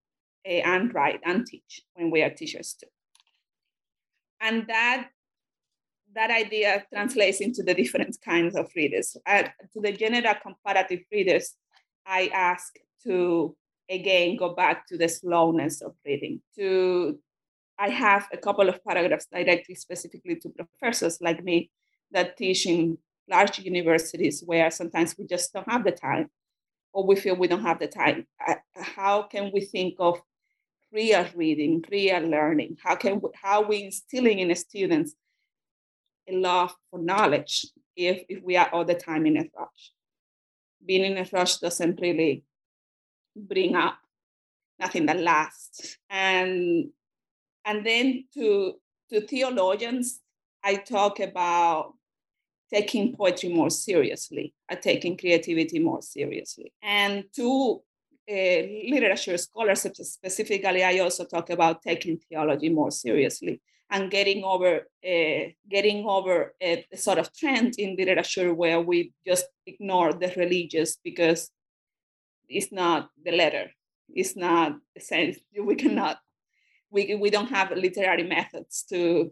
uh, 0.47 0.63
and 0.73 0.95
write 0.95 1.21
and 1.25 1.47
teach 1.47 1.83
when 1.95 2.11
we 2.11 2.23
are 2.23 2.31
teachers 2.31 2.75
too 2.75 2.87
and 4.41 4.67
that 4.69 5.09
that 6.15 6.31
idea 6.31 6.85
translates 6.93 7.41
into 7.41 7.63
the 7.63 7.75
different 7.75 8.17
kinds 8.25 8.57
of 8.57 8.71
readers. 8.75 9.17
Uh, 9.27 9.45
to 9.73 9.81
the 9.81 9.93
general 9.93 10.35
comparative 10.43 11.01
readers, 11.13 11.55
I 12.07 12.31
ask 12.33 12.75
to 13.05 13.57
again 13.91 14.37
go 14.37 14.55
back 14.55 14.87
to 14.89 14.97
the 14.97 15.09
slowness 15.09 15.81
of 15.83 15.95
reading. 16.05 16.41
To 16.57 17.19
I 17.79 17.91
have 17.91 18.27
a 18.33 18.37
couple 18.37 18.69
of 18.69 18.83
paragraphs 18.85 19.27
directly 19.33 19.75
specifically 19.75 20.37
to 20.37 20.49
professors 20.51 21.19
like 21.21 21.45
me 21.45 21.71
that 22.11 22.37
teach 22.37 22.66
in 22.66 22.99
large 23.29 23.59
universities 23.59 24.42
where 24.44 24.71
sometimes 24.71 25.16
we 25.18 25.27
just 25.27 25.53
don't 25.53 25.71
have 25.71 25.85
the 25.85 25.92
time 25.92 26.31
or 26.92 27.07
we 27.07 27.16
feel 27.16 27.37
we 27.37 27.49
don't 27.49 27.62
have 27.62 27.79
the 27.79 27.87
time. 27.87 28.27
Uh, 28.47 28.55
how 28.75 29.23
can 29.23 29.51
we 29.53 29.61
think 29.61 29.94
of 29.99 30.21
real 30.92 31.27
reading, 31.35 31.85
real 31.90 32.23
learning? 32.23 32.77
How 32.83 32.97
can 32.97 33.21
we, 33.21 33.29
how 33.35 33.62
we 33.62 33.85
instilling 33.85 34.38
in 34.38 34.55
students 34.57 35.14
a 36.29 36.37
love 36.37 36.75
for 36.90 37.01
knowledge 37.01 37.66
if, 37.97 38.25
if 38.29 38.42
we 38.42 38.57
are 38.57 38.68
all 38.73 38.85
the 38.85 38.94
time 38.94 39.27
in 39.27 39.37
a 39.37 39.44
rush. 39.59 39.92
Being 40.85 41.05
in 41.05 41.18
a 41.18 41.27
rush 41.33 41.59
doesn't 41.59 42.01
really 42.01 42.44
bring 43.35 43.75
up 43.75 43.99
nothing 44.79 45.07
that 45.07 45.21
lasts. 45.21 45.97
And 46.09 46.90
and 47.64 47.85
then 47.85 48.25
to 48.35 48.75
to 49.11 49.21
theologians, 49.23 50.21
I 50.62 50.77
talk 50.77 51.21
about 51.21 51.94
taking 52.72 53.14
poetry 53.16 53.48
more 53.52 53.70
seriously, 53.70 54.54
taking 54.81 55.16
creativity 55.16 55.78
more 55.78 56.02
seriously. 56.02 56.72
And 56.83 57.24
to 57.37 57.81
uh, 58.31 58.62
literature 58.90 59.38
scholars 59.38 59.87
specifically, 60.02 60.85
I 60.85 60.98
also 60.98 61.24
talk 61.24 61.50
about 61.50 61.83
taking 61.83 62.18
theology 62.18 62.68
more 62.68 62.90
seriously 62.90 63.61
and 63.90 64.11
getting 64.11 64.44
over 64.44 64.87
uh, 65.04 65.44
getting 65.70 66.04
over 66.07 66.54
a, 66.61 66.85
sort 66.94 67.18
of 67.18 67.35
trend 67.35 67.74
in 67.78 67.96
literature 67.96 68.52
where 68.54 68.81
we 68.81 69.12
just 69.26 69.46
ignore 69.66 70.12
the 70.12 70.33
religious 70.37 70.96
because 71.02 71.50
it's 72.48 72.72
not 72.72 73.09
the 73.24 73.33
letter 73.33 73.70
it's 74.11 74.37
not 74.37 74.72
the 74.94 75.00
sense 75.00 75.38
we 75.62 75.74
cannot 75.74 76.18
we, 76.90 77.14
we 77.14 77.31
don't 77.31 77.50
have 77.50 77.70
literary 77.70 78.22
methods 78.22 78.85
to 78.88 79.31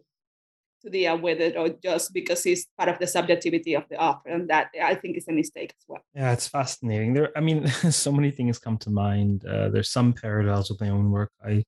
to 0.83 0.91
deal 0.91 1.19
with 1.19 1.41
it 1.41 1.57
or 1.57 1.69
just 1.83 2.13
because 2.13 2.45
it's 2.47 2.67
part 2.77 2.89
of 2.89 2.99
the 2.99 3.07
subjectivity 3.07 3.75
of 3.75 3.85
the 3.91 4.01
author 4.01 4.29
and 4.31 4.49
that 4.49 4.69
i 4.83 4.95
think 4.95 5.17
is 5.17 5.29
a 5.29 5.33
mistake 5.33 5.73
as 5.79 5.85
well 5.89 6.03
yeah 6.15 6.33
it's 6.33 6.49
fascinating 6.49 7.15
there 7.15 7.31
i 7.37 7.41
mean 7.41 7.67
so 7.91 8.13
many 8.13 8.31
things 8.31 8.59
come 8.59 8.79
to 8.79 8.91
mind 8.91 9.45
uh, 9.47 9.69
there's 9.69 9.91
some 9.91 10.13
parallels 10.13 10.71
with 10.71 10.81
my 10.81 10.91
own 10.91 11.11
work 11.11 11.31
i 11.45 11.63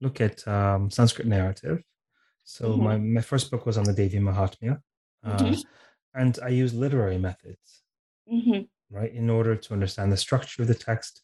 look 0.00 0.20
at 0.20 0.46
um, 0.48 0.90
sanskrit 0.90 1.26
narrative 1.26 1.82
so 2.44 2.68
mm-hmm. 2.68 2.84
my, 2.84 2.98
my 2.98 3.20
first 3.20 3.50
book 3.50 3.66
was 3.66 3.78
on 3.78 3.84
the 3.84 3.92
Devi 3.92 4.18
Mahatmya, 4.18 4.78
uh, 5.24 5.36
mm-hmm. 5.38 5.60
and 6.14 6.38
I 6.42 6.48
use 6.48 6.74
literary 6.74 7.18
methods, 7.18 7.82
mm-hmm. 8.30 8.60
right, 8.94 9.12
in 9.12 9.30
order 9.30 9.56
to 9.56 9.72
understand 9.72 10.12
the 10.12 10.18
structure 10.18 10.62
of 10.62 10.68
the 10.68 10.74
text, 10.74 11.22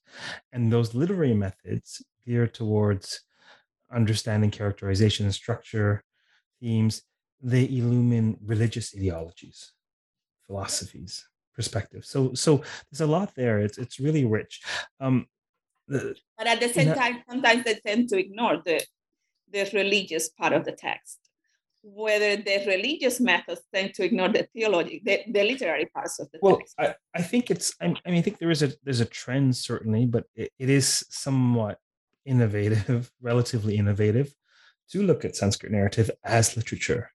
and 0.52 0.72
those 0.72 0.94
literary 0.94 1.34
methods 1.34 2.02
gear 2.26 2.46
towards 2.46 3.20
understanding 3.92 4.50
characterization 4.50 5.26
and 5.26 5.34
structure, 5.34 6.02
themes. 6.60 7.02
They 7.42 7.64
illumine 7.64 8.38
religious 8.44 8.94
ideologies, 8.94 9.72
philosophies, 10.46 11.26
perspectives. 11.54 12.08
So 12.08 12.34
so 12.34 12.62
there's 12.90 13.00
a 13.00 13.06
lot 13.06 13.34
there. 13.34 13.60
It's 13.60 13.78
it's 13.78 14.00
really 14.00 14.24
rich. 14.24 14.62
Um, 15.00 15.26
the, 15.88 16.14
but 16.38 16.46
at 16.46 16.60
the 16.60 16.68
same 16.68 16.94
time, 16.94 17.22
sometimes 17.28 17.64
they 17.64 17.74
tend 17.84 18.08
to 18.10 18.18
ignore 18.18 18.62
the 18.64 18.80
the 19.52 19.68
religious 19.74 20.28
part 20.28 20.52
of 20.52 20.64
the 20.64 20.72
text, 20.72 21.18
whether 21.82 22.36
the 22.36 22.64
religious 22.66 23.20
methods 23.20 23.62
tend 23.74 23.94
to 23.94 24.04
ignore 24.04 24.28
the 24.28 24.46
theology, 24.54 25.02
the, 25.04 25.22
the 25.30 25.44
literary 25.44 25.86
parts 25.86 26.18
of 26.18 26.30
the 26.30 26.38
well, 26.42 26.58
text. 26.58 26.74
Well, 26.78 26.94
I, 27.14 27.18
I 27.18 27.22
think 27.22 27.50
it's, 27.50 27.74
I, 27.80 27.88
mean, 27.88 27.98
I 28.06 28.20
think 28.20 28.38
there 28.38 28.50
is 28.50 28.62
a, 28.62 28.72
there's 28.84 29.00
a 29.00 29.06
trend 29.06 29.56
certainly, 29.56 30.06
but 30.06 30.24
it, 30.34 30.52
it 30.58 30.68
is 30.68 31.04
somewhat 31.10 31.78
innovative, 32.24 33.10
relatively 33.22 33.76
innovative 33.76 34.34
to 34.90 35.02
look 35.02 35.24
at 35.24 35.36
Sanskrit 35.36 35.72
narrative 35.72 36.10
as 36.24 36.56
literature. 36.56 37.12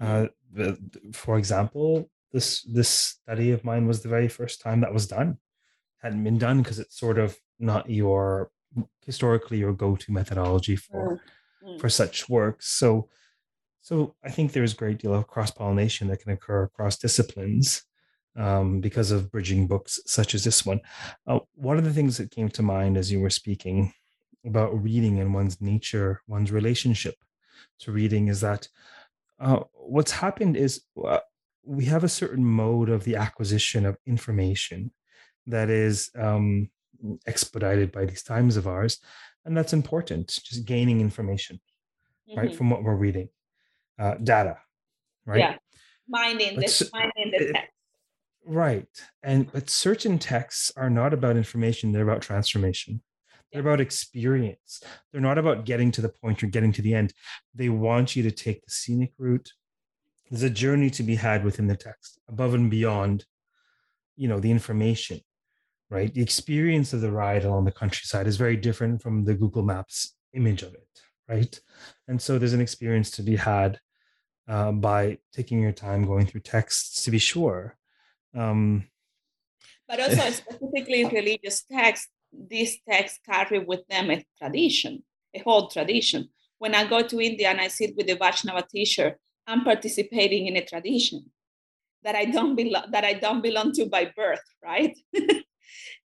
Uh, 0.00 0.26
the, 0.52 0.78
for 1.12 1.38
example, 1.38 2.10
this 2.32 2.62
this 2.62 2.88
study 2.88 3.52
of 3.52 3.64
mine 3.64 3.86
was 3.86 4.02
the 4.02 4.08
very 4.08 4.28
first 4.28 4.60
time 4.60 4.80
that 4.80 4.94
was 4.94 5.06
done. 5.06 5.38
Hadn't 6.02 6.24
been 6.24 6.38
done 6.38 6.62
because 6.62 6.78
it's 6.78 6.98
sort 6.98 7.18
of 7.18 7.36
not 7.58 7.88
your 7.88 8.50
historically 9.04 9.58
your 9.58 9.72
go-to 9.72 10.12
methodology 10.12 10.76
for 10.76 11.14
mm 11.14 11.20
mm. 11.66 11.80
for 11.80 11.88
such 11.88 12.28
works. 12.28 12.68
So, 12.68 13.08
so 13.82 14.14
I 14.24 14.30
think 14.30 14.52
there's 14.52 14.72
a 14.72 14.76
great 14.76 14.98
deal 14.98 15.14
of 15.14 15.26
cross 15.26 15.50
pollination 15.50 16.08
that 16.08 16.20
can 16.20 16.32
occur 16.32 16.64
across 16.64 16.98
disciplines 16.98 17.82
um, 18.36 18.80
because 18.80 19.10
of 19.10 19.30
bridging 19.30 19.66
books 19.66 20.00
such 20.06 20.34
as 20.34 20.44
this 20.44 20.64
one. 20.64 20.80
Uh, 21.26 21.40
one 21.54 21.78
of 21.78 21.84
the 21.84 21.92
things 21.92 22.18
that 22.18 22.30
came 22.30 22.48
to 22.50 22.62
mind 22.62 22.96
as 22.96 23.10
you 23.10 23.20
were 23.20 23.30
speaking 23.30 23.92
about 24.44 24.82
reading 24.82 25.20
and 25.20 25.34
one's 25.34 25.60
nature, 25.60 26.20
one's 26.26 26.52
relationship 26.52 27.16
to 27.80 27.92
reading, 27.92 28.28
is 28.28 28.40
that 28.40 28.68
uh, 29.40 29.60
what's 29.72 30.12
happened 30.12 30.56
is 30.56 30.82
uh, 31.04 31.20
we 31.64 31.84
have 31.86 32.04
a 32.04 32.08
certain 32.08 32.44
mode 32.44 32.88
of 32.88 33.04
the 33.04 33.16
acquisition 33.16 33.84
of 33.84 33.96
information 34.06 34.92
that 35.46 35.70
is 35.70 36.10
um, 36.18 36.70
expedited 37.26 37.92
by 37.92 38.04
these 38.04 38.22
times 38.22 38.56
of 38.56 38.66
ours 38.66 38.98
and 39.44 39.56
that's 39.56 39.72
important 39.72 40.28
just 40.44 40.64
gaining 40.64 41.00
information 41.00 41.60
mm-hmm. 42.28 42.38
right 42.38 42.54
from 42.54 42.70
what 42.70 42.82
we're 42.82 42.96
reading. 42.96 43.28
Uh, 43.98 44.14
data 44.22 44.58
right? 45.24 45.38
Yeah. 45.38 45.56
Mining 46.08 46.58
this 46.60 46.90
mining 46.92 47.32
the 47.32 47.52
text. 47.52 47.72
Right 48.44 48.86
and 49.22 49.50
but 49.52 49.68
certain 49.68 50.18
texts 50.18 50.72
are 50.76 50.90
not 50.90 51.12
about 51.12 51.36
information 51.36 51.92
they're 51.92 52.08
about 52.08 52.22
transformation 52.22 53.02
they're 53.52 53.62
about 53.62 53.80
experience 53.80 54.82
they're 55.12 55.20
not 55.20 55.38
about 55.38 55.64
getting 55.64 55.90
to 55.90 56.00
the 56.00 56.08
point 56.08 56.42
or 56.42 56.46
getting 56.46 56.72
to 56.72 56.82
the 56.82 56.94
end 56.94 57.12
they 57.54 57.68
want 57.68 58.16
you 58.16 58.22
to 58.22 58.30
take 58.30 58.64
the 58.64 58.70
scenic 58.70 59.12
route 59.18 59.52
there's 60.30 60.42
a 60.42 60.50
journey 60.50 60.90
to 60.90 61.02
be 61.02 61.14
had 61.14 61.44
within 61.44 61.66
the 61.66 61.76
text 61.76 62.18
above 62.28 62.54
and 62.54 62.70
beyond 62.70 63.24
you 64.16 64.28
know 64.28 64.40
the 64.40 64.50
information 64.50 65.20
right? 65.90 66.12
The 66.12 66.22
experience 66.22 66.92
of 66.92 67.00
the 67.00 67.12
ride 67.12 67.44
along 67.44 67.64
the 67.64 67.72
countryside 67.72 68.26
is 68.26 68.36
very 68.36 68.56
different 68.56 69.02
from 69.02 69.24
the 69.24 69.34
Google 69.34 69.62
Maps 69.62 70.14
image 70.34 70.62
of 70.62 70.74
it, 70.74 70.88
right? 71.28 71.60
And 72.08 72.20
so 72.20 72.38
there's 72.38 72.52
an 72.52 72.60
experience 72.60 73.10
to 73.12 73.22
be 73.22 73.36
had 73.36 73.78
uh, 74.48 74.72
by 74.72 75.18
taking 75.32 75.60
your 75.60 75.72
time 75.72 76.06
going 76.06 76.26
through 76.26 76.40
texts 76.40 77.04
to 77.04 77.10
be 77.10 77.18
sure. 77.18 77.76
Um, 78.34 78.88
but 79.88 80.00
also 80.00 80.30
specifically 80.30 81.04
religious 81.04 81.62
texts, 81.62 82.08
these 82.48 82.78
texts 82.88 83.20
carry 83.24 83.58
with 83.58 83.86
them 83.88 84.10
a 84.10 84.24
tradition, 84.38 85.02
a 85.34 85.40
whole 85.40 85.68
tradition. 85.68 86.28
When 86.58 86.74
I 86.74 86.86
go 86.86 87.02
to 87.02 87.20
India 87.20 87.50
and 87.50 87.60
I 87.60 87.68
sit 87.68 87.94
with 87.96 88.06
the 88.06 88.16
Vaishnava 88.16 88.64
teacher, 88.70 89.18
I'm 89.46 89.64
participating 89.64 90.46
in 90.46 90.56
a 90.56 90.64
tradition 90.64 91.30
that 92.02 92.14
I 92.14 92.24
don't 92.24 92.56
belong 92.56 92.84
that 92.92 93.04
I 93.04 93.14
don't 93.14 93.42
belong 93.42 93.72
to 93.72 93.86
by 93.86 94.12
birth, 94.16 94.42
right? 94.62 94.96
uh, 95.16 95.20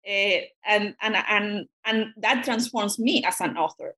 and 0.67 0.95
and 1.01 1.15
and 1.27 1.65
and 1.85 2.07
that 2.17 2.43
transforms 2.43 2.99
me 2.99 3.23
as 3.23 3.39
an 3.41 3.57
author 3.57 3.95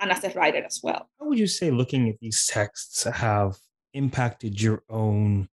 and 0.00 0.10
as 0.10 0.24
a 0.24 0.30
writer 0.30 0.62
as 0.64 0.80
well. 0.82 1.08
How 1.18 1.26
would 1.26 1.38
you 1.38 1.46
say 1.46 1.70
looking 1.70 2.08
at 2.08 2.18
these 2.20 2.46
texts 2.46 3.04
have 3.04 3.56
impacted 3.94 4.60
your 4.60 4.82
own 4.88 5.48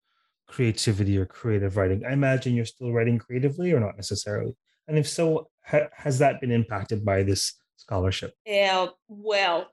creativity 0.47 1.17
or 1.19 1.27
creative 1.27 1.77
writing? 1.77 2.05
I 2.05 2.13
imagine 2.13 2.55
you're 2.55 2.65
still 2.65 2.93
writing 2.93 3.19
creatively 3.19 3.73
or 3.73 3.81
not 3.81 3.97
necessarily. 3.97 4.55
And 4.87 4.99
if 4.99 5.09
so, 5.09 5.49
ha- 5.65 5.89
has 5.97 6.19
that 6.19 6.41
been 6.41 6.51
impacted 6.51 7.05
by 7.05 7.23
this 7.23 7.55
scholarship? 7.77 8.35
Uh, 8.47 8.89
well, 9.09 9.69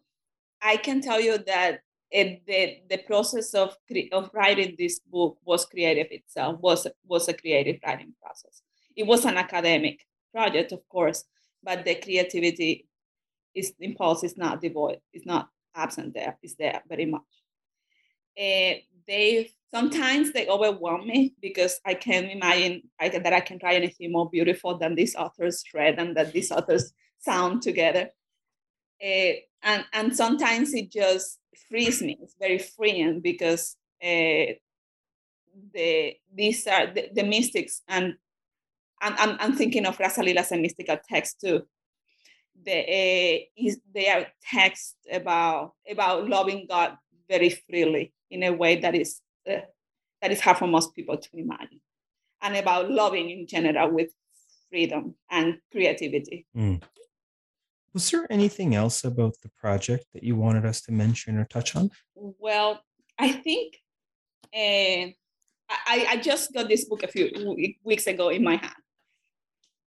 I 0.61 0.77
can 0.77 1.01
tell 1.01 1.19
you 1.19 1.37
that 1.39 1.81
it, 2.11 2.45
the, 2.45 2.77
the 2.89 3.03
process 3.03 3.53
of, 3.53 3.75
of 4.11 4.29
writing 4.33 4.75
this 4.77 4.99
book 4.99 5.37
was 5.45 5.65
creative 5.65 6.07
itself, 6.11 6.59
was, 6.59 6.87
was 7.07 7.29
a 7.29 7.33
creative 7.33 7.77
writing 7.85 8.13
process. 8.21 8.61
It 8.95 9.07
was 9.07 9.25
an 9.25 9.37
academic 9.37 10.05
project, 10.33 10.71
of 10.71 10.87
course, 10.89 11.23
but 11.63 11.85
the 11.85 11.95
creativity 11.95 12.87
is 13.55 13.73
impulse 13.79 14.23
is 14.23 14.37
not 14.37 14.61
devoid, 14.61 14.99
it's 15.13 15.25
not 15.25 15.49
absent 15.75 16.13
there, 16.13 16.37
it's 16.41 16.55
there 16.55 16.81
very 16.87 17.05
much. 17.05 17.21
Uh, 18.37 18.79
they 19.07 19.51
sometimes 19.73 20.31
they 20.31 20.47
overwhelm 20.47 21.07
me 21.07 21.33
because 21.41 21.79
I 21.85 21.93
can 21.93 22.25
imagine 22.25 22.83
I 22.99 23.09
can, 23.09 23.23
that 23.23 23.33
I 23.33 23.39
can 23.39 23.59
try 23.59 23.75
anything 23.75 24.11
more 24.11 24.29
beautiful 24.29 24.77
than 24.77 24.95
these 24.95 25.15
authors 25.15 25.63
read 25.73 25.99
and 25.99 26.15
that 26.17 26.33
these 26.33 26.51
authors 26.51 26.93
sound 27.19 27.61
together. 27.61 28.09
Uh, 29.03 29.33
and 29.63 29.85
and 29.93 30.15
sometimes 30.15 30.73
it 30.73 30.91
just 30.91 31.39
frees 31.69 32.01
me. 32.01 32.17
It's 32.21 32.35
very 32.39 32.59
freeing 32.59 33.21
because 33.21 33.75
uh, 34.03 34.57
the 35.73 36.15
these 36.33 36.67
are 36.67 36.87
the, 36.93 37.09
the 37.13 37.23
mystics 37.23 37.81
and 37.87 38.15
I'm, 39.03 39.15
I'm, 39.17 39.37
I'm 39.39 39.55
thinking 39.55 39.87
of 39.87 39.99
Rasa 39.99 40.21
Lila 40.21 40.41
as 40.41 40.51
a 40.51 40.57
mystical 40.57 40.97
text 41.09 41.41
too. 41.41 41.63
The, 42.63 42.79
uh, 42.79 43.39
is, 43.57 43.79
they 43.91 44.07
are 44.09 44.27
texts 44.43 44.95
about 45.11 45.73
about 45.89 46.29
loving 46.29 46.67
God 46.69 46.97
very 47.27 47.49
freely 47.49 48.13
in 48.31 48.43
a 48.43 48.51
way 48.51 48.79
that 48.79 48.95
is 48.95 49.21
uh, 49.49 49.61
that 50.21 50.31
is 50.31 50.41
hard 50.41 50.57
for 50.57 50.67
most 50.67 50.95
people 50.95 51.17
to 51.17 51.29
imagine, 51.33 51.81
and 52.41 52.55
about 52.55 52.89
loving 52.89 53.29
in 53.29 53.45
general 53.45 53.91
with 53.91 54.09
freedom 54.69 55.15
and 55.29 55.59
creativity. 55.71 56.47
Mm. 56.55 56.81
Was 57.93 58.09
there 58.09 58.25
anything 58.31 58.73
else 58.73 59.03
about 59.03 59.35
the 59.43 59.49
project 59.49 60.05
that 60.13 60.23
you 60.23 60.35
wanted 60.35 60.65
us 60.65 60.81
to 60.83 60.93
mention 60.93 61.37
or 61.37 61.45
touch 61.45 61.75
on? 61.75 61.91
Well, 62.15 62.81
I 63.19 63.33
think 63.33 63.75
uh, 64.55 65.11
I, 65.69 66.07
I 66.09 66.17
just 66.17 66.53
got 66.53 66.69
this 66.69 66.85
book 66.85 67.03
a 67.03 67.07
few 67.07 67.29
weeks 67.83 68.07
ago 68.07 68.29
in 68.29 68.43
my 68.43 68.55
hand. 68.55 68.73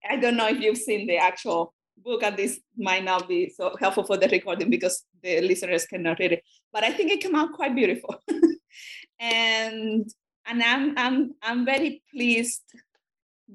I 0.08 0.16
don't 0.16 0.36
know 0.36 0.48
if 0.48 0.60
you've 0.60 0.78
seen 0.78 1.06
the 1.06 1.16
actual 1.16 1.73
book, 1.96 2.22
and 2.22 2.36
this 2.36 2.60
might 2.76 3.04
not 3.04 3.28
be 3.28 3.48
so 3.48 3.74
helpful 3.78 4.04
for 4.04 4.16
the 4.16 4.28
recording 4.28 4.70
because 4.70 5.04
the 5.22 5.40
listeners 5.40 5.86
cannot 5.86 6.18
read 6.18 6.32
it. 6.32 6.42
But 6.72 6.84
I 6.84 6.92
think 6.92 7.10
it 7.10 7.20
came 7.20 7.34
out 7.34 7.52
quite 7.52 7.74
beautiful, 7.74 8.16
and 9.18 10.08
and 10.46 10.62
I'm 10.62 10.98
I'm 10.98 11.34
I'm 11.42 11.64
very 11.64 12.02
pleased 12.12 12.62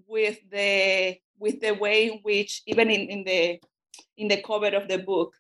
with 0.08 0.40
the 0.52 1.18
with 1.38 1.62
the 1.62 1.74
way 1.74 2.08
in 2.08 2.20
which 2.24 2.62
even 2.68 2.90
in, 2.90 3.10
in 3.10 3.24
the 3.24 3.60
in 4.18 4.28
the 4.28 4.42
cover 4.42 4.76
of 4.76 4.88
the 4.88 5.00
book. 5.00 5.34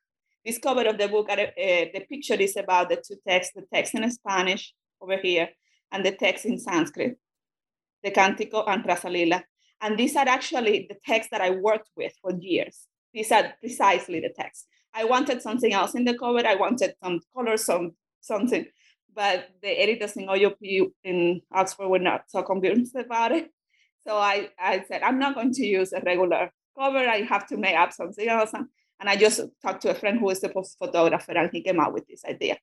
This 0.46 0.58
cover 0.58 0.88
of 0.88 0.98
the 0.98 1.10
book, 1.10 1.30
uh, 1.30 1.36
the 1.36 2.06
picture 2.10 2.36
is 2.36 2.56
about 2.56 2.90
the 2.90 2.96
two 2.96 3.18
texts, 3.28 3.54
the 3.54 3.66
text 3.74 3.94
in 3.94 4.10
Spanish 4.10 4.74
over 5.02 5.18
here 5.18 5.50
and 5.92 6.06
the 6.06 6.12
text 6.12 6.46
in 6.46 6.58
Sanskrit, 6.58 7.18
the 8.04 8.12
Cantico 8.12 8.64
and 8.68 8.86
Rasa 8.86 9.10
Lila. 9.10 9.44
And 9.82 9.98
these 9.98 10.16
are 10.16 10.28
actually 10.28 10.88
the 10.90 10.98
texts 11.06 11.30
that 11.32 11.42
I 11.42 11.52
worked 11.52 11.90
with 11.96 12.14
for 12.22 12.32
years. 12.40 12.88
These 13.14 13.32
are 13.32 13.54
precisely 13.60 14.20
the 14.20 14.34
text. 14.36 14.68
I 14.94 15.06
wanted 15.06 15.42
something 15.42 15.74
else 15.74 15.96
in 15.96 16.06
the 16.06 16.18
cover. 16.18 16.46
I 16.46 16.56
wanted 16.56 16.94
some 17.04 17.20
color, 17.36 17.58
some 17.58 17.92
something, 18.22 18.66
but 19.14 19.50
the 19.62 19.70
editors 19.70 20.16
in 20.18 20.30
OUP 20.30 20.58
in 21.04 21.42
Oxford 21.54 21.88
were 21.88 22.00
not 22.00 22.24
so 22.28 22.44
convinced 22.44 22.96
about 22.96 23.32
it. 23.32 23.50
So 24.08 24.18
I, 24.18 24.50
I 24.60 24.84
said, 24.88 25.02
I'm 25.04 25.20
not 25.20 25.36
going 25.36 25.52
to 25.54 25.66
use 25.66 25.94
a 25.94 26.02
regular 26.02 26.52
cover. 26.78 26.98
I 26.98 27.22
have 27.22 27.48
to 27.48 27.58
make 27.58 27.76
up 27.76 27.94
something 27.94 28.28
else. 28.28 28.52
And, 28.54 28.68
I 29.02 29.16
just 29.16 29.40
talked 29.62 29.82
to 29.84 29.92
a 29.92 29.96
friend 29.96 30.20
who 30.20 30.30
is 30.30 30.44
a 30.44 30.52
photographer 30.78 31.32
and 31.32 31.50
he 31.54 31.62
came 31.62 31.80
out 31.80 31.94
with 31.94 32.06
this 32.08 32.26
idea. 32.26 32.58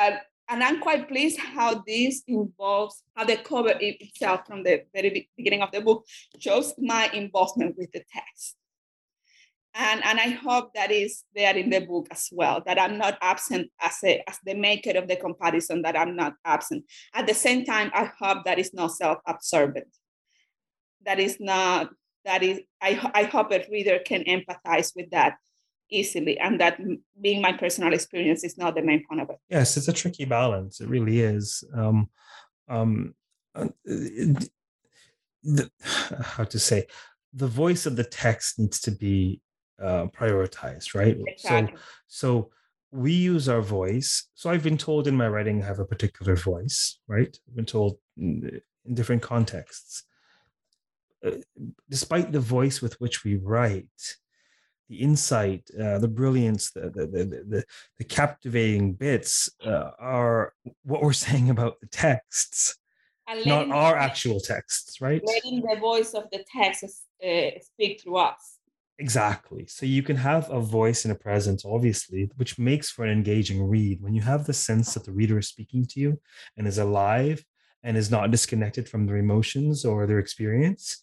Um, 0.00 0.12
and 0.48 0.62
I'm 0.62 0.80
quite 0.80 1.08
pleased 1.08 1.38
how 1.38 1.82
this 1.84 2.22
involves, 2.28 3.02
how 3.16 3.24
the 3.24 3.38
cover 3.38 3.74
itself 3.80 4.46
from 4.46 4.62
the 4.62 4.84
very 4.94 5.28
beginning 5.36 5.62
of 5.62 5.72
the 5.72 5.80
book 5.80 6.04
shows 6.38 6.74
my 6.78 7.08
involvement 7.12 7.76
with 7.76 7.90
the 7.92 8.04
text. 8.12 8.54
And, 9.76 10.04
and 10.04 10.20
I 10.20 10.28
hope 10.28 10.72
that 10.74 10.92
is 10.92 11.24
there 11.34 11.56
in 11.56 11.70
the 11.70 11.80
book 11.80 12.06
as 12.10 12.28
well, 12.30 12.62
that 12.64 12.80
I'm 12.80 12.96
not 12.96 13.18
absent 13.20 13.70
as, 13.80 13.96
a, 14.04 14.22
as 14.28 14.38
the 14.44 14.54
maker 14.54 14.96
of 14.96 15.08
the 15.08 15.16
comparison, 15.16 15.82
that 15.82 15.98
I'm 15.98 16.14
not 16.14 16.34
absent. 16.44 16.84
At 17.12 17.26
the 17.26 17.34
same 17.34 17.64
time, 17.64 17.90
I 17.92 18.10
hope 18.18 18.44
that 18.44 18.60
is 18.60 18.72
not 18.72 18.92
self-absorbent, 18.92 19.88
that 21.04 21.18
is 21.18 21.38
not 21.40 21.90
that 22.24 22.42
is 22.42 22.60
I, 22.82 23.10
I 23.14 23.24
hope 23.24 23.52
a 23.52 23.64
reader 23.70 23.98
can 24.04 24.24
empathize 24.24 24.92
with 24.96 25.10
that 25.10 25.36
easily 25.90 26.38
and 26.38 26.60
that 26.60 26.80
being 27.20 27.40
my 27.40 27.52
personal 27.52 27.92
experience 27.92 28.42
is 28.42 28.58
not 28.58 28.74
the 28.74 28.82
main 28.82 29.04
point 29.06 29.20
of 29.20 29.30
it. 29.30 29.36
Yes 29.50 29.76
it's 29.76 29.88
a 29.88 29.92
tricky 29.92 30.24
balance 30.24 30.80
it 30.80 30.88
really 30.88 31.20
is. 31.20 31.62
Um 31.74 32.08
um 32.68 33.14
uh, 33.54 33.68
the, 33.84 35.70
how 35.82 36.44
to 36.44 36.58
say 36.58 36.86
the 37.32 37.46
voice 37.46 37.84
of 37.86 37.96
the 37.96 38.04
text 38.04 38.58
needs 38.58 38.80
to 38.80 38.90
be 38.90 39.40
uh, 39.82 40.06
prioritized 40.06 40.94
right 40.94 41.16
exactly. 41.26 41.76
so 42.06 42.42
so 42.42 42.50
we 42.90 43.12
use 43.12 43.48
our 43.48 43.60
voice 43.62 44.28
so 44.34 44.50
i've 44.50 44.62
been 44.62 44.78
told 44.78 45.06
in 45.06 45.16
my 45.16 45.28
writing 45.28 45.62
i 45.62 45.66
have 45.66 45.80
a 45.80 45.84
particular 45.84 46.36
voice 46.36 46.98
right 47.08 47.38
i've 47.48 47.56
been 47.56 47.64
told 47.64 47.98
in, 48.16 48.60
in 48.84 48.94
different 48.94 49.22
contexts 49.22 50.04
uh, 51.24 51.30
despite 51.88 52.32
the 52.32 52.40
voice 52.40 52.82
with 52.82 53.00
which 53.00 53.24
we 53.24 53.36
write, 53.36 54.16
the 54.88 54.96
insight, 54.96 55.70
uh, 55.80 55.98
the 55.98 56.08
brilliance, 56.08 56.70
the, 56.72 56.90
the, 56.90 57.06
the, 57.06 57.24
the, 57.24 57.64
the 57.98 58.04
captivating 58.04 58.92
bits 58.92 59.48
uh, 59.64 59.90
are 59.98 60.52
what 60.82 61.02
we're 61.02 61.12
saying 61.26 61.48
about 61.48 61.80
the 61.80 61.86
texts, 61.86 62.76
not 63.46 63.70
our 63.70 63.96
actual 63.96 64.38
texts, 64.38 65.00
right? 65.00 65.22
Letting 65.24 65.62
the 65.62 65.76
voice 65.80 66.12
of 66.12 66.24
the 66.30 66.44
text 66.54 66.84
uh, 67.26 67.58
speak 67.60 68.02
through 68.02 68.18
us. 68.18 68.53
Exactly. 68.98 69.66
So 69.66 69.86
you 69.86 70.02
can 70.02 70.16
have 70.16 70.48
a 70.50 70.60
voice 70.60 71.04
and 71.04 71.10
a 71.10 71.16
presence, 71.16 71.64
obviously, 71.64 72.30
which 72.36 72.58
makes 72.58 72.90
for 72.90 73.04
an 73.04 73.10
engaging 73.10 73.66
read. 73.66 74.00
When 74.00 74.14
you 74.14 74.22
have 74.22 74.46
the 74.46 74.52
sense 74.52 74.94
that 74.94 75.04
the 75.04 75.12
reader 75.12 75.38
is 75.38 75.48
speaking 75.48 75.84
to 75.86 76.00
you 76.00 76.20
and 76.56 76.66
is 76.68 76.78
alive 76.78 77.44
and 77.82 77.96
is 77.96 78.10
not 78.10 78.30
disconnected 78.30 78.88
from 78.88 79.06
their 79.06 79.16
emotions 79.16 79.84
or 79.84 80.06
their 80.06 80.20
experience, 80.20 81.02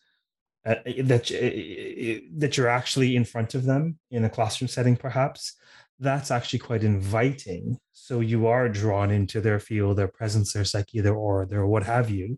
uh, 0.65 0.75
eh, 0.85 0.93
eh, 0.97 1.01
that 1.03 1.31
uh, 1.31 2.21
that 2.37 2.57
you're 2.57 2.67
actually 2.69 3.15
in 3.15 3.25
front 3.25 3.55
of 3.55 3.65
them 3.65 3.97
in 4.11 4.25
a 4.25 4.29
classroom 4.29 4.67
setting 4.67 4.95
perhaps 4.97 5.55
that's 5.99 6.31
actually 6.31 6.59
quite 6.59 6.83
inviting 6.83 7.77
so 7.93 8.19
you 8.19 8.47
are 8.47 8.69
drawn 8.69 9.11
into 9.11 9.41
their 9.41 9.59
field 9.59 9.97
their 9.97 10.07
presence 10.07 10.53
their 10.53 10.65
psyche 10.65 11.01
their 11.01 11.15
aura 11.15 11.47
their 11.47 11.65
what 11.65 11.83
have 11.83 12.09
you 12.09 12.37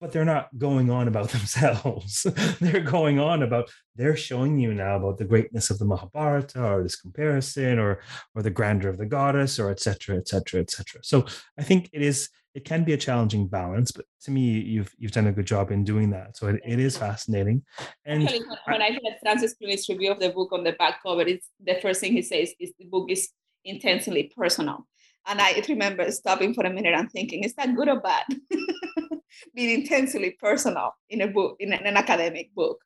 but 0.00 0.12
they're 0.12 0.24
not 0.24 0.48
going 0.56 0.90
on 0.90 1.08
about 1.08 1.28
themselves. 1.36 2.26
They're 2.60 2.80
going 2.80 3.18
on 3.18 3.42
about 3.42 3.70
they're 3.96 4.16
showing 4.16 4.58
you 4.58 4.72
now 4.72 4.96
about 4.96 5.18
the 5.18 5.24
greatness 5.24 5.70
of 5.70 5.78
the 5.78 5.84
mahabharata 5.84 6.64
or 6.64 6.82
this 6.82 6.96
comparison 6.96 7.78
or 7.78 8.00
or 8.34 8.42
the 8.42 8.50
grandeur 8.50 8.88
of 8.88 8.98
the 8.98 9.06
goddess 9.06 9.58
or 9.58 9.70
etc 9.70 10.16
etc 10.16 10.60
etc 10.60 11.00
so 11.02 11.26
i 11.58 11.62
think 11.62 11.90
it 11.92 12.00
is 12.00 12.30
it 12.54 12.64
can 12.64 12.82
be 12.82 12.92
a 12.92 12.96
challenging 12.96 13.46
balance 13.46 13.92
but 13.92 14.04
to 14.22 14.30
me 14.30 14.40
you've 14.40 14.92
you've 14.98 15.12
done 15.12 15.26
a 15.26 15.32
good 15.32 15.46
job 15.46 15.70
in 15.70 15.84
doing 15.84 16.10
that. 16.10 16.36
So 16.36 16.48
it, 16.48 16.60
it 16.64 16.78
is 16.78 16.96
fascinating. 16.96 17.62
And 18.04 18.24
Actually, 18.24 18.44
when 18.66 18.82
i 18.82 18.88
read 18.88 19.18
francis 19.22 19.54
Clooney's 19.54 19.88
review 19.88 20.10
of 20.12 20.20
the 20.20 20.30
book 20.30 20.52
on 20.52 20.64
the 20.64 20.72
back 20.72 21.02
cover 21.02 21.22
it's 21.22 21.48
the 21.64 21.76
first 21.82 22.00
thing 22.00 22.12
he 22.12 22.22
says 22.22 22.52
is 22.58 22.72
the 22.78 22.86
book 22.86 23.10
is 23.10 23.28
intensely 23.64 24.32
personal. 24.36 24.86
And 25.26 25.40
i 25.40 25.62
remember 25.68 26.10
stopping 26.10 26.54
for 26.54 26.64
a 26.64 26.70
minute 26.70 26.94
and 26.94 27.10
thinking 27.10 27.44
is 27.44 27.54
that 27.54 27.76
good 27.76 27.88
or 27.88 28.00
bad 28.00 28.24
being 29.54 29.80
intensely 29.80 30.36
personal 30.40 30.94
in 31.08 31.20
a 31.22 31.28
book, 31.28 31.56
in 31.60 31.72
an 31.72 31.96
academic 31.96 32.54
book. 32.54 32.78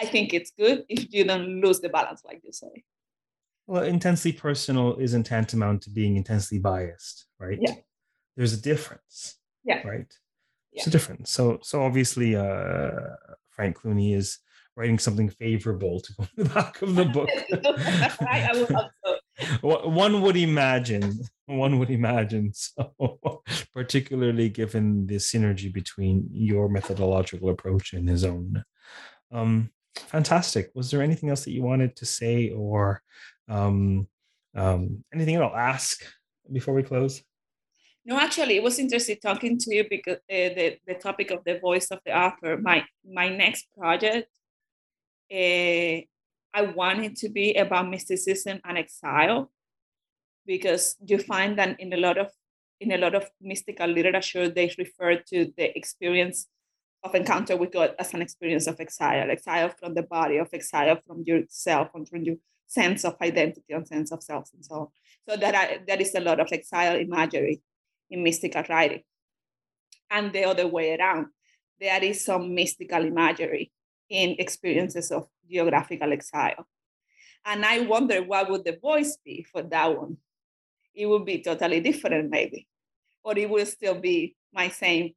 I 0.00 0.06
think 0.06 0.32
it's 0.32 0.52
good 0.56 0.84
if 0.88 1.12
you 1.12 1.24
don't 1.24 1.60
lose 1.60 1.80
the 1.80 1.88
balance, 1.88 2.22
like 2.24 2.40
you 2.44 2.52
say. 2.52 2.84
Well, 3.66 3.82
intensely 3.82 4.32
personal 4.32 4.96
isn't 4.96 5.24
tantamount 5.24 5.82
to 5.82 5.90
being 5.90 6.16
intensely 6.16 6.58
biased, 6.58 7.26
right? 7.38 7.58
Yeah. 7.60 7.74
There's 8.36 8.52
a 8.52 8.60
difference. 8.60 9.36
Yeah. 9.64 9.86
Right. 9.86 10.06
Yeah. 10.72 10.80
It's 10.80 10.86
a 10.86 10.90
difference. 10.90 11.30
So, 11.30 11.58
so 11.62 11.82
obviously, 11.82 12.36
uh, 12.36 12.92
Frank 13.50 13.80
Clooney 13.80 14.14
is 14.14 14.38
writing 14.76 14.98
something 14.98 15.28
favorable 15.28 16.00
to 16.00 16.12
go 16.14 16.22
in 16.36 16.44
the 16.44 16.50
back 16.50 16.80
of 16.80 16.94
the 16.94 17.04
book. 17.16 17.28
I, 18.20 18.48
I 18.50 18.56
would. 18.56 19.18
One 19.62 20.20
would 20.22 20.36
imagine. 20.36 21.20
One 21.46 21.78
would 21.78 21.90
imagine. 21.90 22.52
So, 22.54 23.42
particularly 23.74 24.48
given 24.48 25.06
the 25.06 25.16
synergy 25.16 25.72
between 25.72 26.28
your 26.32 26.68
methodological 26.68 27.50
approach 27.50 27.92
and 27.92 28.08
his 28.08 28.24
own. 28.24 28.64
Um, 29.32 29.70
fantastic. 29.94 30.70
Was 30.74 30.90
there 30.90 31.02
anything 31.02 31.30
else 31.30 31.44
that 31.44 31.52
you 31.52 31.62
wanted 31.62 31.96
to 31.96 32.06
say 32.06 32.50
or 32.50 33.02
um, 33.48 34.08
um, 34.54 35.04
anything 35.12 35.40
I'll 35.40 35.54
ask 35.54 36.02
before 36.52 36.74
we 36.74 36.82
close? 36.82 37.22
No, 38.04 38.18
actually, 38.18 38.56
it 38.56 38.62
was 38.62 38.78
interesting 38.78 39.18
talking 39.22 39.58
to 39.58 39.74
you 39.74 39.84
because 39.88 40.16
uh, 40.16 40.48
the, 40.56 40.78
the 40.86 40.94
topic 40.94 41.30
of 41.30 41.44
the 41.44 41.58
voice 41.58 41.88
of 41.90 41.98
the 42.06 42.16
author. 42.16 42.56
My 42.56 42.84
my 43.04 43.28
next 43.28 43.66
project, 43.76 44.28
uh, 45.30 46.00
I 46.54 46.62
want 46.62 47.04
it 47.04 47.16
to 47.16 47.28
be 47.28 47.54
about 47.54 47.88
mysticism 47.90 48.60
and 48.64 48.78
exile, 48.78 49.50
because 50.46 50.96
you 51.04 51.18
find 51.18 51.58
that 51.58 51.78
in 51.78 51.92
a 51.92 51.96
lot 51.96 52.18
of 52.18 52.30
in 52.80 52.92
a 52.92 52.98
lot 52.98 53.14
of 53.14 53.28
mystical 53.40 53.88
literature, 53.88 54.48
they 54.48 54.72
refer 54.78 55.16
to 55.16 55.52
the 55.56 55.76
experience 55.76 56.46
of 57.02 57.14
encounter 57.14 57.56
with 57.56 57.72
God 57.72 57.94
as 57.98 58.14
an 58.14 58.22
experience 58.22 58.66
of 58.66 58.80
exile, 58.80 59.30
exile 59.30 59.70
from 59.78 59.94
the 59.94 60.02
body, 60.02 60.36
of 60.36 60.48
exile 60.52 60.98
from 61.06 61.22
yourself, 61.24 61.88
and 61.94 62.08
from 62.08 62.22
your 62.22 62.36
sense 62.66 63.04
of 63.04 63.16
identity 63.20 63.72
and 63.72 63.86
sense 63.86 64.12
of 64.12 64.22
self, 64.22 64.50
and 64.54 64.64
so 64.64 64.74
on. 64.74 64.88
So 65.28 65.36
that 65.36 65.54
I, 65.54 65.80
there 65.86 66.00
is 66.00 66.14
a 66.14 66.20
lot 66.20 66.38
of 66.40 66.52
exile 66.52 66.96
imagery 66.96 67.62
in 68.10 68.22
mystical 68.22 68.62
writing. 68.68 69.02
And 70.10 70.32
the 70.32 70.44
other 70.44 70.66
way 70.66 70.96
around, 70.96 71.26
there 71.80 72.02
is 72.02 72.24
some 72.24 72.54
mystical 72.54 73.04
imagery 73.04 73.72
in 74.08 74.36
experiences 74.38 75.10
of 75.10 75.28
geographical 75.50 76.12
exile. 76.12 76.66
And 77.44 77.64
I 77.64 77.80
wonder 77.80 78.22
what 78.22 78.50
would 78.50 78.64
the 78.64 78.78
voice 78.80 79.16
be 79.24 79.46
for 79.50 79.62
that 79.62 79.98
one? 79.98 80.16
It 80.94 81.06
would 81.06 81.24
be 81.24 81.40
totally 81.42 81.80
different, 81.80 82.30
maybe, 82.30 82.66
or 83.22 83.38
it 83.38 83.48
would 83.48 83.68
still 83.68 83.94
be 83.94 84.36
my 84.52 84.68
same 84.68 85.14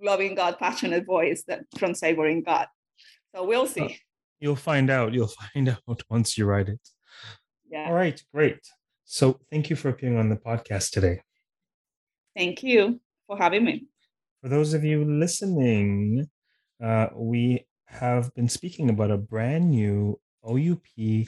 loving 0.00 0.34
God, 0.34 0.58
passionate 0.58 1.04
voice 1.04 1.42
that 1.48 1.64
from 1.76 1.94
savoring 1.94 2.42
God. 2.42 2.66
So 3.34 3.44
we'll 3.44 3.66
see. 3.66 3.82
Uh, 3.82 3.88
you'll 4.40 4.56
find 4.56 4.90
out. 4.90 5.12
You'll 5.12 5.28
find 5.54 5.68
out 5.68 6.02
once 6.08 6.38
you 6.38 6.46
write 6.46 6.68
it. 6.68 6.80
Yeah. 7.70 7.88
All 7.88 7.94
right, 7.94 8.22
great. 8.32 8.60
So 9.04 9.40
thank 9.50 9.70
you 9.70 9.76
for 9.76 9.88
appearing 9.88 10.18
on 10.18 10.28
the 10.28 10.36
podcast 10.36 10.90
today. 10.90 11.20
Thank 12.36 12.62
you 12.62 13.00
for 13.26 13.36
having 13.36 13.64
me. 13.64 13.86
For 14.42 14.48
those 14.48 14.74
of 14.74 14.84
you 14.84 15.04
listening, 15.04 16.28
uh, 16.82 17.08
we 17.14 17.66
have 17.88 18.34
been 18.34 18.48
speaking 18.48 18.90
about 18.90 19.10
a 19.10 19.16
brand 19.16 19.70
new 19.70 20.20
OUP 20.46 21.26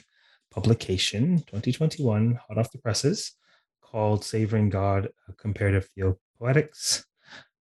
publication, 0.51 1.39
2021, 1.39 2.39
hot 2.47 2.57
off 2.57 2.71
the 2.71 2.77
presses, 2.77 3.33
called 3.81 4.23
Savoring 4.23 4.69
God 4.69 5.09
Comparative 5.37 5.89
Theopoetics. 5.95 7.05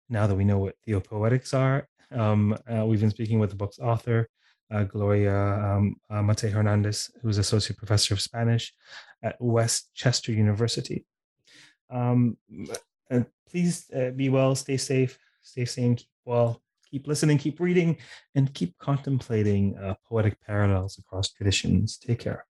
Now 0.08 0.26
that 0.26 0.34
we 0.34 0.44
know 0.44 0.58
what 0.58 0.76
theopoetics 0.84 1.54
are, 1.54 1.86
um, 2.10 2.56
uh, 2.70 2.84
we've 2.86 3.00
been 3.00 3.10
speaking 3.10 3.38
with 3.38 3.50
the 3.50 3.56
book's 3.56 3.78
author, 3.78 4.28
uh, 4.70 4.84
Gloria 4.84 5.34
um, 5.34 5.96
uh, 6.10 6.20
Maité 6.20 6.50
Hernandez, 6.50 7.10
who's 7.22 7.38
associate 7.38 7.78
professor 7.78 8.14
of 8.14 8.20
Spanish 8.20 8.72
at 9.22 9.36
West 9.38 9.90
Chester 9.94 10.32
University. 10.32 11.06
Um, 11.90 12.36
and 13.10 13.26
please 13.48 13.90
uh, 13.94 14.10
be 14.10 14.28
well, 14.28 14.54
stay 14.54 14.76
safe, 14.76 15.18
stay 15.42 15.64
sane, 15.64 15.96
keep 15.96 16.08
well, 16.24 16.60
keep 16.90 17.06
listening, 17.06 17.38
keep 17.38 17.60
reading, 17.60 17.96
and 18.34 18.52
keep 18.54 18.76
contemplating 18.78 19.76
uh, 19.78 19.94
poetic 20.08 20.40
parallels 20.40 20.98
across 20.98 21.30
traditions. 21.30 21.96
Take 21.96 22.20
care. 22.20 22.46